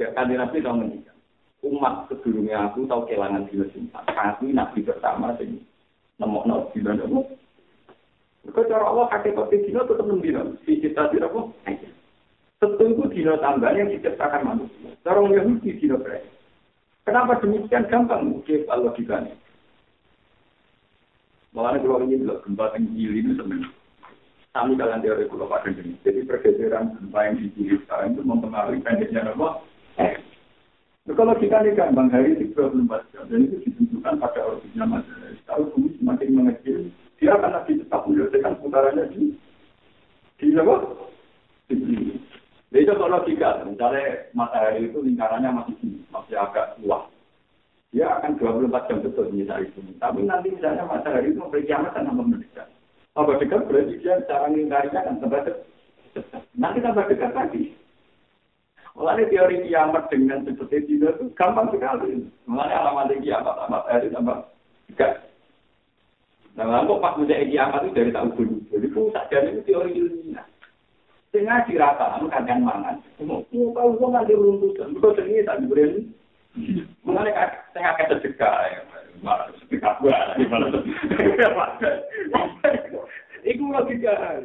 Ya 0.02 0.10
kan 0.18 0.34
Nabi 0.34 0.66
tahu 0.66 0.82
menikah. 0.82 1.14
Umat 1.62 2.10
sebelumnya 2.10 2.74
aku 2.74 2.90
tahu 2.90 3.06
kehilangan 3.06 3.46
Dino 3.46 3.70
cinta. 3.70 4.02
Aku 4.10 4.50
Nabi 4.50 4.82
pertama 4.82 5.38
sih. 5.38 5.62
Nemok-nemok 6.18 6.74
Dino 6.74 7.38
Kau 8.54 8.66
cara 8.70 8.86
Allah 8.86 9.10
hakikat 9.10 9.50
dino 9.50 9.82
tetap 9.86 10.06
dino. 10.06 10.42
Si 10.66 10.78
cita 10.78 11.10
dino 11.10 11.26
apa? 11.26 11.42
Tentu 12.62 12.84
itu 12.88 13.04
dino 13.10 13.34
tambahan 13.42 13.86
yang 13.86 13.90
diciptakan 13.90 14.42
manusia. 14.46 14.94
Cara 15.02 15.22
Yahudi 15.22 15.82
dino 15.82 15.98
berai. 15.98 16.22
Kenapa 17.06 17.38
demikian 17.42 17.86
gampang? 17.90 18.26
Mungkin 18.26 18.66
kalau 18.66 18.90
logikanya. 18.90 19.34
Makanya 21.56 21.88
kalau 21.88 22.04
ini 22.04 22.20
bilang 22.20 22.42
gempa 22.44 22.66
gili 22.76 23.18
ini 23.22 23.32
sebenarnya. 23.38 23.70
Kami 24.56 24.74
kalian 24.80 25.04
teori 25.04 25.26
pulau 25.28 25.48
pada 25.48 25.68
ini. 25.72 25.96
Jadi 26.04 26.26
pergeseran 26.28 26.98
gempa 27.00 27.20
yang 27.28 27.36
di 27.40 27.48
gili 27.54 27.76
sekarang 27.86 28.18
itu 28.18 28.22
mempengaruhi 28.26 28.84
pendeknya 28.84 29.32
apa? 29.32 29.64
Nah, 31.06 31.14
kalau 31.14 31.38
kita 31.38 31.62
ini 31.62 31.78
gampang 31.78 32.10
hari 32.10 32.34
24 32.58 33.14
jam, 33.14 33.24
dan 33.30 33.46
itu 33.46 33.62
ditentukan 33.62 34.18
pada 34.18 34.40
orbitnya 34.42 34.86
matahari. 34.90 35.38
Kalau 35.46 35.70
bumi 35.70 35.90
semakin 36.02 36.30
mengecil, 36.34 36.90
dia 37.20 37.32
akan 37.32 37.52
lagi 37.56 37.80
tetap 37.80 38.02
menyelesaikan 38.08 38.60
putarannya 38.60 39.06
di 39.16 39.32
di 40.36 40.52
apa? 40.56 40.76
Di 41.72 41.76
sini. 41.80 42.12
Jadi 42.76 42.92
kalau 42.92 43.08
logika, 43.08 43.64
misalnya 43.64 44.28
matahari 44.36 44.92
itu 44.92 45.00
lingkarannya 45.00 45.48
masih 45.48 45.76
masih 46.12 46.36
agak 46.36 46.76
luas. 46.84 47.08
Dia 47.96 48.20
akan 48.20 48.36
24 48.36 48.92
jam 48.92 49.00
betul 49.00 49.32
misalnya 49.32 49.72
itu. 49.72 49.80
Tapi 49.96 50.28
nanti 50.28 50.52
misalnya 50.52 50.84
matahari 50.84 51.32
itu 51.32 51.40
memberi 51.40 51.64
kiamat 51.64 51.96
dan 51.96 52.12
tambah 52.12 52.28
mendekat. 52.28 52.68
Tambah 53.16 53.40
dekat 53.40 53.62
berarti 53.72 53.96
dia 54.04 54.20
cara 54.28 54.52
lingkarinya 54.52 55.00
akan 55.08 55.16
tambah 55.24 55.42
dekat. 55.48 55.64
Nanti 56.60 56.78
tambah 56.84 57.08
dekat 57.08 57.32
lagi. 57.32 57.64
Mulanya 58.96 59.24
teori 59.32 59.58
kiamat 59.68 60.04
dengan 60.12 60.40
seperti 60.44 60.76
itu 60.84 61.08
itu 61.08 61.26
gampang 61.40 61.72
sekali. 61.72 62.28
Mulanya 62.44 62.76
alamat 62.84 63.16
kiamat, 63.24 63.56
matahari 63.72 64.12
tambah 64.12 64.38
dekat. 64.92 65.24
Nah, 66.56 66.88
kok 66.88 67.04
pas 67.04 67.20
menjadi 67.20 67.52
kiamat 67.52 67.84
itu 67.84 67.96
dari 68.00 68.12
tahun 68.16 68.32
dulu. 68.32 68.56
Jadi 68.72 68.88
pusat 68.96 69.28
dari 69.28 69.52
itu 69.52 69.62
teori 69.68 69.92
ilmiah. 69.92 70.48
Sehingga 71.36 71.68
dirata, 71.68 72.16
kamu 72.16 72.32
kadang 72.32 72.64
mangan. 72.64 72.96
Mau 73.20 73.44
tahu 73.52 74.00
kok 74.00 74.10
nanti 74.16 74.34
runtutan. 74.40 74.96
Kok 74.96 75.20
sini 75.20 75.44
tak 75.44 75.60
diberi. 75.60 76.08
Mengenai 77.04 77.36
saya 77.76 77.92
akan 77.92 78.24
gua. 80.00 80.16
Iku 83.44 83.64
logika. 83.76 84.40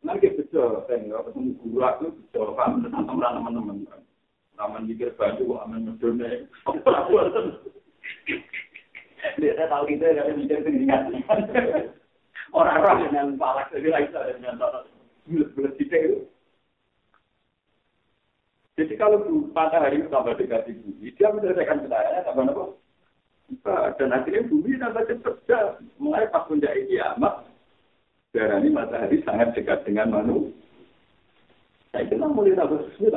Nanti 0.00 0.32
betul, 0.32 0.82
saya 0.88 0.96
ketemu 1.28 1.60
guru 1.60 1.84
aku 1.84 2.08
betul, 2.08 2.56
paham 2.56 2.80
tentang 2.80 3.04
teman-teman. 3.04 3.84
Taman 4.56 4.88
mikir 4.88 5.12
baju, 5.12 5.60
aman 5.60 5.92
medone. 5.92 6.48
Dia 9.40 9.66
tahu 9.68 9.84
itu 9.88 10.04
ada 10.04 10.32
mikir 10.32 10.58
sendiri 10.64 10.88
Orang-orang 12.50 13.14
yang 13.14 13.28
palak 13.38 13.70
jadi 13.70 13.88
lagi 13.94 14.10
dengan 14.10 14.58
itu. 15.30 16.26
Jadi 18.80 18.94
kalau 18.96 19.22
matahari 19.52 20.02
tambah 20.08 20.34
dekat 20.34 20.66
di 20.66 20.72
bumi, 20.80 21.12
dia 21.14 21.28
menyelesaikan 21.30 21.84
tambah 21.84 22.48
apa? 22.48 22.64
Dan 24.00 24.10
akhirnya 24.16 24.48
bumi 24.48 24.80
tambah 24.80 25.04
cepat. 25.04 25.84
Mulai 26.00 26.32
pas 26.32 26.48
puncak 26.48 26.74
kiamat, 26.88 27.44
darah 28.32 28.58
ini 28.58 28.72
matahari 28.72 29.20
sangat 29.22 29.52
dekat 29.54 29.84
dengan 29.84 30.10
manusia. 30.16 30.56
Saya 31.92 32.06
kira 32.06 32.26
mulai 32.30 32.56
tambah 32.56 32.82
sesuai 32.88 33.14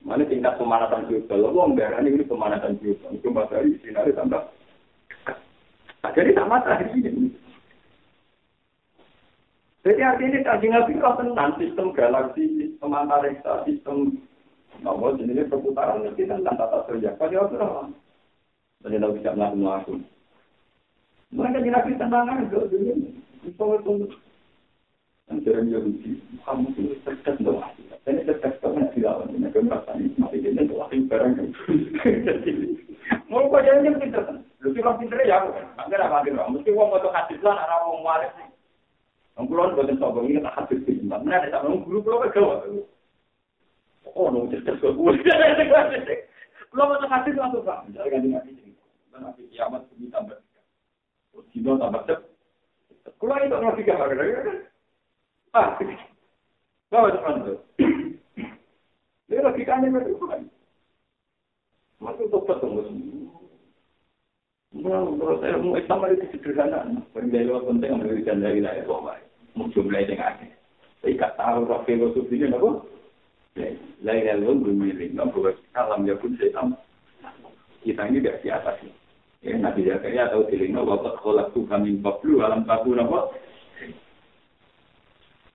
Mana 0.00 0.24
tingkat 0.24 0.56
pemanasan 0.56 1.12
global, 1.12 1.52
wong 1.52 1.70
darah 1.76 2.00
ini 2.00 2.24
pemanasan 2.24 2.80
global. 2.80 3.12
Itu 3.12 3.28
matahari 3.28 3.76
sinar 3.84 4.08
tambah. 4.16 4.48
Nah, 6.00 6.10
jadi 6.16 6.32
tak 6.32 6.48
matahari 6.48 6.88
ini. 6.96 7.28
Jadi 9.80 10.00
artinya 10.04 10.40
kaji 10.44 10.66
nabi 10.72 10.92
kau 11.00 11.16
tentang 11.16 11.56
sistem 11.56 11.92
galaksi, 11.96 12.44
sistem 12.56 12.92
antariksa, 12.92 13.64
sistem 13.64 14.20
nomor 14.84 15.16
jenis 15.16 15.48
perputaran 15.48 16.04
itu 16.04 16.28
tentang 16.28 16.56
tata 16.56 16.84
surya. 16.88 17.16
Kau 17.16 17.28
jawab 17.28 17.52
berapa? 17.52 17.82
Jadi 18.84 18.96
tahu 18.96 19.16
bisa 19.20 19.36
melakukan 19.36 19.64
langsung. 19.64 20.00
Mereka 21.32 21.60
kaji 21.60 21.70
nabi 21.72 21.90
tentang 22.00 22.28
ada 22.28 22.60
dunia. 22.68 22.94
Itu 23.44 23.64
itu. 25.30 25.46
Dan 25.46 25.46
jalan 25.46 25.70
Yahudi, 25.70 26.10
kamu 26.42 26.66
itu 26.74 26.82
cerdas 27.06 27.36
doa. 27.38 27.66
Ini 28.06 28.26
cerdas 28.26 28.54
kamu 28.58 28.90
tidak 28.90 28.94
dilawan. 28.98 29.30
Mati 30.18 30.38
ini 30.42 30.62
doa 30.66 30.90
yang 30.90 31.06
barang. 31.06 31.32
Mau 33.30 33.46
kau 33.46 33.62
jangan 33.62 33.86
yang 33.86 33.96
pintar. 34.02 34.26
Lu 34.58 34.74
sih 34.74 34.82
pintar 34.82 35.18
ya. 35.22 35.38
Enggak 35.78 36.02
ada 36.02 36.06
apa-apa. 36.10 36.50
Mesti 36.50 36.70
uang 36.74 36.90
untuk 36.98 37.14
hadis 37.14 37.38
lah, 37.46 37.62
arah 37.62 37.86
uang 37.86 38.02
waris. 38.02 38.34
Kulon 39.40 39.72
buatan 39.72 39.96
sombong 39.96 40.28
ini 40.28 40.44
tak 40.44 40.52
habis 40.52 40.84
di 40.84 41.00
tempat. 41.00 41.24
Mana 41.24 41.40
ada 41.40 41.64
sama 41.64 41.80
guru. 41.80 42.04
Oh, 44.12 44.28
nung 44.28 44.50
cerdas 44.50 44.76
gue. 44.82 44.92
Pulau 46.70 46.86
buatan 46.90 47.08
hadis 47.08 47.38
langsung 47.38 47.64
pak. 47.64 47.88
Misalnya 47.88 48.36
nabi 48.36 48.52
cerita. 48.58 48.84
Dan 49.14 49.18
nabi 49.24 49.42
kiamat 49.48 49.86
ini 49.96 50.12
tambah. 50.12 50.38
Terus 51.32 51.78
tambah 51.80 52.02
cep. 52.04 52.20
Kulo 53.16 53.32
itu 53.40 53.56
nabi 53.56 53.80
gambar 53.86 54.12
kan? 54.12 54.69
Ah, 55.50 55.74
Bawa 56.90 57.14
teman 57.14 57.46
tuh. 57.46 57.58
Jadi 59.30 59.40
logikanya 59.46 59.94
bagaimana? 59.94 60.46
Masih 62.02 62.26
tobat 62.34 62.58
dong, 62.58 62.82
Menurut 64.70 65.42
saya, 65.42 65.58
ilmu 65.58 65.78
Islam 65.78 66.06
itu 66.10 66.26
sederhana. 66.34 67.02
Penjaya 67.14 67.58
penting 67.62 67.90
memberikan 67.90 68.42
dari 68.42 68.62
lain 68.62 68.86
kok, 68.86 69.02
mau 69.58 69.66
jumlah 69.74 70.02
yang 70.06 70.18
ada. 70.18 70.46
Saya 71.02 71.14
nggak 71.14 71.34
tahu 71.34 71.58
roh 71.66 71.82
filosofinya 71.86 72.54
apa. 72.54 72.70
Lain 74.02 74.30
ilmu 74.30 74.62
bermiring, 74.62 75.18
nggak 75.18 75.30
boleh 75.34 75.54
alam 75.74 76.06
ya 76.06 76.14
pun 76.18 76.38
saya 76.38 76.54
tahu. 76.54 76.70
Kita 77.82 78.02
ini 78.06 78.22
tidak 78.22 78.46
atas. 78.46 78.86
Ya, 79.40 79.56
Nabi 79.56 79.88
Zakaria 79.88 80.30
tahu 80.30 80.46
dirinya 80.52 80.84
wabat 80.84 81.16
kolak 81.24 81.50
tuh 81.56 81.64
kami 81.66 81.98
bablu 81.98 82.44
alam 82.44 82.62
tabu 82.68 82.94
apa. 82.94 83.34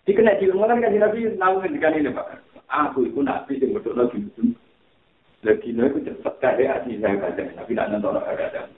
Dikena 0.06 0.38
di 0.38 0.46
rumah 0.54 0.70
kan 0.70 0.86
Nabi 0.86 1.34
tahu 1.34 1.56
ketika 1.66 1.90
ini 1.98 2.14
pak. 2.14 2.38
Aku 2.70 3.10
itu 3.10 3.26
Nabi 3.26 3.58
yang 3.58 3.74
betul 3.74 3.98
lagi 3.98 4.22
betul. 4.22 4.54
Lagi 5.42 5.70
itu 5.74 5.98
cepat 6.06 6.34
kaya 6.42 6.78
hati 6.78 7.02
saya 7.02 7.18
kadang, 7.18 7.50
tapi 7.58 7.74
tidak 7.74 7.90
nonton 7.90 8.22
kadang. 8.22 8.70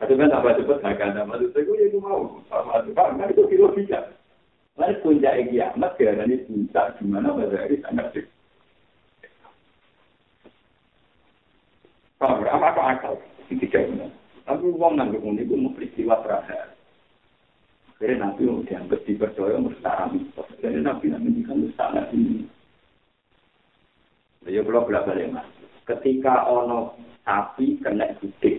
Tapi 0.00 0.12
kan 0.16 0.32
apa 0.32 0.56
cepat 0.56 0.76
nggak 0.80 0.96
kadang, 0.96 1.24
maksud 1.28 1.52
saya 1.52 1.84
itu 1.84 1.98
mau. 2.00 2.40
Sama 2.48 2.80
itu 2.84 2.92
kan 2.96 3.20
itu 3.28 3.42
filosofia. 3.52 4.00
Lalu 4.80 4.96
puncak 5.04 5.36
kiamat 5.52 5.92
kira 6.00 6.16
ini 6.24 6.40
puncak 6.48 6.96
gimana 6.96 7.36
bahasa 7.36 7.68
ini 7.68 7.76
sangat 7.84 8.06
sih. 8.16 8.24
Paham, 12.16 12.40
apa 12.48 12.80
akal? 12.96 13.14
Ini. 13.52 14.08
Tapi 14.48 14.64
uang 14.64 14.96
nanggung 14.96 15.36
ini 15.36 15.44
pun 15.44 15.68
mau 15.68 15.74
peristiwa 15.76 16.24
terakhir. 16.24 16.71
Akhirnya 18.02 18.34
Nabi 18.34 18.50
yang 18.50 18.66
dianggap 18.66 18.98
dipercaya 19.06 19.62
mustara 19.62 20.10
mitos. 20.10 20.50
Jadi 20.58 20.82
Nabi 20.82 21.06
nanti 21.06 21.46
kan 21.46 21.62
mustara 21.62 22.02
ini. 22.10 22.42
Ya 24.42 24.58
kalau 24.66 24.90
belajar 24.90 25.14
mas. 25.30 25.46
Ketika 25.86 26.50
ono 26.50 26.98
sapi 27.22 27.78
kena 27.78 28.10
gudik, 28.18 28.58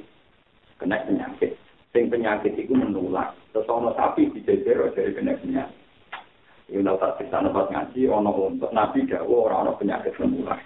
kena 0.80 1.04
penyakit. 1.04 1.60
Sing 1.91 2.08
penyakit 2.08 2.56
itu 2.56 2.72
menular. 2.72 3.36
Terus 3.52 3.68
ono 3.68 3.91
sapi 4.00 4.32
dijejer 4.32 4.80
dari 4.96 5.12
kena 5.12 5.36
penyakit. 5.36 5.76
Ini 6.72 6.88
tak 6.96 7.20
bisa 7.20 7.44
nafas 7.44 7.68
ngaji, 7.68 8.08
ono 8.08 8.48
untuk 8.48 8.72
nabi 8.72 9.04
dawa 9.12 9.52
orang 9.52 9.60
ono 9.68 9.72
penyakit 9.76 10.16
menular. 10.24 10.64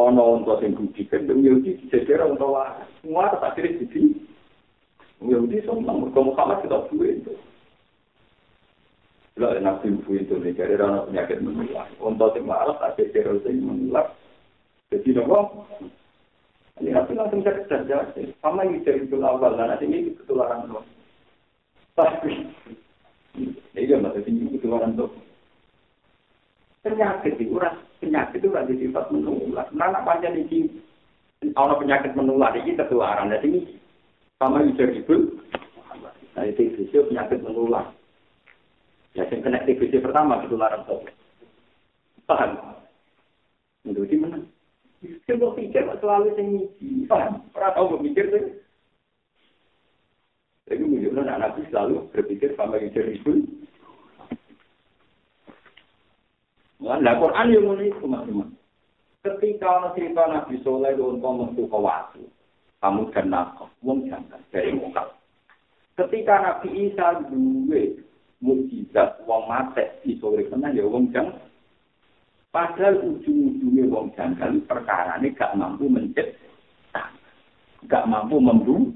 Ono 0.00 0.40
untuk 0.40 0.64
yang 0.64 0.72
gudik, 0.72 1.12
dan 1.12 1.28
Yahudi 1.28 1.84
dijejer 1.84 2.24
untuk. 2.24 2.56
Semua 3.04 3.28
tetap 3.28 3.52
diri 3.60 3.76
di 3.76 4.24
Yahudi 5.20 5.60
semua, 5.68 6.00
mereka 6.00 6.24
Muhammad 6.24 6.64
kita 6.64 6.80
buat 6.88 7.12
itu. 7.12 7.43
Bila 9.34 9.58
nabi 9.58 9.90
ibu 9.90 10.14
itu 10.14 10.38
nih, 10.38 10.54
jadi 10.54 10.78
orang 10.78 11.10
penyakit 11.10 11.42
menular. 11.42 11.90
Untuk 11.98 12.38
yang 12.38 12.46
malas, 12.46 12.78
tak 12.78 13.02
jejer 13.02 13.34
yang 13.42 13.66
menular. 13.66 14.14
Jadi 14.94 15.10
nopo, 15.10 15.66
ini 16.78 16.94
nabi 16.94 17.18
langsung 17.18 17.42
cerdas 17.42 17.82
ya. 17.90 18.06
Sama 18.38 18.62
yang 18.62 18.86
dari 18.86 19.02
itu 19.02 19.18
awal, 19.18 19.58
dan 19.58 19.74
nanti 19.74 19.90
ini 19.90 20.14
ketularan 20.14 20.70
nopo. 20.70 20.86
Tapi, 21.98 22.46
ini 23.74 23.82
dia 23.82 23.98
masih 23.98 24.22
tinggi 24.22 24.54
ketularan 24.54 24.94
nopo. 24.94 25.18
Penyakit 26.86 27.34
itu, 27.34 27.58
penyakit 27.98 28.38
itu 28.38 28.54
ada 28.54 28.70
sifat 28.70 29.10
menular. 29.10 29.66
Mana 29.74 29.98
panjang 30.06 30.38
ini, 30.46 30.78
kalau 31.58 31.74
penyakit 31.82 32.14
menular 32.14 32.54
ini 32.54 32.78
ketularan. 32.78 33.34
Jadi 33.34 33.50
ini 33.50 33.60
sama 34.38 34.62
yang 34.62 34.78
dari 34.78 35.02
itu, 35.02 35.42
nah 36.38 36.46
itu 36.46 36.86
penyakit 37.10 37.42
menular. 37.42 37.90
Ya, 39.14 39.22
yang 39.30 39.46
kena 39.46 39.62
TBC 39.62 40.02
pertama 40.02 40.42
ketularan 40.42 40.82
nopo. 40.82 41.06
Paham? 42.26 42.58
Itu 43.86 44.02
di 44.10 44.18
mana? 44.18 44.42
Saya 45.22 45.38
mau 45.38 45.54
pikir 45.54 45.86
selalu 46.02 46.34
saya 46.34 46.44
ngisi. 46.50 47.06
Paham? 47.06 47.46
Pernah 47.54 47.70
tahu 47.78 47.94
berpikir 47.94 48.26
tuh? 48.34 48.44
Jadi 50.64 50.80
menunjukkan 50.80 51.28
anak 51.28 51.38
Nabi 51.38 51.60
selalu 51.68 51.94
berpikir 52.10 52.56
sama 52.58 52.80
yang 52.80 52.90
ibu. 52.90 53.32
Nah, 56.84 57.14
Quran 57.16 57.52
yang 57.54 57.64
mulai 57.64 57.94
teman-teman. 57.96 58.48
Ketika 59.24 59.66
orang 59.68 59.94
cerita 59.96 60.22
Nabi 60.28 60.54
Soleh 60.60 60.92
untuk 61.00 61.32
menuju 61.32 61.64
ke 61.64 61.78
waktu, 61.80 62.22
kamu 62.84 63.08
dan 63.16 63.26
nakal, 63.32 63.72
wong 63.80 64.04
jangan 64.04 64.40
dari 64.52 64.72
muka. 64.76 65.08
Ketika 65.96 66.34
Nabi 66.44 66.92
Isa 66.92 67.24
duwe 67.32 68.04
mukjizat 68.42 69.22
wong 69.28 69.46
mate 69.46 70.02
di 70.02 70.18
sore 70.18 70.46
kena 70.48 70.72
ya 70.74 70.82
wong 70.86 71.12
jangan 71.12 71.44
Padahal 72.54 73.02
ujung-ujungnya 73.02 73.90
wong 73.90 74.14
perkara 74.70 75.18
ini 75.18 75.34
gak 75.34 75.58
mampu 75.58 75.90
mencet, 75.90 76.38
gak 77.90 78.06
mampu 78.06 78.38
membu. 78.38 78.94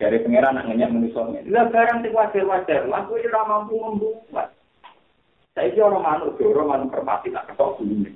Dari 0.00 0.24
pengiran 0.24 0.56
nak 0.56 0.64
ngenyak 0.64 0.96
manusia 0.96 1.44
Lah 1.52 1.68
barang 1.68 2.00
sing 2.00 2.16
wajar-wajar, 2.16 2.88
lah 2.88 3.04
kowe 3.04 3.20
ora 3.20 3.44
mampu 3.44 3.76
membuat. 3.76 4.56
Saiki 5.52 5.76
orang 5.84 6.00
manuk 6.00 6.40
orang 6.40 6.88
manuk 6.88 6.88
perpati 6.96 7.28
tak 7.28 7.52
ketok 7.52 7.84
dulu. 7.84 8.08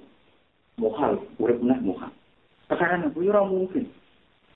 Mohal, 0.80 1.20
urip 1.36 1.60
meneh 1.60 1.84
mohal. 1.84 2.08
Sekarang 2.72 3.04
aku 3.04 3.28
ora 3.28 3.44
mungkin. 3.44 3.92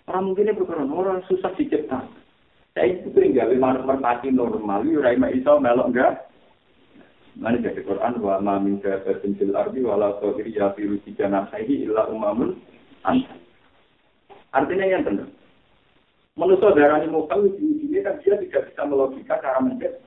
Orang 0.08 0.32
mungkin 0.32 0.48
ini 0.48 0.56
perkara 0.56 0.88
orang 0.88 1.20
susah 1.28 1.52
dicipta. 1.60 2.08
Saya 2.76 2.94
itu 2.94 3.08
tinggal 3.16 3.52
manuk 3.56 3.86
merpati 3.88 4.28
normal, 4.32 4.84
ora 4.84 5.12
iso 5.12 5.52
melok 5.58 5.88
enggak. 5.92 6.12
Mana 7.38 7.62
jadi 7.62 7.86
Quran 7.86 8.18
wa 8.18 8.42
ma 8.42 8.58
min 8.58 8.82
dabatin 8.82 9.38
fil 9.38 9.54
ardi 9.54 9.78
wala 9.86 10.18
tawiri 10.18 10.58
ya 10.58 10.74
fi 10.74 10.90
rusika 10.90 11.30
nafsihi 11.30 11.86
illa 11.86 12.10
umamun 12.10 12.58
Artinya 14.50 14.86
yang 14.90 15.06
benar. 15.06 15.30
Manusia 16.34 16.74
darah 16.74 16.98
ini 17.02 17.14
mukal 17.14 17.46
di 17.46 17.78
sini 17.82 18.02
kan 18.02 18.18
dia 18.22 18.38
tidak 18.42 18.70
bisa 18.70 18.82
melogika 18.86 19.38
cara 19.38 19.62
mencet. 19.62 20.02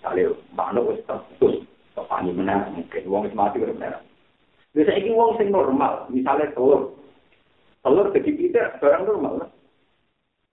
Kalau 0.00 0.40
makhluk 0.56 0.96
wis 0.96 1.04
terputus, 1.04 1.68
tepani 1.92 2.32
benar 2.32 2.72
mungkin 2.72 3.04
uang 3.04 3.28
itu 3.28 3.36
mati 3.36 3.60
udah 3.60 3.76
benar. 3.76 3.94
Bisa 4.72 4.92
ini 4.96 5.12
uang 5.12 5.36
sing 5.36 5.52
normal, 5.52 6.08
misalnya 6.08 6.48
telur, 6.56 6.96
telur 7.84 8.08
jadi 8.16 8.30
kita 8.32 8.80
barang 8.80 9.04
normal. 9.04 9.52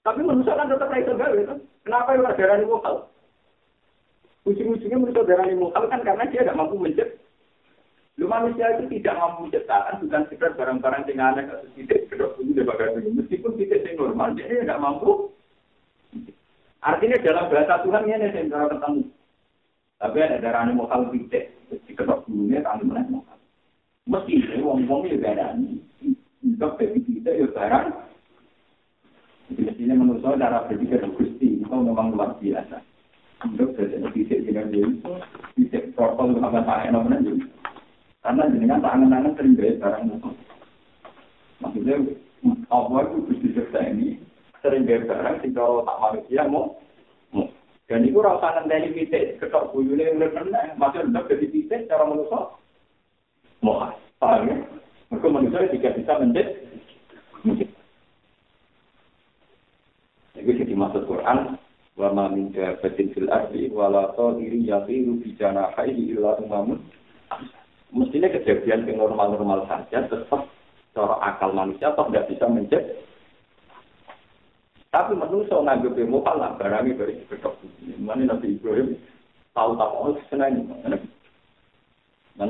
Tapi 0.08 0.24
manusia 0.24 0.56
kan 0.56 0.72
tetap 0.72 0.88
kayak 0.88 1.12
kan? 1.20 1.60
Kenapa 1.84 2.16
yang 2.16 2.32
darah 2.32 2.56
ini 2.56 2.72
mukal? 2.72 2.96
Ujung-ujungnya 4.48 4.96
menurut 5.04 5.28
darah 5.28 5.52
mukal 5.52 5.84
kan 5.92 6.00
karena 6.00 6.24
dia 6.32 6.48
tidak 6.48 6.56
mampu 6.56 6.80
mencet. 6.80 7.20
Lu 8.16 8.32
manusia 8.32 8.72
itu 8.80 8.88
tidak 8.88 9.20
mampu 9.20 9.52
menciptakan 9.52 10.00
bukan 10.08 10.22
sekedar 10.32 10.56
barang-barang 10.56 11.04
yang 11.12 11.28
aneh 11.28 11.44
atau 11.52 11.68
tidak 11.76 12.08
kedok 12.08 12.40
ini 12.40 12.64
bagaimanapun 12.64 13.20
meskipun 13.20 13.52
tidak 13.60 13.84
yang 13.84 13.96
normal 14.00 14.32
dia 14.32 14.48
tidak 14.48 14.80
mampu. 14.80 15.12
Artinya 16.80 17.18
dalam 17.20 17.52
bahasa 17.52 17.76
Tuhan 17.84 18.08
ini 18.08 18.32
yang 18.32 18.48
cara 18.48 18.66
ketemu. 18.72 19.04
Tapi 20.00 20.18
ada 20.24 20.38
darah 20.40 20.72
mukal 20.72 21.12
tidak 21.12 21.52
di 21.84 21.92
kedok 21.92 22.24
dulunya 22.32 22.64
kami 22.64 22.88
mulai 22.88 23.04
mukal. 23.12 23.36
Mesti 24.08 24.56
wong-wong 24.64 25.12
ya 25.12 25.20
ada 25.36 25.52
Dokter 26.56 26.96
kita 26.96 27.28
ya 27.28 27.52
barang. 27.52 28.07
Mestinya 29.48 29.96
menurut 29.96 30.20
saya 30.20 30.36
cara 30.44 30.68
berpikir 30.68 31.00
Gusti 31.16 31.64
itu 31.64 31.72
memang 31.72 32.12
luar 32.12 32.36
biasa. 32.40 32.84
Untuk 33.48 33.78
jadi 33.78 34.02
fisik 34.12 34.44
dengan 34.44 34.74
diri, 34.74 34.98
fisik 35.56 35.94
protokol 35.94 36.42
apa 36.42 36.66
tak 36.66 36.90
enak 36.90 37.02
mana 37.06 37.18
juga. 37.22 37.48
Karena 38.26 38.52
jenengan 38.52 38.84
tangan-tangan 38.84 39.34
sering 39.40 39.54
gaya 39.56 39.74
barang 39.80 40.04
musuh. 40.10 40.34
Maksudnya, 41.64 41.96
Allah 42.68 43.00
itu 43.08 43.18
Gusti 43.30 43.48
Seksa 43.56 43.80
ini 43.88 44.20
sering 44.60 44.84
gaya 44.84 45.06
barang 45.06 45.36
sehingga 45.40 45.64
tak 45.64 46.00
manusia 46.02 46.44
mau. 46.50 46.76
Dan 47.88 48.04
itu 48.04 48.20
rasa 48.20 48.68
nanti 48.68 48.92
fisik, 48.92 49.40
ketok 49.40 49.72
yang 49.96 50.20
lebih 50.20 50.52
maksudnya 50.76 51.08
untuk 51.08 51.32
jadi 51.32 51.46
fisik 51.48 51.88
cara 51.88 52.04
manusia. 52.04 52.52
Mau, 53.64 53.80
paham 54.20 54.44
ya? 54.44 54.56
Mereka 55.08 55.28
manusia 55.32 55.72
tidak 55.72 55.96
bisa 55.96 56.14
menjadi 56.20 56.68
Itu 60.38 60.52
jadi 60.54 60.74
maksud 60.88 61.04
Quran, 61.04 61.60
wa 62.00 62.10
ma 62.16 62.26
min 62.32 62.56
dabatin 62.56 63.12
fil 63.12 63.28
ardi 63.28 63.68
wala 63.76 64.16
tadiri 64.16 64.64
yatiru 64.64 65.20
bi 65.20 65.36
janahihi 65.36 66.16
illa 66.16 66.40
umamun. 66.40 66.80
Mestinya 67.92 68.32
kejadian 68.32 68.88
yang 68.88 69.04
normal-normal 69.04 69.68
saja 69.68 70.08
tetap 70.08 70.48
cara 70.96 71.16
akal 71.24 71.52
manusia 71.52 71.92
tetap 71.92 72.08
tidak 72.08 72.28
bisa 72.32 72.46
mencet. 72.48 72.84
Tapi 74.88 75.14
manusia 75.20 75.60
nganggep 75.60 76.00
mukal 76.08 76.40
lah 76.40 76.56
barangnya 76.56 76.96
dari 76.96 77.20
kedok 77.28 77.60
mana 78.00 78.24
Nabi 78.24 78.56
Ibrahim 78.56 78.96
tahu 79.52 79.76
tahu 79.76 79.92
oh 80.00 80.16
senang 80.32 80.64
mana? 80.64 80.96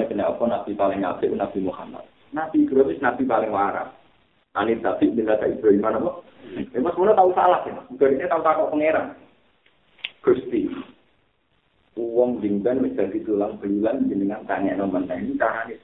Kenapa 0.05 0.43
Nabi 0.45 0.71
paling 0.77 1.01
apik 1.01 1.33
Nabi 1.33 1.59
Muhammad. 1.65 2.05
Nabi 2.29 2.67
Ibrahim 2.69 3.01
Nabi 3.01 3.23
paling 3.25 3.51
waras 3.51 3.89
Anit 4.57 4.81
tapi 4.81 5.13
bila 5.13 5.37
tak 5.37 5.53
Ibrahim 5.53 5.85
mana 5.85 6.01
kok? 6.01 6.25
Ya 6.73 6.81
mas 6.81 6.97
tahu 6.97 7.29
salah 7.37 7.61
ya, 7.69 7.77
bukan 7.93 8.17
ini 8.17 8.25
tahu 8.25 8.41
tahu 8.41 8.73
pangeran. 8.73 9.13
Gusti. 10.25 10.61
Uang 11.97 12.41
jinggan 12.41 12.81
menjadi 12.81 13.21
tulang 13.21 13.61
belulan 13.61 14.09
jenengan 14.09 14.41
tanya 14.49 14.81
nomor 14.81 15.05
ini 15.05 15.37
caranya. 15.37 15.77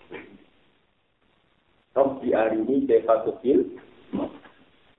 Rob 1.94 2.18
di 2.26 2.34
hari 2.34 2.58
ini 2.66 2.90
desa 2.90 3.22
kecil. 3.22 3.78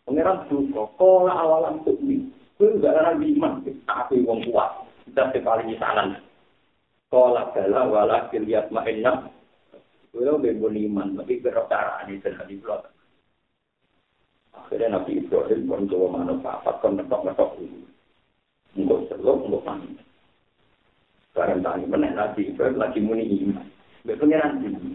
Pangeran 0.07 0.47
duka, 0.47 0.95
kau 0.95 1.27
awalan 1.27 1.83
ini. 1.83 2.31
Kau 2.55 2.71
gak 2.79 2.95
ada 2.95 3.19
iman, 3.19 3.67
tapi 3.67 4.23
wong 4.23 4.47
kuat. 4.47 4.87
Kita 5.11 5.35
sekali 5.35 5.75
misalan. 5.75 6.23
Kau 7.11 7.35
bala 7.35 7.83
wala 7.91 8.31
kiliat 8.31 8.71
ma'inna. 8.71 9.27
Kau 10.15 10.39
bebon 10.39 10.79
iman, 10.79 11.19
tapi 11.19 11.43
berapa 11.43 11.67
cara 11.67 12.07
ini 12.07 12.23
belum. 12.23 12.94
Akhirnya 14.55 14.97
Nabi 14.97 15.19
Ibrahim 15.19 15.67
pun 15.67 15.91
coba 15.91 16.23
manfaat, 16.23 16.77
kan 16.81 16.95
ngetok-ngetok 16.95 17.51
dulu. 17.59 17.79
Untuk 18.75 19.01
selok, 19.11 19.39
untuk 19.47 19.63
panik. 19.67 19.95
Barang 21.35 21.63
tani 21.67 21.85
meneh 21.91 22.15
Nabi 22.15 22.55
Ibrahim 22.55 22.79
lagi 22.79 22.99
muni 23.03 23.27
iman. 23.27 23.67
Mbak 24.07 24.19
pengiran 24.23 24.63
ini. 24.63 24.95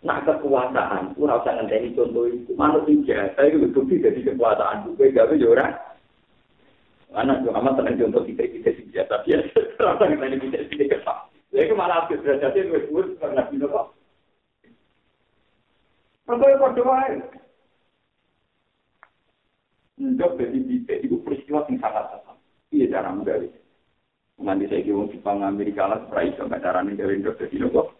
Nah 0.00 0.20
kekuasaan, 0.24 1.12
itu 1.12 1.28
rasa 1.28 1.56
ngenteni 1.56 1.96
contoh 1.96 2.24
itu. 2.28 2.52
Manut 2.56 2.88
biasa 2.88 3.40
itu 3.44 3.68
bukti 3.72 4.00
jadi 4.00 4.20
kekuasaan. 4.32 4.96
Gue 4.96 5.12
gawe 5.12 5.34
ya 5.36 5.68
Anak 7.10 7.42
juga 7.42 7.58
amat 7.58 7.74
tenang 7.82 7.98
contoh 8.06 8.22
kita 8.22 8.46
kita 8.46 8.70
sih 8.76 8.86
biasa 8.94 9.14
biasa. 9.26 9.58
Rasa 9.82 10.02
ngenteni 10.08 10.36
kita 10.40 10.58
sih 10.68 10.88
kesak. 10.88 11.18
Jadi 11.50 11.74
malah 11.74 12.06
habis 12.06 12.22
berjati 12.22 12.70
gue 12.70 12.80
sebut 12.86 13.06
karena 13.18 13.42
bino 13.50 13.66
kok. 13.66 13.86
Pertama 16.30 17.10
Untuk 20.00 20.40
jadi 20.40 20.58
bisa 20.64 20.96
itu 21.04 21.20
peristiwa 21.20 21.68
yang 21.68 21.76
sangat 21.76 22.08
sangat. 22.16 22.36
Iya 22.72 22.86
cara 22.88 23.12
menggali. 23.12 23.52
Nanti 24.40 24.64
saya 24.72 24.80
kira 24.80 25.04
Jepang 25.12 25.44
Amerika 25.44 25.84
lah, 25.84 26.00
itu, 26.24 26.40
nggak 26.40 26.64
cara 26.64 26.80
nih 26.80 26.96
dari 26.96 27.20
Indo 27.20 27.36
jadi 27.36 27.60
nopo. 27.60 27.92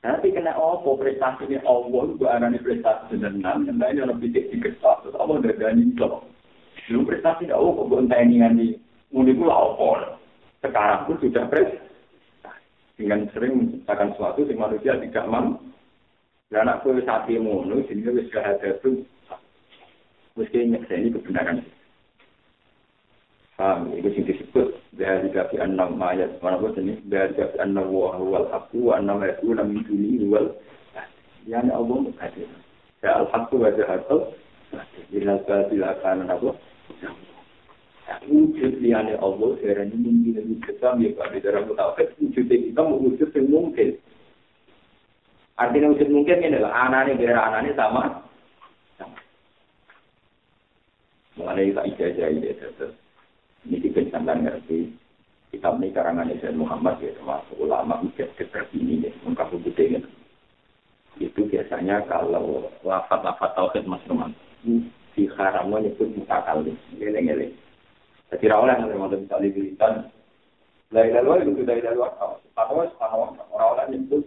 Nanti 0.00 0.32
kena 0.32 0.56
apa 0.56 0.88
prestasi 0.96 1.44
ini 1.44 1.60
Allah, 1.60 2.02
itu 2.08 2.24
anaknya 2.24 2.64
prestasi 2.64 3.20
senenang, 3.20 3.68
yang 3.68 3.76
lain 3.76 4.08
lebih 4.08 4.32
tinggi 4.32 4.56
kesal, 4.56 5.04
terus 5.04 5.20
Allah 5.20 5.36
udah 5.44 5.52
dani 5.60 5.92
itu. 5.92 6.08
Belum 6.88 7.04
prestasi 7.04 7.44
tidak 7.44 7.60
oh, 7.60 7.84
kok 7.84 8.08
ini 8.08 8.40
ini, 8.40 8.68
muni 9.12 9.36
pula 9.36 9.52
apa. 9.52 10.16
Sekarang 10.64 11.04
pun 11.04 11.20
sudah 11.20 11.44
prestasi. 11.52 11.84
Dengan 12.96 13.28
sering 13.36 13.52
menciptakan 13.60 14.16
sesuatu 14.16 14.48
yang 14.48 14.64
manusia 14.64 14.96
tidak 14.96 15.28
mampu. 15.28 15.60
Dan 16.50 16.66
aku 16.66 16.98
saat 17.06 17.30
ini 17.30 17.46
ngono, 17.46 17.78
sini 17.86 18.10
wis 18.10 18.26
itu 18.26 19.06
mesti 20.34 20.66
ini 20.66 21.14
kebenaran. 21.14 21.62
Paham, 23.60 23.92
itu 23.92 24.08
sing 24.16 24.24
disebut 24.24 24.72
dari 24.96 25.28
kafi 25.36 25.60
enam 25.60 26.00
ayat 26.00 26.40
mana 26.40 26.56
pun 26.56 26.72
ini 26.80 26.96
dari 27.12 27.36
kafi 27.36 27.60
enam 27.60 27.92
wa 27.92 28.16
wal 28.16 28.48
aku 28.56 28.88
enam 28.96 29.20
ayat 29.20 29.36
wa 29.44 29.60
min 29.68 29.84
duni 29.84 30.24
wal 30.24 30.48
yang 31.44 31.68
Allah 31.68 32.08
berkata 32.08 32.40
ya 33.04 33.20
al 33.20 33.28
haqqu 33.28 33.60
wa 33.60 33.68
jahatul 33.76 34.32
bila 35.12 35.36
bila 35.44 35.92
kana 36.00 36.24
apa? 36.32 36.56
Wujud 38.32 38.80
liane 38.80 39.20
Allah 39.20 39.60
sekarang 39.60 39.92
ini 39.92 40.08
mungkin 40.08 40.56
wujud 40.56 40.76
kami 40.80 41.12
pada 41.12 41.36
dalam 41.44 41.68
tauhid 41.76 42.16
wujud 42.16 42.48
kita 42.48 42.80
wujud 42.80 43.28
yang 43.28 43.44
mungkin 43.52 44.00
artinya 45.60 45.92
wujud 45.92 46.08
mungkin 46.08 46.40
ini 46.40 46.56
adalah 46.56 46.88
anaknya 46.88 47.20
biar 47.20 47.36
anaknya 47.36 47.72
sama. 47.76 48.04
Mengenai 51.36 51.76
tak 51.76 51.88
ijazah 51.92 52.28
ini, 52.32 52.52
terus 52.56 52.96
ini 53.68 53.76
dikencangan 53.84 54.40
ngerti. 54.40 54.88
Kitab 55.50 55.82
ini 55.82 55.90
karangan 55.90 56.30
Islam 56.30 56.62
Muhammad 56.62 57.02
ya 57.02 57.10
termasuk 57.18 57.58
ulama 57.58 58.00
mungkin 58.00 58.30
seperti 58.38 58.76
ini 58.80 59.08
ya, 59.08 59.10
mengkaku 59.26 59.58
putih 59.60 59.98
Itu 61.18 61.42
biasanya 61.50 62.06
kalau 62.06 62.70
wafat-wafat 62.86 63.50
tauhid 63.58 63.84
mas 63.84 64.00
teman 64.06 64.30
di 65.12 65.26
haram 65.36 65.68
menyebut 65.68 66.06
muka 66.16 66.38
kali, 66.46 66.72
geleng-geleng. 66.96 67.52
Jadi 68.30 68.44
rawol 68.46 68.70
yang 68.70 68.86
ada 68.86 69.16
misalnya 69.18 69.50
diberikan. 69.50 69.92
Dari 70.90 71.10
luar 71.18 71.42
itu 71.42 71.62
dari 71.66 71.82
luar 71.82 72.14
atau 72.14 72.86
orang-orang 73.50 73.90
nyebut 73.90 74.22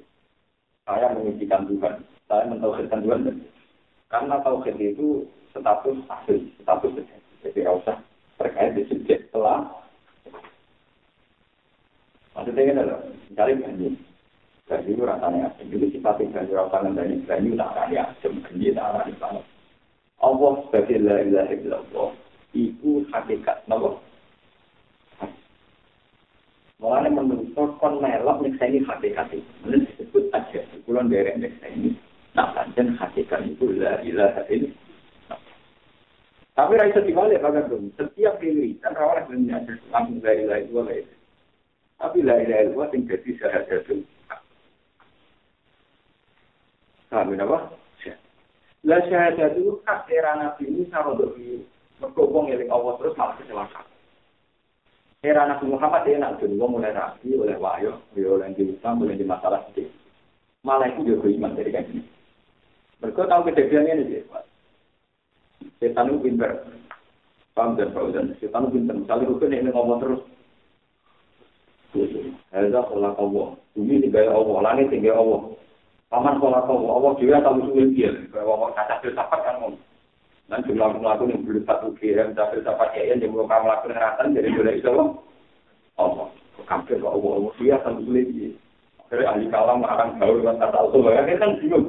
saya 0.84 1.16
mengujikan 1.16 1.64
Tuhan, 1.68 2.04
saya 2.28 2.44
mentauhidkan 2.52 3.04
Tuhan. 3.04 3.22
Karena 4.12 4.36
tauhid 4.46 4.78
itu 4.78 5.26
status 5.50 5.98
asli, 6.12 6.54
status 6.62 6.94
jadi 7.44 7.60
tidak 7.60 7.76
usah 7.84 7.98
terkait 8.40 8.72
di 8.72 8.88
subjek 8.88 9.28
setelah. 9.28 9.68
Maksudnya 12.34 12.64
ini 12.64 12.72
adalah 12.80 13.02
mencari 13.04 13.54
ganji. 13.60 13.88
Ganji 14.64 14.90
itu 14.96 15.04
rasanya 15.04 15.52
asing. 15.52 15.68
Itu 15.76 15.86
sifatnya 15.92 16.40
ganji 16.40 16.54
rasanya 16.56 16.90
dari 16.96 17.16
ganji 17.28 17.60
tak 17.60 17.72
arani 17.76 17.96
asing. 18.00 18.34
Ganji 18.48 18.72
tak 18.72 18.88
arani 18.96 19.14
banget. 19.20 19.46
Allah 20.24 20.54
sebagai 20.66 20.98
la 21.04 21.18
ilaha 21.20 21.52
illallah. 21.52 22.10
Itu 22.56 23.04
hakikat. 23.12 23.68
Kenapa? 23.68 24.00
Mulanya 26.80 27.10
menurut 27.12 27.76
kon 27.80 28.00
melok 28.00 28.40
nyeksa 28.40 28.72
ini 28.72 28.80
hakikat 28.88 29.28
itu. 29.36 29.52
Aja. 30.34 30.62
Kulon 30.90 31.14
derek 31.14 31.38
nyeksa 31.38 31.70
ini. 31.70 31.94
Nah, 32.34 32.66
dan 32.74 32.98
hakikat 32.98 33.46
itu 33.46 33.78
la 33.78 34.02
ilaha 34.02 34.42
illallah. 34.50 35.40
Tapi 36.58 36.74
raisa 36.78 37.06
dibalik 37.06 37.42
kagak 37.42 37.70
dong. 37.70 37.94
Setiap 37.94 38.42
dan 38.42 38.94
rawat 38.98 39.30
dunia 39.30 39.62
langsung 39.94 40.18
dari 40.22 40.50
lain 40.50 40.70
dua 40.74 40.90
lain. 40.90 41.06
Tapi 42.02 42.26
dua 42.26 42.90
yang 42.90 43.06
jadi 43.06 43.30
syahadat 43.38 43.86
itu. 43.86 44.02
Kami 47.14 47.38
apa? 47.38 47.58
Lah 48.84 49.00
itu 49.00 49.80
hak 49.88 50.12
era 50.12 50.36
nabi 50.36 50.68
ini 50.68 50.84
sama 50.92 51.16
untuk 51.16 51.40
berkobong 52.04 52.52
yang 52.52 52.68
Allah 52.68 53.00
terus 53.00 53.16
malah 53.16 53.40
kecelakaan. 53.40 53.88
Era 55.24 55.48
Nabi 55.48 55.72
Muhammad 55.72 56.04
dia 56.04 56.20
nak 56.20 56.44
jadi 56.44 56.52
mulai 56.60 56.92
rapi 56.92 57.32
oleh 57.40 57.56
wahyu, 57.56 57.96
oleh 58.20 58.52
diutang, 58.60 59.00
oleh 59.00 59.16
di 59.16 59.24
masalah 59.24 59.64
sedih. 59.72 59.88
Malah 60.64 60.88
itu 60.96 61.04
juga 61.04 61.28
iman 61.28 61.60
dari 61.60 61.76
gini. 61.76 62.02
Mereka 63.04 63.28
tahu 63.28 63.52
kejadiannya 63.52 63.94
ini, 64.00 64.24
Pak. 64.32 64.44
Setan 65.84 66.08
itu 66.08 66.24
pinter. 66.24 66.64
Paham 67.52 67.76
dan 67.76 67.92
dan 67.92 68.32
Setan 68.40 68.72
itu 68.72 68.80
pinter. 68.80 68.96
Misalnya 68.96 69.28
rukun 69.28 69.52
ini 69.52 69.70
ngomong 69.76 70.00
terus. 70.00 70.24
Hada 72.56 72.80
kola 72.88 73.12
Allah. 73.20 73.60
Bumi 73.76 74.08
tinggal 74.08 74.32
Allah. 74.32 74.58
Langit 74.64 74.88
tinggal 74.88 75.20
Allah. 75.20 75.42
Paman 76.08 76.40
kola 76.40 76.64
Allah. 76.64 76.92
Allah 76.96 77.12
juga 77.20 77.44
tahu 77.44 77.68
sulit 77.68 77.92
dia. 77.92 78.16
Kalau 78.32 78.56
Allah 78.56 78.70
kacau 78.72 78.98
filsafat 79.04 79.40
kan 79.44 79.56
ngomong. 79.60 79.84
Dan 80.48 80.60
jumlah 80.64 80.88
melakukan 80.96 81.32
yang 81.36 81.44
belum 81.44 81.64
satu 81.68 81.92
kirim. 82.00 82.32
Dan 82.40 82.48
filsafat 82.56 82.96
ya 82.96 83.12
yang 83.12 83.36
belum 83.36 83.52
kamu 83.52 83.68
lakukan 83.68 83.92
ngeratan. 84.00 84.32
Jadi 84.32 84.48
boleh 84.56 84.74
itu 84.80 84.94
Allah. 86.00 86.28
Kampir 86.64 87.04
Allah. 87.04 87.20
Allah 87.20 87.52
dia 87.60 87.76
tahu 87.84 88.00
sulit 88.08 88.32
dia. 88.32 88.63
Akhirnya 89.14 89.30
ahli 89.30 89.46
kalam 89.54 89.86
akan 89.86 90.18
gaul 90.18 90.42
dengan 90.42 90.58
kata 90.58 90.78
Allah. 90.90 91.02
Akhirnya 91.22 91.38
kan 91.38 91.52
bingung. 91.62 91.86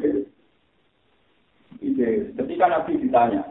Ketika 2.37 2.65
Nabi 2.69 2.93
ditanya, 3.01 3.43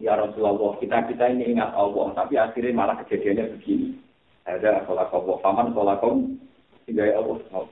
Ya 0.00 0.16
Rasulullah, 0.16 0.80
kita 0.80 1.04
kita 1.04 1.28
ini 1.28 1.52
ingat 1.52 1.76
Allah, 1.76 2.16
tapi 2.16 2.40
akhirnya 2.40 2.72
malah 2.72 2.96
kejadiannya 3.04 3.52
begini. 3.52 4.00
Ada 4.48 4.88
Allah, 4.88 5.12
paman 5.44 5.76
sholat 5.76 6.00
kaum, 6.00 6.40
hingga 6.88 7.04
ya 7.04 7.20
Allah. 7.20 7.68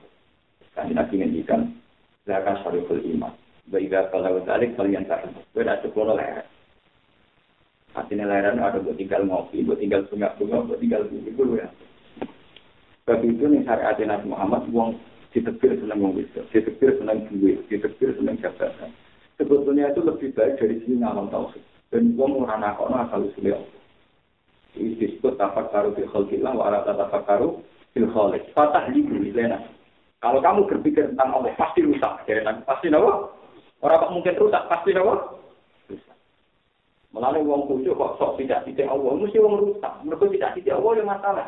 Kan 0.77 0.93
Nabi 0.93 1.17
ngendikan, 1.17 1.73
Laka 2.29 2.61
syariful 2.61 3.01
iman. 3.01 3.33
Baiklah 3.73 4.13
kalau 4.13 4.45
balik 4.45 4.77
kalian 4.77 5.09
tak 5.09 5.25
beda 5.57 5.81
sepuluh 5.81 6.13
leher. 6.13 6.45
Artinya 7.97 8.29
leheran 8.29 8.61
ada 8.61 8.77
buat 8.77 8.93
tinggal 8.93 9.25
ngopi, 9.25 9.65
buat 9.65 9.81
tinggal 9.81 10.05
sungai-sungai, 10.05 10.69
buat 10.69 10.77
tinggal 10.77 11.09
bulu 11.09 11.57
ya. 11.57 11.69
Sebab 13.09 13.25
itu 13.25 13.45
nih 13.49 13.65
syariat 13.65 13.97
Nabi 13.97 14.25
Muhammad, 14.29 14.69
uang 14.69 15.01
ditebir 15.35 15.75
senang 15.83 15.99
wong 15.99 16.15
itu, 16.23 16.39
ditebir 16.55 16.95
senang 16.95 17.27
duit, 17.27 17.59
ditebir 17.67 18.15
senang 18.15 18.39
jabatan. 18.39 18.87
Sebetulnya 19.35 19.91
itu 19.91 19.99
lebih 19.99 20.31
baik 20.31 20.55
dari 20.55 20.79
sini 20.87 21.03
ngalam 21.03 21.27
tauhid. 21.27 21.59
Dan 21.91 22.15
wong 22.15 22.47
ora 22.47 22.55
nakono 22.55 22.95
asal 23.03 23.27
usule 23.27 23.51
Allah. 23.51 23.75
Ini 24.79 24.95
disebut 24.95 25.35
tafakkaru 25.35 25.91
fil 25.99 26.07
khalqillah 26.07 26.55
wa 26.55 26.71
ala 26.71 26.87
tafakkaru 26.87 27.59
fil. 27.91 28.07
Fatah 28.55 28.87
di 28.95 29.03
lena. 29.35 29.59
Kalau 30.23 30.39
kamu 30.39 30.71
berpikir 30.71 31.11
tentang 31.11 31.35
Allah 31.35 31.51
pasti 31.59 31.83
rusak. 31.83 32.23
Jadi 32.23 32.47
pasti 32.63 32.87
nawa. 32.87 33.27
Orang 33.83 33.99
kok 34.07 34.13
mungkin 34.15 34.39
rusak 34.39 34.63
pasti 34.71 34.95
nawa. 34.95 35.19
Melalui 37.15 37.47
wong 37.47 37.67
kucu 37.71 37.95
kok 37.95 38.19
sok 38.19 38.35
tidak 38.39 38.67
tidak 38.67 38.91
Allah, 38.91 39.11
mesti 39.15 39.39
wong 39.39 39.55
rusak. 39.55 39.93
Mereka 40.03 40.25
tidak 40.35 40.51
tidak 40.59 40.75
Allah 40.79 40.91
yang 40.99 41.07
masalah. 41.07 41.47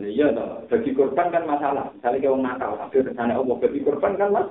Iya, 0.00 0.32
bagi 0.64 0.96
korban 0.96 1.28
kan 1.28 1.44
masalah. 1.44 1.92
Misalnya 1.92 2.24
kayak 2.24 2.32
orang 2.32 2.44
nakal, 2.48 2.72
tapi 2.80 3.04
rencana 3.04 3.36
Allah 3.36 3.56
bagi 3.60 3.80
korban 3.84 4.16
kan 4.16 4.28
mas. 4.32 4.48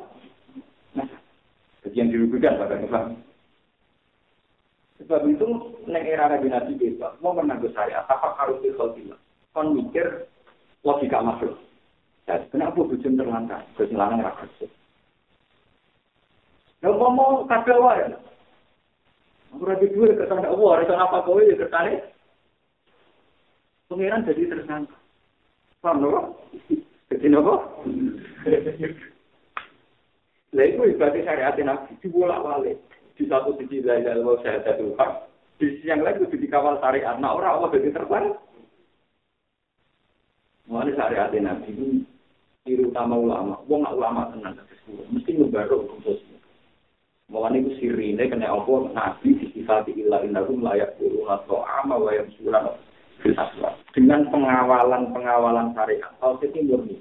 Jadi 1.81 1.95
yang 1.97 2.13
dirugikan 2.13 2.61
pada 2.61 2.77
Islam. 2.77 3.17
Sebab 5.01 5.25
itu, 5.25 5.47
neng 5.89 6.05
era 6.05 6.29
Nabi 6.29 6.53
Nabi 6.53 6.71
bebas, 6.77 7.17
mau 7.23 7.33
menanggung 7.33 7.73
saya, 7.73 8.05
apa 8.05 8.35
harus 8.37 8.61
dikhalkilah. 8.61 9.17
kon 9.55 9.73
mikir 9.73 10.29
logika 10.85 11.17
makhluk. 11.23 11.57
Ya, 12.29 12.37
kenapa 12.53 12.85
bujum 12.85 13.17
terlantar? 13.17 13.65
Gus 13.73 13.89
lanang 13.89 14.21
ra 14.21 14.37
kerja. 14.37 14.69
Nah, 16.85 16.93
ngomong 16.93 17.49
kabeh 17.49 17.73
wae. 17.73 18.05
Aku 19.57 19.65
ra 19.65 19.81
duwe 19.81 20.13
ketane 20.13 20.45
Allah, 20.45 20.69
ora 20.77 20.93
apa 20.93 21.25
kowe 21.25 21.41
ya 21.41 21.57
ketane. 21.57 22.05
Pengiran 23.89 24.29
jadi 24.29 24.45
tersangka. 24.45 24.99
Paham 25.79 26.03
lho? 26.03 26.35
Jadi 27.07 27.27
nopo? 27.31 27.55
Lah 30.49 30.65
itu 30.65 30.81
ibadah 30.91 31.21
syariat 31.23 31.55
Nabi 31.61 31.95
dibolak 32.03 32.43
balik. 32.43 32.77
Di 33.15 33.23
satu 33.27 33.55
sisi 33.59 33.83
lain 33.83 34.07
dalam 34.07 34.39
saya 34.43 34.63
satu 34.63 34.95
hak, 34.95 35.27
di 35.59 35.75
sisi 35.75 35.91
yang 35.91 36.03
lain 36.03 36.23
itu 36.23 36.35
dikawal 36.35 36.79
syariat. 36.83 37.15
Nah 37.19 37.35
orang 37.35 37.59
Allah 37.59 37.69
jadi 37.75 37.95
terbang. 37.95 38.35
Mulai 40.67 40.95
syariat 40.99 41.31
Nabi 41.31 41.69
itu 41.71 41.85
tiru 42.67 42.91
utama 42.91 43.15
ulama. 43.15 43.55
Wong 43.71 43.87
nak 43.87 43.95
ulama 43.95 44.21
tenang 44.35 44.59
mesti 45.15 45.31
ngebaru 45.37 45.85
khusus. 45.95 46.19
Mulai 47.31 47.61
itu 47.61 47.71
sirine 47.79 48.27
kena 48.27 48.51
apa 48.51 48.73
Nabi 48.91 49.37
disifati 49.37 49.95
illa 49.95 50.25
innahum 50.27 50.59
layak 50.59 50.97
guru 50.99 51.29
atau 51.29 51.61
ama 51.63 51.95
wa 51.95 52.11
yamsulan 52.11 52.73
dengan 53.93 54.21
pengawalan-pengawalan 54.31 55.75
syariat. 55.75 56.11
Tauhid 56.23 56.55
itu 56.55 56.61
murni. 56.65 56.95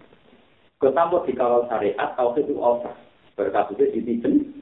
Ketambah 0.78 1.26
dikawal 1.26 1.66
syariat, 1.70 2.14
tauhid 2.18 2.46
itu 2.46 2.58
over. 2.58 2.94
Berkatutnya 3.38 3.94
dititen. 3.94 4.58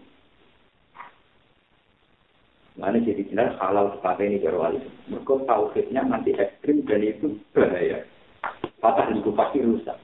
Mana 2.77 3.01
jadi 3.01 3.25
jelas 3.33 3.57
halal 3.57 3.97
sepakai 3.97 4.29
ini 4.29 4.45
baru 4.45 4.69
wali. 4.69 4.81
Mereka 5.09 5.49
tauhidnya 5.49 6.05
nanti 6.05 6.37
ekstrim 6.37 6.85
dan 6.85 7.01
itu 7.01 7.41
bahaya. 7.57 8.05
Patah 8.85 9.09
itu 9.17 9.33
pasti 9.33 9.65
rusak. 9.65 9.97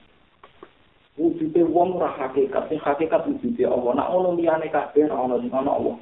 Wujudnya 1.20 1.68
wong 1.68 2.00
ora 2.00 2.16
hakikat, 2.16 2.72
sing 2.72 2.80
hakikat 2.80 3.28
wujudnya 3.28 3.68
Allah. 3.68 3.92
Nak 4.00 4.09
ono 4.16 4.32
liyane 4.32 4.72
kabeh 4.72 5.05
ora 5.05 5.20
ono 5.20 5.36
sing 5.44 5.53
ono 5.53 5.70
Allah. 5.76 5.94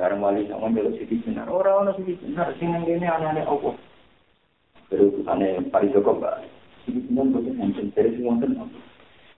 Bareng 0.00 0.24
wali 0.24 0.48
sama 0.48 0.72
melu 0.72 0.96
sisi 0.96 1.20
benar. 1.20 1.52
Ora 1.52 1.84
ono 1.84 1.92
sisi 2.00 2.16
benar 2.16 2.56
sing 2.56 2.72
anane 2.72 3.44
Allah. 3.44 3.76
Terus 4.92 5.10
utusannya 5.14 5.68
Pari 5.72 5.92
Joko 5.92 6.20
mbak. 6.20 6.44
Ini 6.84 7.00
semua 7.08 7.24
mungkin 7.24 7.56
yang 7.56 7.72
penting. 7.72 7.88
Jadi 7.96 8.08
semua 8.20 8.36
tenang. 8.40 8.68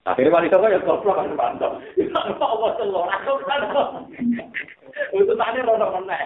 Akhirnya 0.07 0.35
Pari 0.35 0.51
Joko 0.51 0.67
ya 0.67 0.79
kalau 0.83 1.03
pulang 1.03 1.31
ke 1.31 1.37
Bandung. 1.39 1.75
Ya 1.95 2.07
Allah 2.43 2.71
selor. 2.79 3.07
Aku 3.11 3.33
kan. 3.47 3.61
Utusannya 5.15 5.67
rodo 5.67 5.87
meneh. 6.01 6.25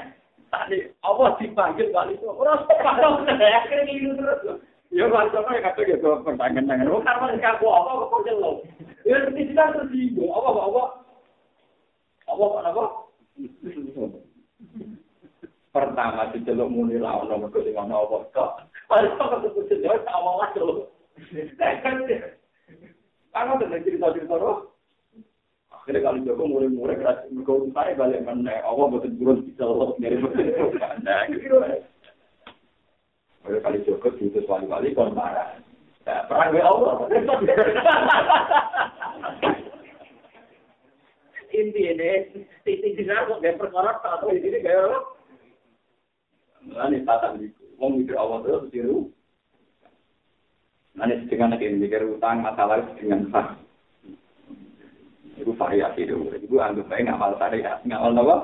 Tadi 0.51 0.77
Allah 1.05 1.37
dipanggil 1.37 1.93
Pari 1.93 2.16
Joko. 2.21 2.41
Rasa 2.41 2.73
Pari 2.73 3.01
Joko. 3.05 3.21
Akhirnya 3.29 3.83
gini 3.85 4.12
terus. 4.16 4.41
Ya 4.91 5.05
Pari 5.07 5.33
Joko 5.33 5.51
ya 5.53 5.61
kata 5.68 5.81
gitu. 5.85 6.11
Pertanyaan 6.25 6.64
dengan. 6.64 6.93
Oh 6.93 7.05
karena 7.05 7.37
ini 7.37 7.45
aku 7.45 7.66
apa. 7.68 7.91
Aku 8.09 8.25
jelok. 8.25 8.57
Ya 9.05 9.16
ini 9.29 9.53
kita 9.53 9.64
terus 9.77 9.93
Apa 10.16 10.49
apa 10.49 10.61
apa. 10.64 10.83
Apa 12.31 12.45
apa 12.47 12.59
apa. 12.73 12.85
Pertama 15.71 16.27
di 16.35 16.43
celuk 16.43 16.66
muni 16.66 16.99
lawan 16.99 17.31
nomor 17.31 17.47
kau 17.55 17.62
dengan 17.62 17.95
apa 17.95 18.27
kok. 18.35 18.66
Paling 18.91 19.14
kok 19.14 19.31
aku 19.39 19.62
tuh 19.71 19.79
jauh 19.79 20.03
sama 20.03 20.31
lah 20.43 20.51
celuk. 20.51 20.91
Karena 23.31 23.55
tuh 23.55 23.71
cerita-cerita 23.71 24.35
roh. 24.35 24.75
Akhirnya 25.71 26.03
kali 26.11 26.27
Joko 26.27 26.45
mulai-mulai 26.51 26.99
kerasi 26.99 27.31
kau 27.47 27.71
saya 27.71 27.95
balik 27.95 28.27
mana. 28.27 28.59
Allah 28.66 28.91
betul 28.91 29.14
betul 29.14 29.47
bisa 29.47 29.62
lolos 29.62 29.95
dari. 30.03 30.18
Nah, 31.07 31.31
gitu. 31.31 31.62
Kalau 33.41 33.61
kali 33.62 33.87
Joko 33.87 34.11
diutus 34.18 34.51
wali-wali 34.51 34.91
kon 34.91 35.14
marah. 35.14 35.55
Nah, 36.03 36.27
perang 36.27 36.51
ya 36.51 36.66
Allah. 36.66 37.07
Inti 41.51 41.83
ini, 41.83 42.11
titik 42.62 42.95
sana 43.07 43.27
kok 43.27 43.43
gak 43.43 43.59
perkara 43.59 43.99
atau 43.99 44.31
ini 44.31 44.62
kayak 44.62 45.03
Ini 46.66 47.04
tata 47.08 47.32
itu. 47.40 47.64
Mau 47.80 47.88
mikir 47.88 48.16
Allah 48.16 48.44
terus 48.44 48.68
tiru. 48.68 49.08
Nanti 50.92 51.24
dengan 51.32 51.56
ini 51.56 51.80
mikir 51.80 52.04
utang 52.04 52.44
masalah 52.44 52.84
dengan 53.00 53.24
sah. 53.32 53.56
Itu 55.40 55.56
variasi 55.56 56.04
itu. 56.04 56.28
Ibu 56.28 56.61
anggap 56.61 56.92
saya 56.92 57.08
ngamal 57.08 57.40
syariat, 57.40 57.80
ngamal 57.88 58.20
apa? 58.20 58.36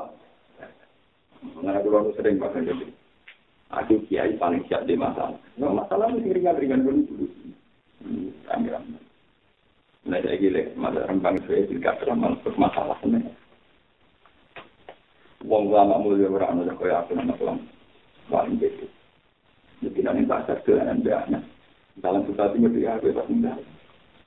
Mengenai 1.61 1.85
pulau 1.85 2.09
sering 2.17 2.41
pakai 2.41 2.65
jadi. 2.65 2.87
Aku 3.77 4.01
kiai 4.09 4.41
paling 4.41 4.65
siap 4.71 4.89
di 4.89 4.97
masalah. 4.97 5.37
No, 5.61 5.77
masalah 5.77 6.09
mesti 6.09 6.33
ringan-ringan 6.33 6.87
dulu 6.87 7.01
dulu. 7.05 7.27
Hmm, 8.01 8.31
kami 8.49 8.73
Nah, 10.07 10.23
saya 10.23 10.39
gile, 10.39 10.71
masa 10.79 11.03
rembang 11.03 11.35
saya 11.51 11.67
tidak 11.67 11.99
ramal 12.07 12.39
masalah 12.55 12.95
ini. 13.03 13.27
Wong 15.43 15.75
lama 15.75 15.99
mulia 15.99 16.31
orang 16.31 16.63
ada 16.63 16.75
kaya 16.79 17.03
aku 17.03 17.19
nama 17.19 17.35
kelam 17.39 17.59
paling 18.29 18.59
gitu. 18.59 18.87
Jadi 19.85 20.01
nanti 20.01 20.25
pasar 20.25 20.59
ke 20.65 20.73
anak 20.79 21.45
Dalam 22.01 22.25
suatu 22.29 22.57
mesti 22.61 22.85
aku 22.85 23.13
tak 23.13 23.29
mudah. 23.33 23.57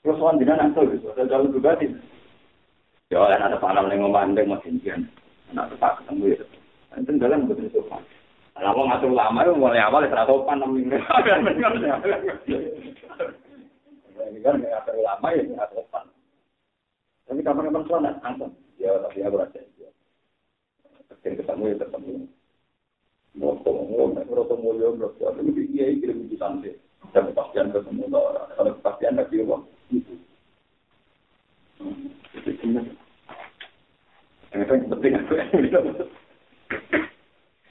Terus 0.01 0.21
nanti 0.21 0.43
ada 0.47 1.23
dalam 1.27 1.53
juga 1.53 1.75
Ya, 3.09 3.25
ada 3.25 3.57
panam 3.57 3.89
yang 3.89 4.05
ngomandeng 4.05 4.53
masih 4.53 4.69
jian. 4.85 5.01
Anak 5.49 5.73
tetap 5.73 5.97
ketemu 5.97 6.37
ya. 6.37 6.45
Itu 6.93 7.11
dalam 7.17 7.49
betul 7.49 7.65
sopan. 7.73 8.05
Lah 8.61 8.69
wong 8.75 8.85
ngatur 8.85 9.09
lama 9.17 9.41
itu 9.41 9.57
mulai 9.57 9.81
awal 9.81 10.05
ya 10.05 10.29
sopan 10.29 10.61
minggu. 10.61 10.93
Ini 14.29 14.39
kan 14.45 14.61
ngatur 14.61 14.95
lama 15.01 15.27
ya 15.33 15.41
nggak 15.41 15.69
sopan. 15.73 16.05
Tapi 17.25 17.41
kapan-kapan 17.41 17.83
sholat 17.89 18.13
langsung. 18.21 18.53
Ya 18.77 18.93
tapi 19.01 19.25
aku 19.25 19.41
rasa 19.41 19.57
ya. 19.81 19.89
Ketemu 21.25 21.63
ya 21.65 21.75
ketemu. 21.81 22.29
Mereka 23.37 23.69
mengumumkan, 23.69 24.25
mereka 24.25 24.55
mulia, 24.57 24.87
mereka 24.93 25.27
mulia, 25.29 25.45
mereka 25.45 25.45
mulia, 25.45 25.85
mereka 25.85 26.13
mulia, 26.13 26.17
mereka 26.17 26.47
mulia, 26.49 26.73
dan 27.09 27.33
kepastian 27.33 27.73
ke 27.73 27.79
semua 27.89 28.21
orang, 28.21 28.47
karena 28.53 28.71
kepastian 28.77 29.17
lagi 29.17 29.41
orang. 29.41 29.63
Jadi 32.29 32.51
ini, 32.61 32.81
ini 34.53 34.63
penting 34.69 35.13
aku 35.17 35.33
yang 35.33 35.49
bilang. 35.57 35.85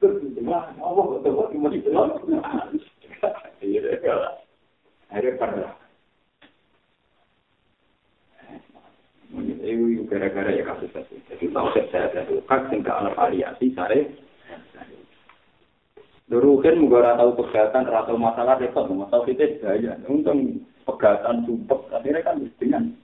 kamu 0.00 1.68
itu, 1.78 1.88
kalau 1.94 2.18
kamu 2.18 2.40
itu, 2.74 2.89
apa 3.60 5.44
itu? 5.52 5.68
Ini 9.40 10.02
gara-gara 10.10 10.50
ya 10.50 10.64
kasus 10.66 10.90
kasus. 10.90 11.20
Jadi 11.30 11.54
tahu 11.54 11.70
saya 11.94 12.10
itu 12.10 12.42
kak 12.50 12.66
tinggal 12.72 13.06
anak 13.06 13.14
variasi 13.14 13.70
sare 13.78 14.10
Durukin 16.30 16.86
juga 16.86 17.18
tahu 17.18 17.42
pegatan, 17.42 17.90
tahu 17.90 18.14
masalah 18.14 18.54
repot, 18.62 18.86
masalah 18.86 19.26
kita 19.26 19.58
gaya. 19.58 19.98
Untung 20.06 20.62
pegatan 20.86 21.42
sumpek, 21.42 21.90
akhirnya 21.90 22.22
kan 22.22 22.38
dengan 22.62 22.94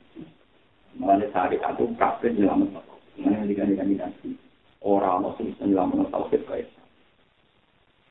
mengenai 0.94 1.26
sehari 1.34 1.58
itu 1.58 1.84
kafe 1.98 2.30
nyelamat. 2.30 2.86
Dengan 3.18 3.50
nanti 3.98 4.30
orang 4.78 5.26
masih 5.26 5.50
nyelamat 5.58 6.06
tauhid 6.14 6.42
kayak. 6.46 6.70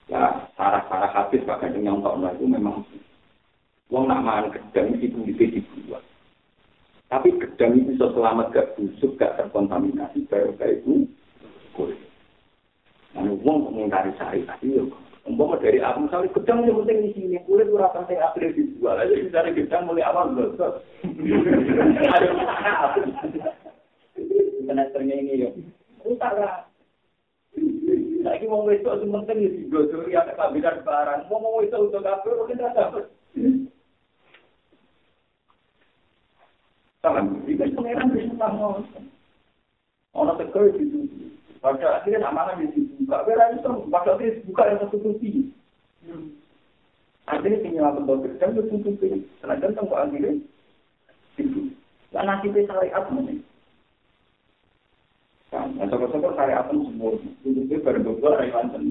Ya, 0.05 0.49
sarah-sarah 0.53 1.09
habis 1.09 1.41
pakai 1.49 1.73
dengan 1.73 2.05
tahun 2.05 2.37
itu 2.37 2.45
memang 2.45 2.85
Wong 3.93 4.09
nak 4.09 4.25
makan 4.25 4.49
gedang 4.49 4.97
itu 4.97 5.13
bisa 5.29 5.45
dibuat. 5.45 6.01
Tapi 7.05 7.37
gedang 7.37 7.77
itu 7.77 7.93
bisa 7.93 8.09
selamat 8.17 8.49
gak 8.49 8.69
busuk, 8.73 9.13
gak 9.21 9.37
terkontaminasi, 9.37 10.25
baru 10.25 10.57
kayak 10.57 10.81
itu 10.81 11.05
kulit. 11.77 12.01
Nah, 13.13 13.29
wong 13.45 13.71
mengingkari 13.71 14.11
syariat 14.17 14.57
itu 14.59 14.89
Umpama 15.25 15.57
dari 15.57 15.81
aku 15.81 16.05
misalnya 16.05 16.29
gedang 16.37 16.69
yang 16.69 16.85
penting 16.85 16.97
di 17.01 17.11
sini 17.17 17.41
kulit 17.49 17.65
ora 17.73 17.89
penting 17.97 18.21
akhirnya 18.21 18.61
dijual 18.61 18.93
aja 18.93 19.09
misalnya 19.09 19.57
gedang 19.57 19.89
mulai 19.89 20.05
awal 20.05 20.29
belum. 20.29 20.53
Ada 22.13 22.29
Semesternya 24.69 25.15
ini 25.17 25.41
yo. 25.41 25.49
Entar 26.05 26.37
lah. 26.37 26.69
lagi 28.25 28.49
mau 28.49 28.65
itu 28.73 28.89
untuk 28.89 29.05
penting 29.21 29.37
di 29.45 29.69
gosuri 29.69 30.17
ada 30.17 30.33
kabinet 30.33 30.81
barang. 30.81 31.29
Mau 31.29 31.37
mau 31.37 31.61
itu 31.61 31.77
untuk 31.77 32.01
kafir 32.01 32.33
mungkin 32.33 32.57
tidak 32.57 32.73
dapat. 32.73 33.05
Salam 37.05 37.45
itu 37.45 37.61
pangeran 37.77 38.09
bisa 38.17 38.33
tahu 38.33 38.81
orang 40.17 40.37
tegur 40.41 40.73
itu 40.73 41.05
pada 41.61 42.01
akhirnya 42.01 42.25
nama 42.25 42.57
di 42.57 42.65
situ. 42.73 43.05
Gak 43.05 43.29
berani 43.29 43.61
itu 43.61 43.71
pada 43.93 44.17
akhirnya 44.17 44.41
buka 44.49 44.63
yang 44.65 44.77
satu 44.81 44.97
kunci. 45.05 45.29
Akhirnya 47.29 47.61
tinggal 47.61 47.93
tembok 47.93 48.25
kerja 48.25 48.45
itu 48.49 48.61
kunci 48.81 49.07
karena 49.37 49.61
jantung 49.61 49.85
kok 49.85 50.01
akhirnya. 50.01 50.33
Itu 51.37 51.69
karena 52.09 52.41
kita 52.41 52.65
syariat 52.65 53.05
mungkin 53.13 53.45
Kan, 55.55 55.71
nah, 55.79 55.87
sokor-sokor 55.87 56.35
syariat 56.35 56.67
itu 56.67 56.83
semua. 56.83 57.15
Itu 57.15 57.63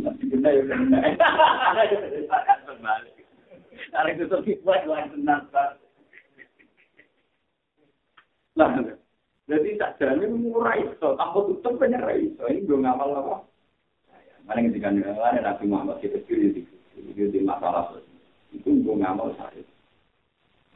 nanti 0.01 0.25
benda 0.33 0.49
ya 0.49 0.63
benda. 0.65 0.99
Ada 3.93 4.09
itu 4.17 4.25
tuh 4.25 4.41
kita 4.41 4.73
yang 4.89 5.13
tenang. 5.13 5.45
Nah, 8.57 8.71
jadi 9.45 9.69
tak 9.77 10.01
jalan 10.01 10.41
murah 10.41 10.73
tanpa 10.97 11.39
tutup 11.45 11.77
banyak 11.77 12.01
itu. 12.17 12.41
Ini 12.49 12.65
apa? 13.13 13.45
Mana 14.49 14.65
Nabi 15.45 15.65
Muhammad 15.69 16.01
kita 16.01 16.25
masalah 17.45 17.93
itu 18.57 18.69
ngamal 18.73 19.37
saya. 19.37 19.61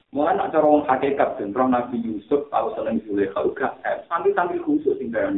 Mulai 0.09 0.41
nak 0.41 0.57
cara 0.57 0.65
orang 0.65 0.89
hakikat 0.89 1.37
dan 1.37 1.53
Nabi 1.53 2.01
Yusuf 2.01 2.49
tahu 2.49 2.73
selain 2.73 2.97
Zulekha 3.05 3.45
juga 3.45 3.77
eh, 3.85 4.01
sambil 4.09 4.61
khusus 4.65 4.97
tinggal 4.97 5.37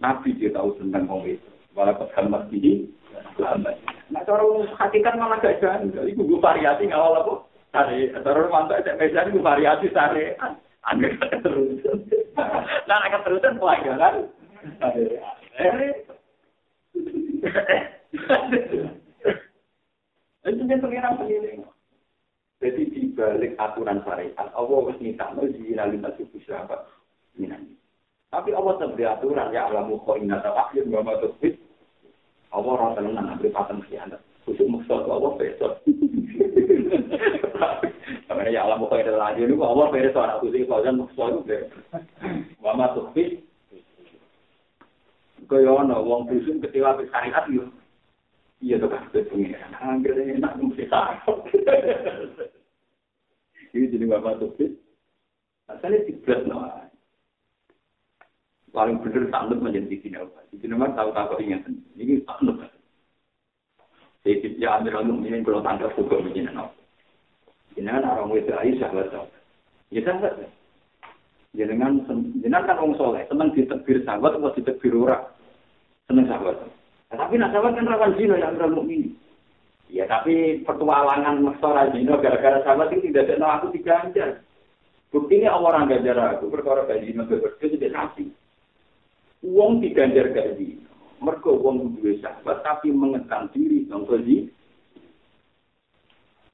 Nabi 0.00 0.32
dia 0.36 0.50
tahu 0.52 0.74
tentang 0.80 1.06
orang 1.08 1.36
itu. 1.36 1.48
Walaupun 1.70 2.10
kalimat 2.18 2.50
ini, 2.50 2.90
nah 4.10 4.26
cara 4.26 4.42
hakikat 4.74 5.14
malah 5.14 5.38
gak 5.38 5.62
jalan. 5.62 5.94
Itu 6.02 6.26
gue 6.26 6.42
variasi 6.42 6.90
ngawal 6.90 7.22
apa? 7.22 7.46
Sare, 7.70 8.10
cara 8.10 8.34
orang 8.34 8.50
mantap 8.50 8.82
saya 8.82 8.98
meja 8.98 9.30
gue 9.30 9.38
variasi 9.38 9.86
sare. 9.94 10.34
Aneh 10.90 11.14
terus. 11.46 11.78
Nah, 12.88 12.98
agak 13.06 13.22
terusan 13.22 13.60
pelajaran. 13.62 14.26
Itu 20.40 20.62
kan 20.66 20.80
pengiran 20.80 21.20
pengiran. 21.20 21.62
Jadi 22.60 22.82
di 22.92 23.08
balik 23.16 23.56
aturan 23.56 24.04
syariat, 24.04 24.52
Allah 24.52 24.76
harus 24.84 25.00
minta 25.00 25.32
zina 25.32 25.88
lima 25.88 26.12
suku 26.20 26.44
siapa 26.44 26.84
minani. 27.32 27.79
Tapi 28.30 28.54
Allah 28.54 28.78
seberi 28.78 29.04
aturan 29.10 29.50
ya 29.50 29.66
alamu 29.66 29.98
kau 30.06 30.14
ingat 30.14 30.46
akhir 30.46 30.86
bahwa 30.86 31.18
tuh 31.18 31.34
Allah 32.54 32.70
orang 32.78 32.94
tenang 32.94 33.34
beri 33.42 33.50
paten 33.50 33.82
khianat. 33.90 34.22
Khusus 34.46 34.70
maksud 34.70 35.10
Allah 35.10 35.34
besok. 35.34 35.82
Karena 38.30 38.50
ya 38.54 38.70
alamu 38.70 38.86
kau 38.86 39.02
ingat 39.02 39.18
lagi 39.18 39.42
ini 39.42 39.58
Allah 39.58 39.86
besok 39.90 40.22
anak 40.22 40.38
khusus 40.46 40.62
kau 40.70 40.78
jangan 40.78 41.10
maksud 41.10 41.42
itu. 41.42 41.58
Wama 42.62 42.94
tuh 42.94 43.10
Kaya 45.50 45.82
ana 45.82 45.98
wong 45.98 46.30
dusun 46.30 46.62
kecewa 46.62 46.94
wis 47.02 47.10
syariat 47.10 47.42
yo. 47.50 47.66
Iya 48.62 48.78
to 48.78 48.86
kan 48.86 49.10
pengen. 49.10 49.58
Angger 49.82 50.14
enak 50.14 50.54
mesti 50.62 50.86
takut. 50.86 51.42
Iki 53.74 53.90
jadi 53.90 54.06
bapak 54.06 54.38
tuh. 54.38 54.78
Asalnya 55.66 56.06
tiga 56.06 56.46
no. 56.46 56.89
Paling 58.70 59.02
bener 59.02 59.26
takut 59.34 59.58
menjadi 59.58 59.94
sini 59.98 60.16
apa? 60.18 60.46
Di 60.54 60.56
sini 60.62 60.78
mah 60.78 60.94
tahu 60.94 61.10
tahu 61.10 61.42
ingat. 61.42 61.66
Ini 61.98 62.22
takut. 62.22 62.70
Jadi 64.20 64.60
ya 64.60 64.76
ambil 64.76 65.00
lalu 65.00 65.32
ini 65.32 65.40
kalau 65.40 65.64
tangga 65.64 65.88
suka 65.96 66.20
begini 66.20 66.52
no. 66.52 66.68
Ini 67.74 67.88
kan 67.88 68.04
orang 68.04 68.36
itu 68.36 68.52
Aisyah 68.52 68.90
betul. 68.92 69.26
Ya 69.88 70.00
sahabat. 70.04 70.44
Jenengan 71.56 72.04
jenengan 72.38 72.68
kan 72.68 72.78
orang 72.78 72.94
soleh, 72.94 73.24
senang 73.26 73.50
ditebir 73.56 74.04
sahabat 74.04 74.36
atau 74.38 74.54
ditebir 74.54 74.92
orang. 74.94 75.24
Senang 76.06 76.28
sahabat. 76.28 76.56
tapi 77.10 77.34
nak 77.42 77.50
sahabat 77.50 77.74
kan 77.74 77.90
rawan 77.90 78.14
zina 78.14 78.38
yang 78.38 78.54
ambil 78.54 78.84
mukmin. 78.84 79.16
Ya 79.90 80.06
tapi 80.06 80.62
petualangan 80.62 81.42
maksora 81.42 81.90
zina 81.90 82.20
gara-gara 82.22 82.62
sahabat 82.62 82.94
ini 82.94 83.10
tidak 83.10 83.34
ada 83.40 83.58
aku 83.58 83.74
diganjar. 83.74 84.44
Bukti 85.10 85.42
ini 85.42 85.50
orang 85.50 85.90
ganjar 85.90 86.38
aku 86.38 86.52
perkara 86.52 86.86
gaji 86.86 87.10
zina 87.10 87.26
berbeda 87.26 87.66
tidak 87.66 87.94
nabi. 87.96 88.30
Uang 89.40 89.80
diganjar 89.80 90.32
gaji. 90.36 90.80
Mereka 91.20 91.48
uang 91.52 92.00
dua 92.00 92.12
sahabat 92.20 92.64
tapi 92.64 92.92
mengekan 92.92 93.48
diri 93.52 93.88
dong 93.88 94.08
gaji. 94.08 94.48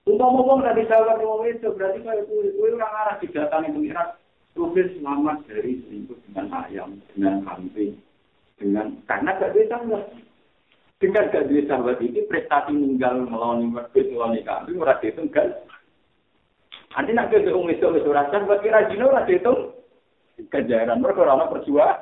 Ngomong-ngomong 0.07 0.63
dari 0.63 0.87
sahabat 0.87 1.19
yang 1.19 1.43
itu 1.51 1.69
berarti 1.75 1.99
kalau 2.07 2.23
itu 2.23 2.35
itu 2.55 2.63
orang 2.63 2.95
arah 2.95 3.17
didatangi 3.19 3.75
pengirat 3.75 4.09
Rufin 4.57 4.89
selamat 4.97 5.45
dari 5.53 5.85
selingkuh 5.85 6.17
dengan 6.33 6.65
ayam, 6.65 6.97
dengan 7.13 7.45
kambing, 7.45 7.93
dengan 8.57 8.97
karena 9.05 9.37
gak 9.37 9.53
bisa 9.53 9.69
sahabat. 9.77 10.05
Dengan 10.97 11.29
gak 11.29 11.45
bisa 11.53 11.69
sahabat 11.69 12.01
ini 12.01 12.25
prestasi 12.25 12.73
meninggal 12.73 13.29
melawan 13.29 13.69
merkut 13.69 14.09
melawan 14.09 14.41
kambing, 14.41 14.81
ora 14.81 14.97
itu 15.05 15.21
kan? 15.29 15.53
Nanti 16.97 17.13
nak 17.13 17.29
ke 17.29 17.53
umum 17.53 17.69
itu 17.69 17.85
itu 17.85 18.09
rasa 18.09 18.41
buat 18.49 18.65
kira 18.65 18.89
jino 18.89 19.13
ora 19.13 19.29
itu 19.29 19.53
kejaran 20.49 21.05
mereka 21.05 21.29
orang 21.29 21.53
perjuang, 21.53 22.01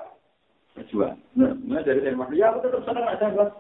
perjuang. 0.75 1.17
Nah, 1.39 1.81
dari 1.87 2.03
saya 2.03 2.27
ya 2.35 2.47
aku 2.51 2.59
tetap 2.67 2.83
senang 2.83 3.07
ada 3.07 3.19
sahabat. 3.19 3.51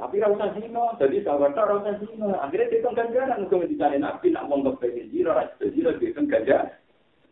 Tapi 0.00 0.16
rasa 0.16 0.56
zino, 0.56 0.96
jadi 0.96 1.16
sahabat 1.20 1.52
tak 1.52 1.68
rasa 1.68 1.92
zino. 2.00 2.32
Akhirnya 2.40 2.72
dia 2.72 2.88
ganjaran, 2.88 3.44
mungkin 3.44 3.68
dicari 3.68 3.98
nabi, 4.00 4.32
nak 4.32 4.48
mau 4.48 4.64
kepengen 4.64 5.12
zino, 5.12 5.36
rasa 5.36 5.66
zino, 5.68 5.92
dia 6.00 6.16
ganjaran. 6.16 6.72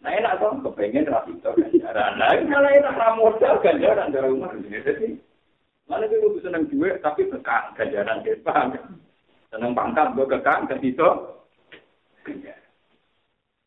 Nah 0.05 0.13
enak 0.15 0.37
kok, 0.37 0.61
kepengen 0.69 1.09
rapi 1.09 1.33
itu 1.33 1.49
ganjaran. 1.49 2.13
Nah 2.21 2.29
malah 2.45 2.71
enak 2.77 2.99
ramodal 2.99 3.55
ganjaran 3.65 4.13
dari 4.13 4.29
rumah. 4.29 4.53
Jadi, 4.53 5.09
malah 5.89 6.07
dia 6.07 6.21
lebih 6.21 6.45
senang 6.45 6.69
duit, 6.69 7.01
tapi 7.01 7.25
kekang 7.33 7.73
ganjaran. 7.73 8.21
Paham 8.45 8.77
Senang 9.49 9.73
pangkat, 9.73 10.13
gue 10.13 10.29
kekang, 10.29 10.69
dan 10.69 10.79
itu 10.85 11.09
ganjaran. 12.21 12.68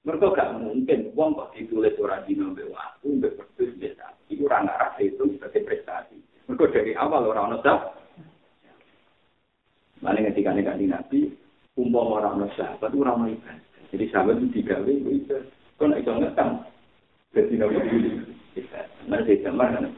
Mereka 0.01 0.33
gak 0.33 0.57
mungkin, 0.57 1.13
uang 1.13 1.37
kok 1.37 1.53
ditulis 1.53 1.93
orang 2.01 2.25
zino, 2.25 2.57
waktu, 2.57 3.07
mbak 3.21 3.37
berdua, 3.37 3.69
biasa. 3.77 4.05
Itu 4.33 4.49
orang 4.49 4.65
arah 4.65 4.97
itu 4.97 5.37
sebagai 5.37 5.61
prestasi. 5.61 6.17
Mereka 6.49 6.73
dari 6.73 6.91
awal 6.97 7.29
orang 7.29 7.53
nusah, 7.53 8.01
Mana 10.01 10.25
ketika 10.25 10.57
nih 10.57 10.89
nabi, 10.89 11.29
umpam 11.77 12.17
orang 12.17 12.49
sahabat 12.57 12.89
itu 12.89 13.05
ramai 13.05 13.37
ibadah. 13.37 13.85
Jadi 13.93 14.05
sahabat 14.09 14.41
itu 14.41 14.47
digawe 14.57 14.89
itu 14.89 15.37
Kau 15.77 15.85
nak 15.85 16.01
itu 16.01 16.09
ngekam. 16.09 16.49
Jadi 17.37 17.53
nabi 17.61 17.77
itu 17.85 18.09
Mana 19.05 19.21
saya 19.21 19.37
jamar 19.45 19.69
kan? 19.77 19.93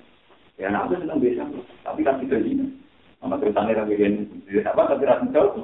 Ya 0.60 0.70
aku 0.70 1.00
senang 1.00 1.24
biasa, 1.24 1.50
tapi 1.82 2.06
kan 2.06 2.20
tidak 2.20 2.46
ini. 2.46 2.83
Sama 3.24 3.40
ceritanya 3.40 3.88
lagi 3.88 3.96
yang 3.96 4.28
di 4.44 4.60
sahabat 4.60 4.86
tapi 4.92 5.08
rasa 5.08 5.24
jauh. 5.32 5.64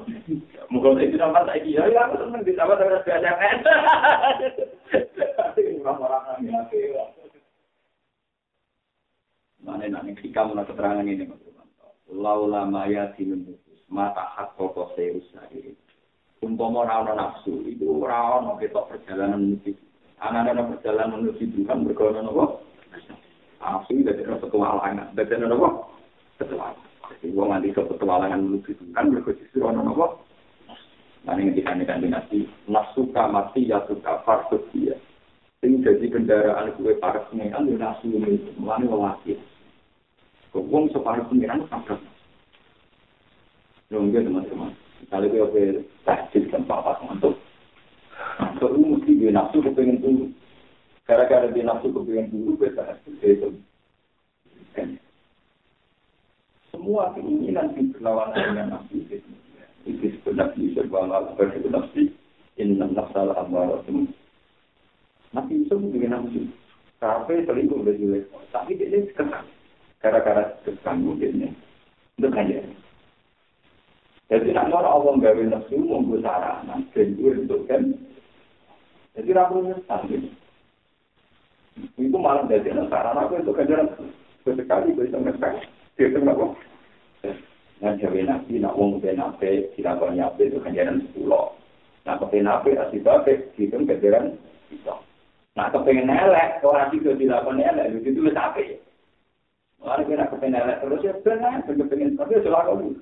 Mungkin 0.72 1.03
itu 1.03 1.20
sama 1.20 1.43
saya 1.43 1.60
ya, 1.60 1.91
ya 1.91 2.07
aku 2.07 2.24
senang 2.24 2.39
di 2.47 2.55
sahabat 2.55 2.80
tapi 2.80 2.95
rasa 2.95 3.03
biasa 3.03 3.30
kan. 3.36 3.57
Mana 9.60 9.91
nak 9.91 10.07
ketika 10.16 10.47
mana 10.47 10.64
keterangan 10.64 11.03
ini, 11.03 11.28
Laula 12.07 12.64
maya 12.64 13.12
dinun 13.20 13.60
mata 13.91 14.24
hak 14.39 14.55
pokok 14.55 14.95
saya 14.95 15.20
usaha 15.20 15.51
umpama 16.39 16.88
ora 16.88 17.12
nafsu 17.12 17.68
itu 17.68 17.84
ora 17.84 18.39
ono 18.39 18.55
ketok 18.55 18.95
perjalanan 18.95 19.60
menuju. 19.60 19.76
Anak-anak 20.24 20.80
perjalanan 20.80 21.28
menuju 21.28 21.43
Tuhan 21.43 21.84
berkono 21.84 22.24
nopo? 22.24 22.43
Nafsu. 23.60 23.99
Dari 23.99 24.24
rasa 24.24 24.47
petualangan 24.47 25.12
dari 25.12 25.36
nopo? 25.43 25.91
Petualangan 26.39 26.88
Ibu 27.20 27.41
nganti 27.41 27.76
ke 27.76 27.82
petualangan 27.84 28.39
menuju 28.39 28.72
kan 28.95 29.12
berikut 29.12 29.36
di 29.36 29.45
suruh 29.51 29.74
anak 29.74 29.91
Allah. 29.91 30.12
Nanti 31.28 31.62
nanti 31.62 31.84
kan 31.84 31.99
dinasti, 31.99 32.47
nasuka 32.72 33.28
mati 33.28 33.68
ya 33.68 33.84
suka 33.86 34.24
farsut 34.24 34.64
dia. 34.72 34.95
Ini 35.60 35.84
jadi 35.84 36.07
kendaraan 36.07 36.72
gue 36.80 36.95
para 37.03 37.28
pengiran, 37.28 37.68
dia 37.68 37.76
nasi 37.76 38.07
ini, 38.07 38.39
melalui 38.55 38.88
lelaki. 38.88 39.36
Kebun 40.55 40.88
separuh 40.95 41.28
pengiran, 41.28 41.68
sampai. 41.68 41.99
Nunggu 43.91 44.24
teman-teman, 44.24 44.72
kali 45.12 45.28
gue 45.28 45.43
oke, 45.43 45.64
tahjid 46.07 46.47
kan 46.47 46.64
papa 46.64 46.95
sama 47.03 47.20
tuh. 47.20 47.36
Tuh, 48.64 48.72
ini 48.80 48.95
mesti 48.95 49.12
dia 49.20 49.36
nasi, 49.36 49.60
gue 49.60 49.76
pengen. 49.76 50.32
Gara-gara 51.03 51.51
dia 51.51 51.68
nasi, 51.68 51.91
gue 51.91 52.07
pengen 52.07 52.32
tunggu, 52.32 52.55
gue 52.55 52.72
tahjid, 52.72 53.43
gue. 53.43 53.60
Semua 56.80 57.11
keinginan 57.11 57.75
di 57.75 57.91
berlawanan 57.91 58.55
dengan 58.55 58.80
nafsu 58.80 59.03
itu. 59.03 59.19
Itu 59.84 60.15
sebenarnya 60.23 60.88
hal 60.88 61.23
seperti 61.36 61.67
nafsu. 61.67 62.07
Inna 62.55 62.88
nafsal 62.88 63.36
amaratum. 63.36 64.07
Nabi 65.36 65.59
Yusuf 65.59 65.84
dengan 65.91 66.23
nafsu. 66.23 66.47
Tapi 67.03 67.43
selingkuh 67.43 67.84
udah 67.84 67.95
jelek. 67.99 68.32
Tapi 68.55 68.80
dia 68.80 68.95
ini 68.95 69.11
sekarang. 69.11 69.43
Gara-gara 69.99 70.55
kekanggu 70.63 71.19
dia. 71.19 71.51
Itu 72.15 72.32
kaya. 72.32 72.63
Jadi 74.32 74.55
nak 74.55 74.71
orang 74.71 74.88
Allah 75.03 75.13
gawe 75.19 75.43
nafsu 75.51 75.84
monggo 75.84 76.23
sarana 76.23 76.80
dan 76.95 77.07
untuk 77.19 77.67
kan. 77.67 77.91
Jadi 79.19 79.36
ramu 79.36 79.67
nyesal 79.67 80.07
Itu 81.99 82.15
malah 82.15 82.47
jadi 82.47 82.71
sarana 82.88 83.27
aku 83.27 83.43
untuk 83.43 83.59
kajaran 83.59 83.91
sesekali 84.47 84.95
bisa 84.95 85.19
ngesek. 85.19 85.78
Itu 86.00 86.16
nggak 86.16 86.39
Nah, 87.80 87.95
jawa 87.95 88.20
nabi, 88.28 88.60
nak 88.60 88.76
wong 88.76 89.00
udah 89.00 89.16
nabi, 89.16 89.72
tidak 89.80 90.04
banyak 90.04 90.20
nabi 90.20 90.52
itu 90.52 90.60
kajaran 90.60 91.00
sepuluh. 91.00 91.56
Nah, 92.04 92.20
kepen 92.20 92.43
nabi, 92.43 92.76
asli 92.76 93.00
babe, 93.00 93.56
itu 93.56 93.72
kajaran 93.72 94.36
bisa. 94.68 95.00
Nah, 95.56 95.72
kepengen 95.72 96.12
elek, 96.12 96.60
kalau 96.60 96.76
hati 96.76 97.00
itu 97.00 97.16
dilakukan 97.16 97.64
elek, 97.64 97.95
itu 97.95 98.20
tulis 98.20 98.36
apa 98.36 98.60
ya? 98.60 98.76
Lalu 99.80 100.12
kira 100.12 100.28
kepengen 100.28 100.60
elek, 100.60 100.78
terus 100.84 101.04
ya 101.08 101.14
benar, 101.24 101.64
kepengen, 101.64 102.20
tapi 102.20 102.36
ya 102.36 102.43
selalu. 102.43 103.00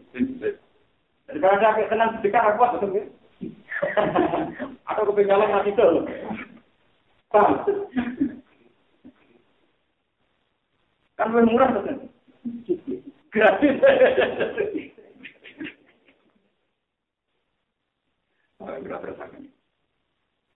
Daripada 1.26 1.58
sakit 1.58 1.89
tenang, 1.89 2.10
sedekah 2.22 2.43
aku 2.54 2.62
apa 2.62 2.78
tuh? 2.78 2.89
Atau 4.93 5.10
kepengen 5.10 5.41
elek 5.41 5.54
hati 5.58 5.74
itu. 5.74 5.89
Paham? 7.34 7.66
Kan 11.18 11.34
lebih 11.34 11.50
murah 11.50 11.74
kan? 11.82 12.07
Gratis. 13.32 13.76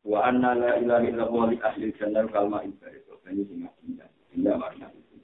Wa 0.01 0.27
anna 0.27 0.57
la 0.57 0.75
ilaha 0.81 1.05
illallah 1.05 1.45
li 1.53 1.57
ahli 1.61 1.93
jannah 1.95 2.25
kalma 2.33 2.65
ibadah. 2.65 2.99
Ini 3.31 3.47
sing 3.47 3.63
ngaji. 3.63 4.01
Indah 4.35 4.59
makna 4.59 4.91
itu. 4.91 5.15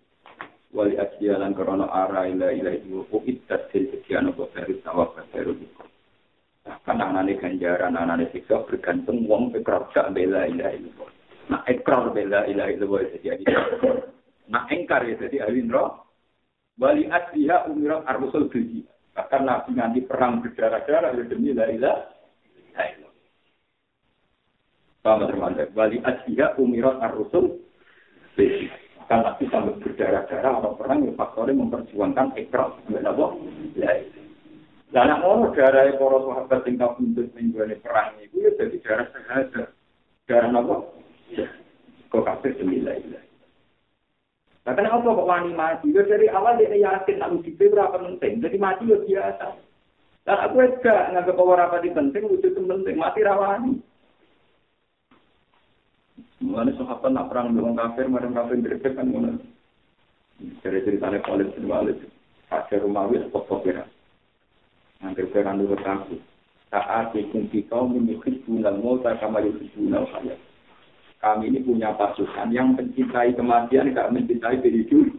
Wali 0.71 0.95
asyalan 0.95 1.57
korona 1.57 1.89
ara 1.89 2.29
ila 2.29 2.53
ila 2.53 2.71
itu 2.71 3.03
uidat 3.11 3.67
til 3.73 3.91
sekian 3.91 4.31
apa 4.31 4.47
dari 4.55 4.79
sawab 4.85 5.17
baru 5.33 5.57
itu. 5.57 5.83
Kan 6.87 7.03
anane 7.03 7.35
ganjaran 7.35 7.99
anane 7.99 8.31
siksa 8.31 8.63
bergantung 8.63 9.27
wong 9.27 9.51
pekerja 9.51 10.07
bela 10.13 10.47
ila 10.47 10.71
itu. 10.71 10.91
Nah 11.51 11.67
ekrar 11.67 12.15
bela 12.15 12.47
ila 12.47 12.71
itu 12.71 12.85
jadi 13.19 13.43
Nah 14.47 14.63
engkar 14.71 15.03
ya 15.03 15.19
jadi 15.19 15.43
ahli 15.43 15.67
neraka. 15.67 16.06
Wali 16.77 17.09
asliha 17.09 17.65
umirat 17.73 18.05
bilji. 18.53 18.85
Bahkan 19.17 19.41
nabi 19.49 19.73
nanti 19.73 19.99
perang 20.05 20.45
berdarah-darah 20.45 21.17
ya 21.17 21.23
demi 21.25 21.49
la 21.49 21.65
ilaha 21.73 22.05
Paham 25.01 25.25
teman-teman? 25.25 25.73
Wali 25.73 25.97
asliha 26.05 26.53
umirat 26.61 27.01
ar-rusul 27.01 27.65
Kan 29.07 29.23
tapi 29.23 29.47
sampai 29.47 29.79
berdarah-darah 29.79 30.59
atau 30.59 30.75
perang 30.75 31.07
yang 31.07 31.15
faktornya 31.15 31.55
memperjuangkan 31.55 32.35
ekor. 32.35 32.75
Kenapa? 32.91 33.39
Ya. 33.79 34.03
Dan 34.91 35.07
anak 35.07 35.23
orang 35.23 35.55
darah 35.55 35.87
para 35.95 36.17
sahabat 36.27 36.67
kau 36.75 36.95
buntut 36.99 37.27
mingguan 37.35 37.71
perang 37.79 38.19
itu 38.19 38.43
ya 38.43 38.51
jadi 38.59 38.77
darah 38.83 39.07
sehat. 39.15 39.45
Darah 40.27 40.51
apa? 40.51 40.75
Ya. 41.31 41.47
Kau 42.11 42.23
kafir 42.23 42.51
sembilan 42.59 42.99
ilah. 43.07 43.26
Nah, 44.67 44.75
kenapa 44.75 44.99
kok 44.99 45.29
wani 45.31 45.55
mati? 45.55 45.95
Ya 45.95 46.03
dari 46.03 46.27
awal 46.27 46.59
dia 46.59 46.75
yakin 46.75 47.23
nak 47.23 47.39
uji 47.39 47.55
berapa 47.55 48.03
penting. 48.03 48.43
Jadi 48.43 48.57
mati 48.59 48.91
ya 48.91 48.99
biasa. 48.99 49.47
Dan 50.27 50.37
aku 50.43 50.59
juga 50.59 51.07
nggak 51.15 51.31
kau 51.39 51.55
apa 51.55 51.79
di 51.79 51.87
penting, 51.95 52.27
wujud 52.27 52.51
penting 52.51 52.99
mati 52.99 53.23
rawani. 53.23 53.79
Mulane 56.43 56.75
sahabat 56.75 57.15
nak 57.15 57.31
perang 57.31 57.55
dengan 57.55 57.79
kafir, 57.79 58.11
marang 58.11 58.35
kafir 58.35 58.59
greget 58.59 58.91
kan 58.91 59.07
ngono. 59.07 59.39
Dari 60.37 60.83
ceritanya 60.83 61.23
Khalid 61.23 61.55
bin 61.55 61.71
Walid, 61.71 61.97
Hajar 62.51 62.83
Rumawi 62.83 63.23
sepot 63.23 63.63
ya. 63.63 63.87
Nanti 64.99 65.23
perang 65.31 65.63
dulu 65.63 65.79
aku. 65.79 66.19
Saat 66.67 67.15
ikum 67.15 67.47
kau 67.71 67.87
memiliki 67.87 68.43
bulan 68.43 68.83
mota 68.83 69.15
kama 69.23 69.39
bulan 69.47 70.03
saya. 70.11 70.35
Kami 71.17 71.49
ini 71.49 71.65
punya 71.65 71.97
pasukan 71.97 72.53
yang 72.53 72.77
mencintai 72.77 73.33
kematian, 73.33 73.89
tidak 73.89 74.13
mencintai 74.13 74.61
hidup. 74.61 75.09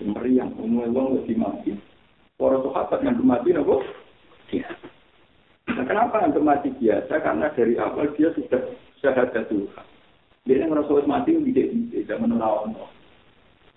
Meriang, 0.00 0.56
umum 0.56 0.90
wong 0.90 1.06
lebih 1.20 1.36
mati. 1.38 1.76
Para 2.40 2.56
sahabat 2.64 3.04
yang 3.04 3.20
mati, 3.20 3.52
apa? 3.52 3.76
Iya. 4.50 4.70
Nah, 5.70 5.84
kenapa 5.86 6.24
yang 6.24 6.42
mati 6.42 6.72
biasa? 6.74 7.20
Karena 7.20 7.52
dari 7.52 7.76
awal 7.78 8.10
dia 8.16 8.32
sudah 8.34 8.64
syahadat 8.98 9.46
Tuhan. 9.46 9.86
Dia 10.48 10.64
yang 10.64 10.72
merasa 10.72 11.04
mati 11.04 11.36
tidak 11.36 11.68
tidak 11.92 12.18
menolak 12.18 12.72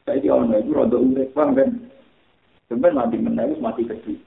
Saya 0.08 0.20
di 0.20 0.28
ono 0.32 0.56
itu 0.58 0.72
rada 0.74 0.98
unik 0.98 1.32
bang 1.36 1.50
kan. 1.56 1.70
Sebenarnya 2.68 2.98
mati 2.98 3.16
menangis 3.20 3.60
mati 3.64 3.84
kedua. 3.84 4.20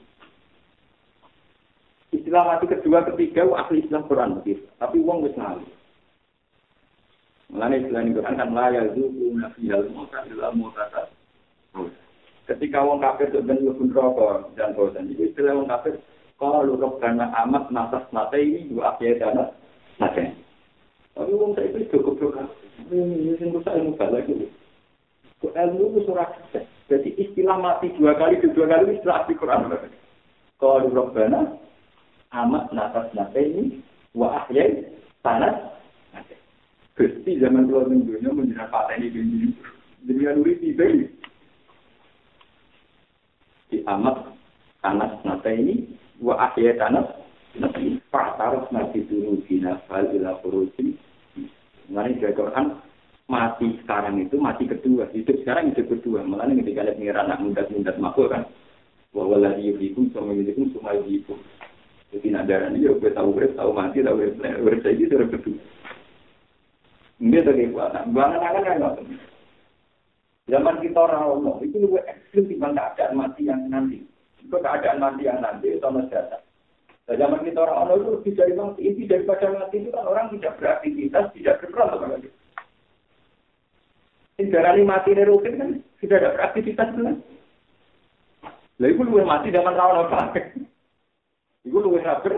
Istilah 2.12 2.44
mati 2.44 2.64
kedua 2.70 3.04
ketiga 3.12 3.44
ahli 3.56 3.84
istilah 3.84 4.04
Quran. 4.08 4.40
Tapi 4.80 4.96
uang 5.00 5.26
wis. 5.26 5.36
Mulane 7.46 7.78
istilah 7.78 8.02
ini 8.02 8.16
Quran 8.18 8.38
kan 8.38 8.50
la 8.50 8.66
yazuku 8.74 9.26
nafiyal 9.38 9.86
mauta 9.94 10.18
illa 10.26 10.50
mautata. 10.50 11.06
Ketika 12.46 12.78
wong 12.82 13.02
kafir 13.02 13.30
itu 13.30 13.42
ben 13.42 13.62
mlebu 13.62 13.90
neraka 13.90 14.50
dan 14.58 14.74
bosan. 14.74 15.10
Itu 15.14 15.30
istilah 15.30 15.54
wong 15.54 15.70
kafir 15.70 15.98
kalau 16.36 16.66
karena 16.98 17.30
amat 17.46 17.70
nasas 17.70 18.04
mata 18.10 18.34
ini 18.34 18.66
dua 18.70 18.94
akhir 18.94 19.22
dana 19.22 19.54
nate. 20.02 20.34
Tapi 21.14 21.32
wong 21.32 21.54
saya 21.54 21.70
itu 21.70 21.86
cukup 21.94 22.18
cukup. 22.18 22.50
Ini 22.90 23.38
yang 23.40 23.56
rusak 23.56 23.72
ilmu 23.72 23.94
balik 23.94 24.26
itu. 24.28 24.46
Ilmu 25.42 25.84
itu 25.94 26.00
surat 26.10 26.34
Jadi 26.86 27.18
istilah 27.18 27.58
mati 27.58 27.90
dua 27.98 28.14
kali, 28.14 28.38
dua 28.42 28.66
kali 28.70 28.94
istilah 28.94 29.26
di 29.26 29.34
Quran. 29.34 29.74
Kalau 30.58 30.86
Rabbana 30.86 31.56
amat 32.30 32.64
nafas 32.74 33.10
nate 33.14 33.42
ini 33.42 33.82
wa 34.14 34.44
ahyai 34.44 34.86
tanah 35.22 35.75
Gusti 36.96 37.36
zaman 37.36 37.68
dua 37.68 37.84
minggunya 37.84 38.32
menjelaskan 38.32 38.72
paten 38.72 39.04
ini. 39.04 39.52
Dengan 40.08 40.40
nuri 40.40 40.56
tiba 40.64 40.84
ini. 40.88 41.06
Di 43.68 43.84
amat 43.84 44.32
tanah 44.80 45.20
nate 45.20 45.52
ini 45.52 45.74
wa 46.24 46.40
ahyai 46.40 46.78
tanah 46.80 47.04
Nabi 47.56 48.00
Fa'tarus 48.08 48.68
nabi 48.72 49.04
dulu 49.08 49.40
bina 49.44 49.80
fal 49.88 50.08
ila 50.12 50.40
furujin 50.44 50.96
Mengenai 51.86 52.34
Quran, 52.34 52.82
mati 53.30 53.78
sekarang 53.84 54.18
itu 54.18 54.40
mati 54.42 54.66
kedua. 54.66 55.06
Hidup 55.14 55.38
sekarang 55.44 55.70
hidup 55.70 55.86
kedua. 55.86 56.26
Malah 56.26 56.50
ketika 56.50 56.82
lihat 56.82 56.98
pengiran 56.98 57.30
anak 57.30 57.38
muda-muda 57.46 57.92
makhluk 58.02 58.34
kan. 58.34 58.42
Bahwa 59.14 59.38
lagi 59.38 59.70
yuhikum 59.70 60.10
sama 60.10 60.34
yuhikum 60.34 60.74
semua 60.74 60.98
yuhikum. 60.98 61.38
Jadi 62.10 62.26
nak 62.34 62.50
darah 62.50 62.74
ini, 62.74 62.86
ya 62.86 62.94
gue 62.94 63.10
tahu 63.14 63.38
urip, 63.38 63.54
tahu 63.54 63.70
mati, 63.70 64.02
tahu 64.02 64.18
urip. 64.18 64.34
Urip 64.42 64.80
saya 64.82 64.98
itu 64.98 65.14
urip 65.14 65.30
kedua. 65.38 65.58
Ini 67.16 67.40
tadi 67.40 67.72
kuat. 67.72 67.96
Bangan 68.12 68.40
akan 68.44 68.64
kan 68.64 69.06
Zaman 70.46 70.78
kita 70.78 70.98
orang 71.02 71.26
ngomong, 71.26 71.58
itu 71.66 71.82
lebih 71.82 72.06
ekstrim 72.06 72.46
dibanding 72.46 72.78
keadaan 72.78 73.18
mati 73.18 73.50
yang 73.50 73.66
nanti. 73.66 73.98
Itu 74.38 74.54
keadaan 74.62 75.02
mati 75.02 75.26
yang 75.26 75.42
nanti, 75.42 75.74
itu 75.74 75.82
harus 75.82 76.06
datang. 76.06 76.38
Nah, 77.06 77.14
zaman 77.18 77.42
kita 77.42 77.66
orang 77.66 77.78
orang 77.82 77.98
itu 77.98 78.10
lebih 78.14 78.32
dari 78.38 78.54
mati. 78.54 78.80
Inti 78.86 79.02
daripada 79.10 79.46
mati 79.50 79.76
itu 79.82 79.90
kan 79.90 80.06
orang 80.06 80.30
tidak 80.38 80.54
beraktivitas, 80.62 81.34
tidak 81.34 81.58
berperan 81.62 81.90
sama 81.90 82.06
lagi. 82.14 82.30
Ini 84.36 84.82
mati 84.86 85.10
dari 85.18 85.26
rutin 85.26 85.54
kan 85.58 85.70
tidak 85.98 86.18
ada 86.22 86.34
beraktivitas 86.38 86.88
kan. 86.94 87.16
Lalu 88.76 88.92
itu 88.92 89.02
lu 89.02 89.24
mati 89.24 89.48
zaman 89.50 89.74
rawon 89.74 90.06
apa? 90.06 90.52
Itu 91.64 91.80
lu 91.80 91.96
sabar 92.04 92.34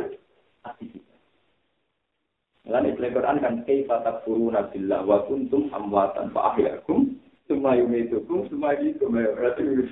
Lalu 2.68 3.00
di 3.00 3.08
Quran 3.08 3.40
kan 3.40 3.64
kaifa 3.64 4.04
takfuruna 4.04 4.68
billah 4.68 5.00
wa 5.08 5.24
kuntum 5.24 5.72
amwatan 5.72 6.28
fa 6.36 6.52
ahyakum 6.52 7.16
semua 7.48 7.72
yumitukum 7.72 8.44
semua 8.52 8.76
itu 8.76 9.08
berarti 9.08 9.88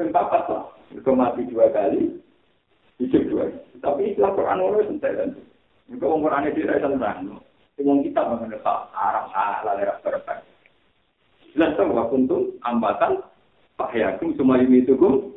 tempat 0.00 0.26
apa? 0.32 0.72
Mati 1.12 1.44
dua 1.52 1.68
kali, 1.68 2.16
hidup 2.96 3.22
dua. 3.28 3.44
Tapi 3.84 4.16
istilah 4.16 4.32
Quran 4.32 4.64
itu 4.64 4.88
sentai 4.88 5.12
kan. 5.12 5.30
Juga 5.92 6.06
orang 6.08 6.22
Quran 6.24 6.46
itu 6.48 6.60
tidak 6.64 6.80
tentang. 6.88 7.18
Semua 7.76 8.00
kita 8.00 8.20
mengenai 8.24 8.64
arah 8.96 9.24
salah 9.28 9.74
daerah 9.76 9.96
berapa. 10.00 10.34
Jelas 11.52 11.76
tahu 11.76 11.92
waktu 11.92 12.16
untuk 12.24 12.42
ambatan 12.64 13.12
Pak 13.76 13.92
Yakum 13.92 14.32
semua 14.40 14.56
ini 14.62 14.80
itu 14.80 14.96
kum 14.96 15.36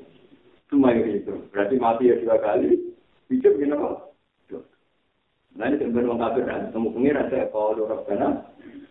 semua 0.71 0.95
ini 0.95 1.19
itu. 1.19 1.35
Berarti 1.51 1.75
mati 1.75 2.07
ya 2.07 2.15
dua 2.23 2.39
kali. 2.39 2.79
Hidup 3.27 3.59
kok. 3.59 4.12
Nah 5.53 5.69
ini 5.69 5.77
sebenarnya 5.77 6.09
orang 6.09 6.21
kafir 6.21 6.43
kan. 6.49 6.61
Temu 6.73 6.89
pengiran 6.93 7.29
saya 7.29 7.45
kalau 7.53 7.85
Rabbana 7.85 8.27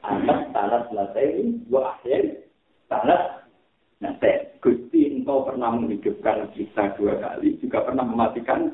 anak 0.03 0.41
tanah 0.55 0.83
ini 1.19 1.63
dua 1.67 1.99
akhir 1.99 2.23
tanah 2.87 3.23
nanti. 3.99 4.33
Gusti 4.63 5.11
engkau 5.11 5.43
pernah 5.43 5.75
menghidupkan 5.75 6.47
kita 6.55 6.95
dua 6.95 7.19
kali, 7.19 7.59
juga 7.59 7.83
pernah 7.83 8.07
mematikan. 8.07 8.71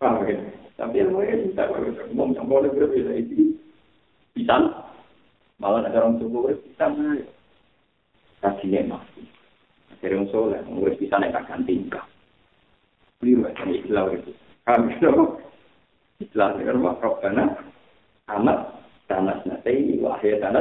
Paham 0.00 0.24
ya? 0.24 0.40
Tapi 0.80 0.96
yang 0.96 1.12
mulai 1.12 1.36
bisa, 1.36 1.68
ngomong 1.68 2.32
yang 2.32 2.48
boleh 2.48 2.72
berbeda 2.72 3.12
itu 3.12 3.60
bisa. 4.32 4.88
Malah 5.60 5.84
ada 5.84 6.00
orang 6.00 6.16
tua 6.16 6.56
bisa 6.56 6.86
nah. 6.88 7.20
Kajinya 8.40 8.96
masih. 8.96 9.26
Orang 10.00 10.30
soleh, 10.32 10.62
orang 10.64 10.96
bisa 10.96 11.18
naik 11.20 11.36
akan 11.36 11.66
tingkah. 11.68 12.06
Beliau 13.20 13.52
akan 13.52 13.68
istilah 13.74 14.16
itu. 14.16 14.32
Istilah 16.18 16.60
itu 16.60 16.68
rumah 16.68 17.00
Rabbana 17.00 17.56
amat 18.36 18.58
tanah 19.08 19.40
nasi 19.48 19.96
wahya 19.96 20.36
tanah 20.44 20.60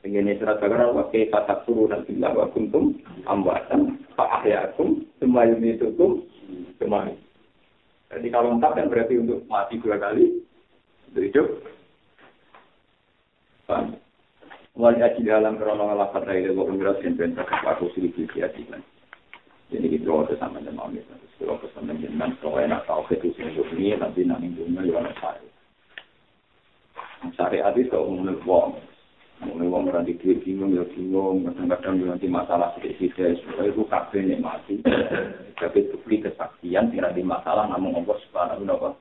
Ingin 0.00 0.32
surat 0.40 0.64
Baqarah 0.64 0.96
wa 0.96 1.04
kaifa 1.12 1.44
takfuruna 1.44 2.00
billahi 2.08 2.32
wa 2.32 2.48
kuntum 2.56 2.96
amwatan 3.28 4.00
fa 4.16 4.40
ahyaakum 4.40 5.04
tsumma 5.20 5.44
yumitukum. 5.44 6.24
Jadi 8.08 8.26
kalau 8.32 8.56
lengkap 8.56 8.72
kan 8.72 8.88
berarti 8.88 9.20
untuk 9.20 9.44
mati 9.44 9.76
dua 9.76 10.00
kali, 10.00 10.40
Untuk 11.12 11.22
hidup. 11.28 11.46
Paham? 13.68 14.00
Wali 14.72 15.04
aji 15.04 15.20
dalam 15.28 15.60
krono 15.60 15.92
lafat 15.92 16.24
dari 16.24 16.48
wa 16.48 16.64
umrat 16.64 17.04
dan 17.04 17.20
bentak 17.20 17.52
aku 17.52 17.92
sili 17.92 18.08
bil 18.08 18.24
keyakinan. 18.32 18.80
Jadi 19.70 19.86
kita 19.86 20.10
waktu 20.10 20.34
sama 20.42 20.58
dengan 20.58 20.90
Amin. 20.90 21.06
Kalau 21.38 21.56
pesan 21.62 21.88
dengan 21.88 22.36
kalau 22.42 22.60
enak 22.60 22.84
tahu 22.84 23.06
itu 23.16 23.32
sini 23.32 23.56
ini 23.78 23.96
nanti 23.96 24.26
nanti 24.26 24.52
dunia 24.52 24.84
juga 24.84 25.08
saya. 25.22 25.40
Syariat 27.38 27.72
itu 27.78 27.96
umumnya 27.96 28.36
wong. 28.44 28.76
Umumnya 29.40 29.72
wong 29.72 29.82
berarti 29.88 30.18
duit 30.20 30.44
bingung 30.44 30.76
ya 30.76 30.84
bingung. 30.90 31.48
Kadang-kadang 31.48 31.96
nanti 32.02 32.26
masalah 32.28 32.76
sedikit-sedikit. 32.76 33.40
Supaya 33.46 33.72
itu 33.72 33.82
kabel 33.88 34.28
mati. 34.42 34.74
Tapi 35.56 35.78
bukti 35.94 36.16
kesaksian 36.28 36.92
tidak 36.92 37.16
di 37.16 37.22
masalah 37.24 37.64
namun 37.70 38.04
Allah 38.04 38.16
subhanahu 38.28 38.66
wa 38.68 38.92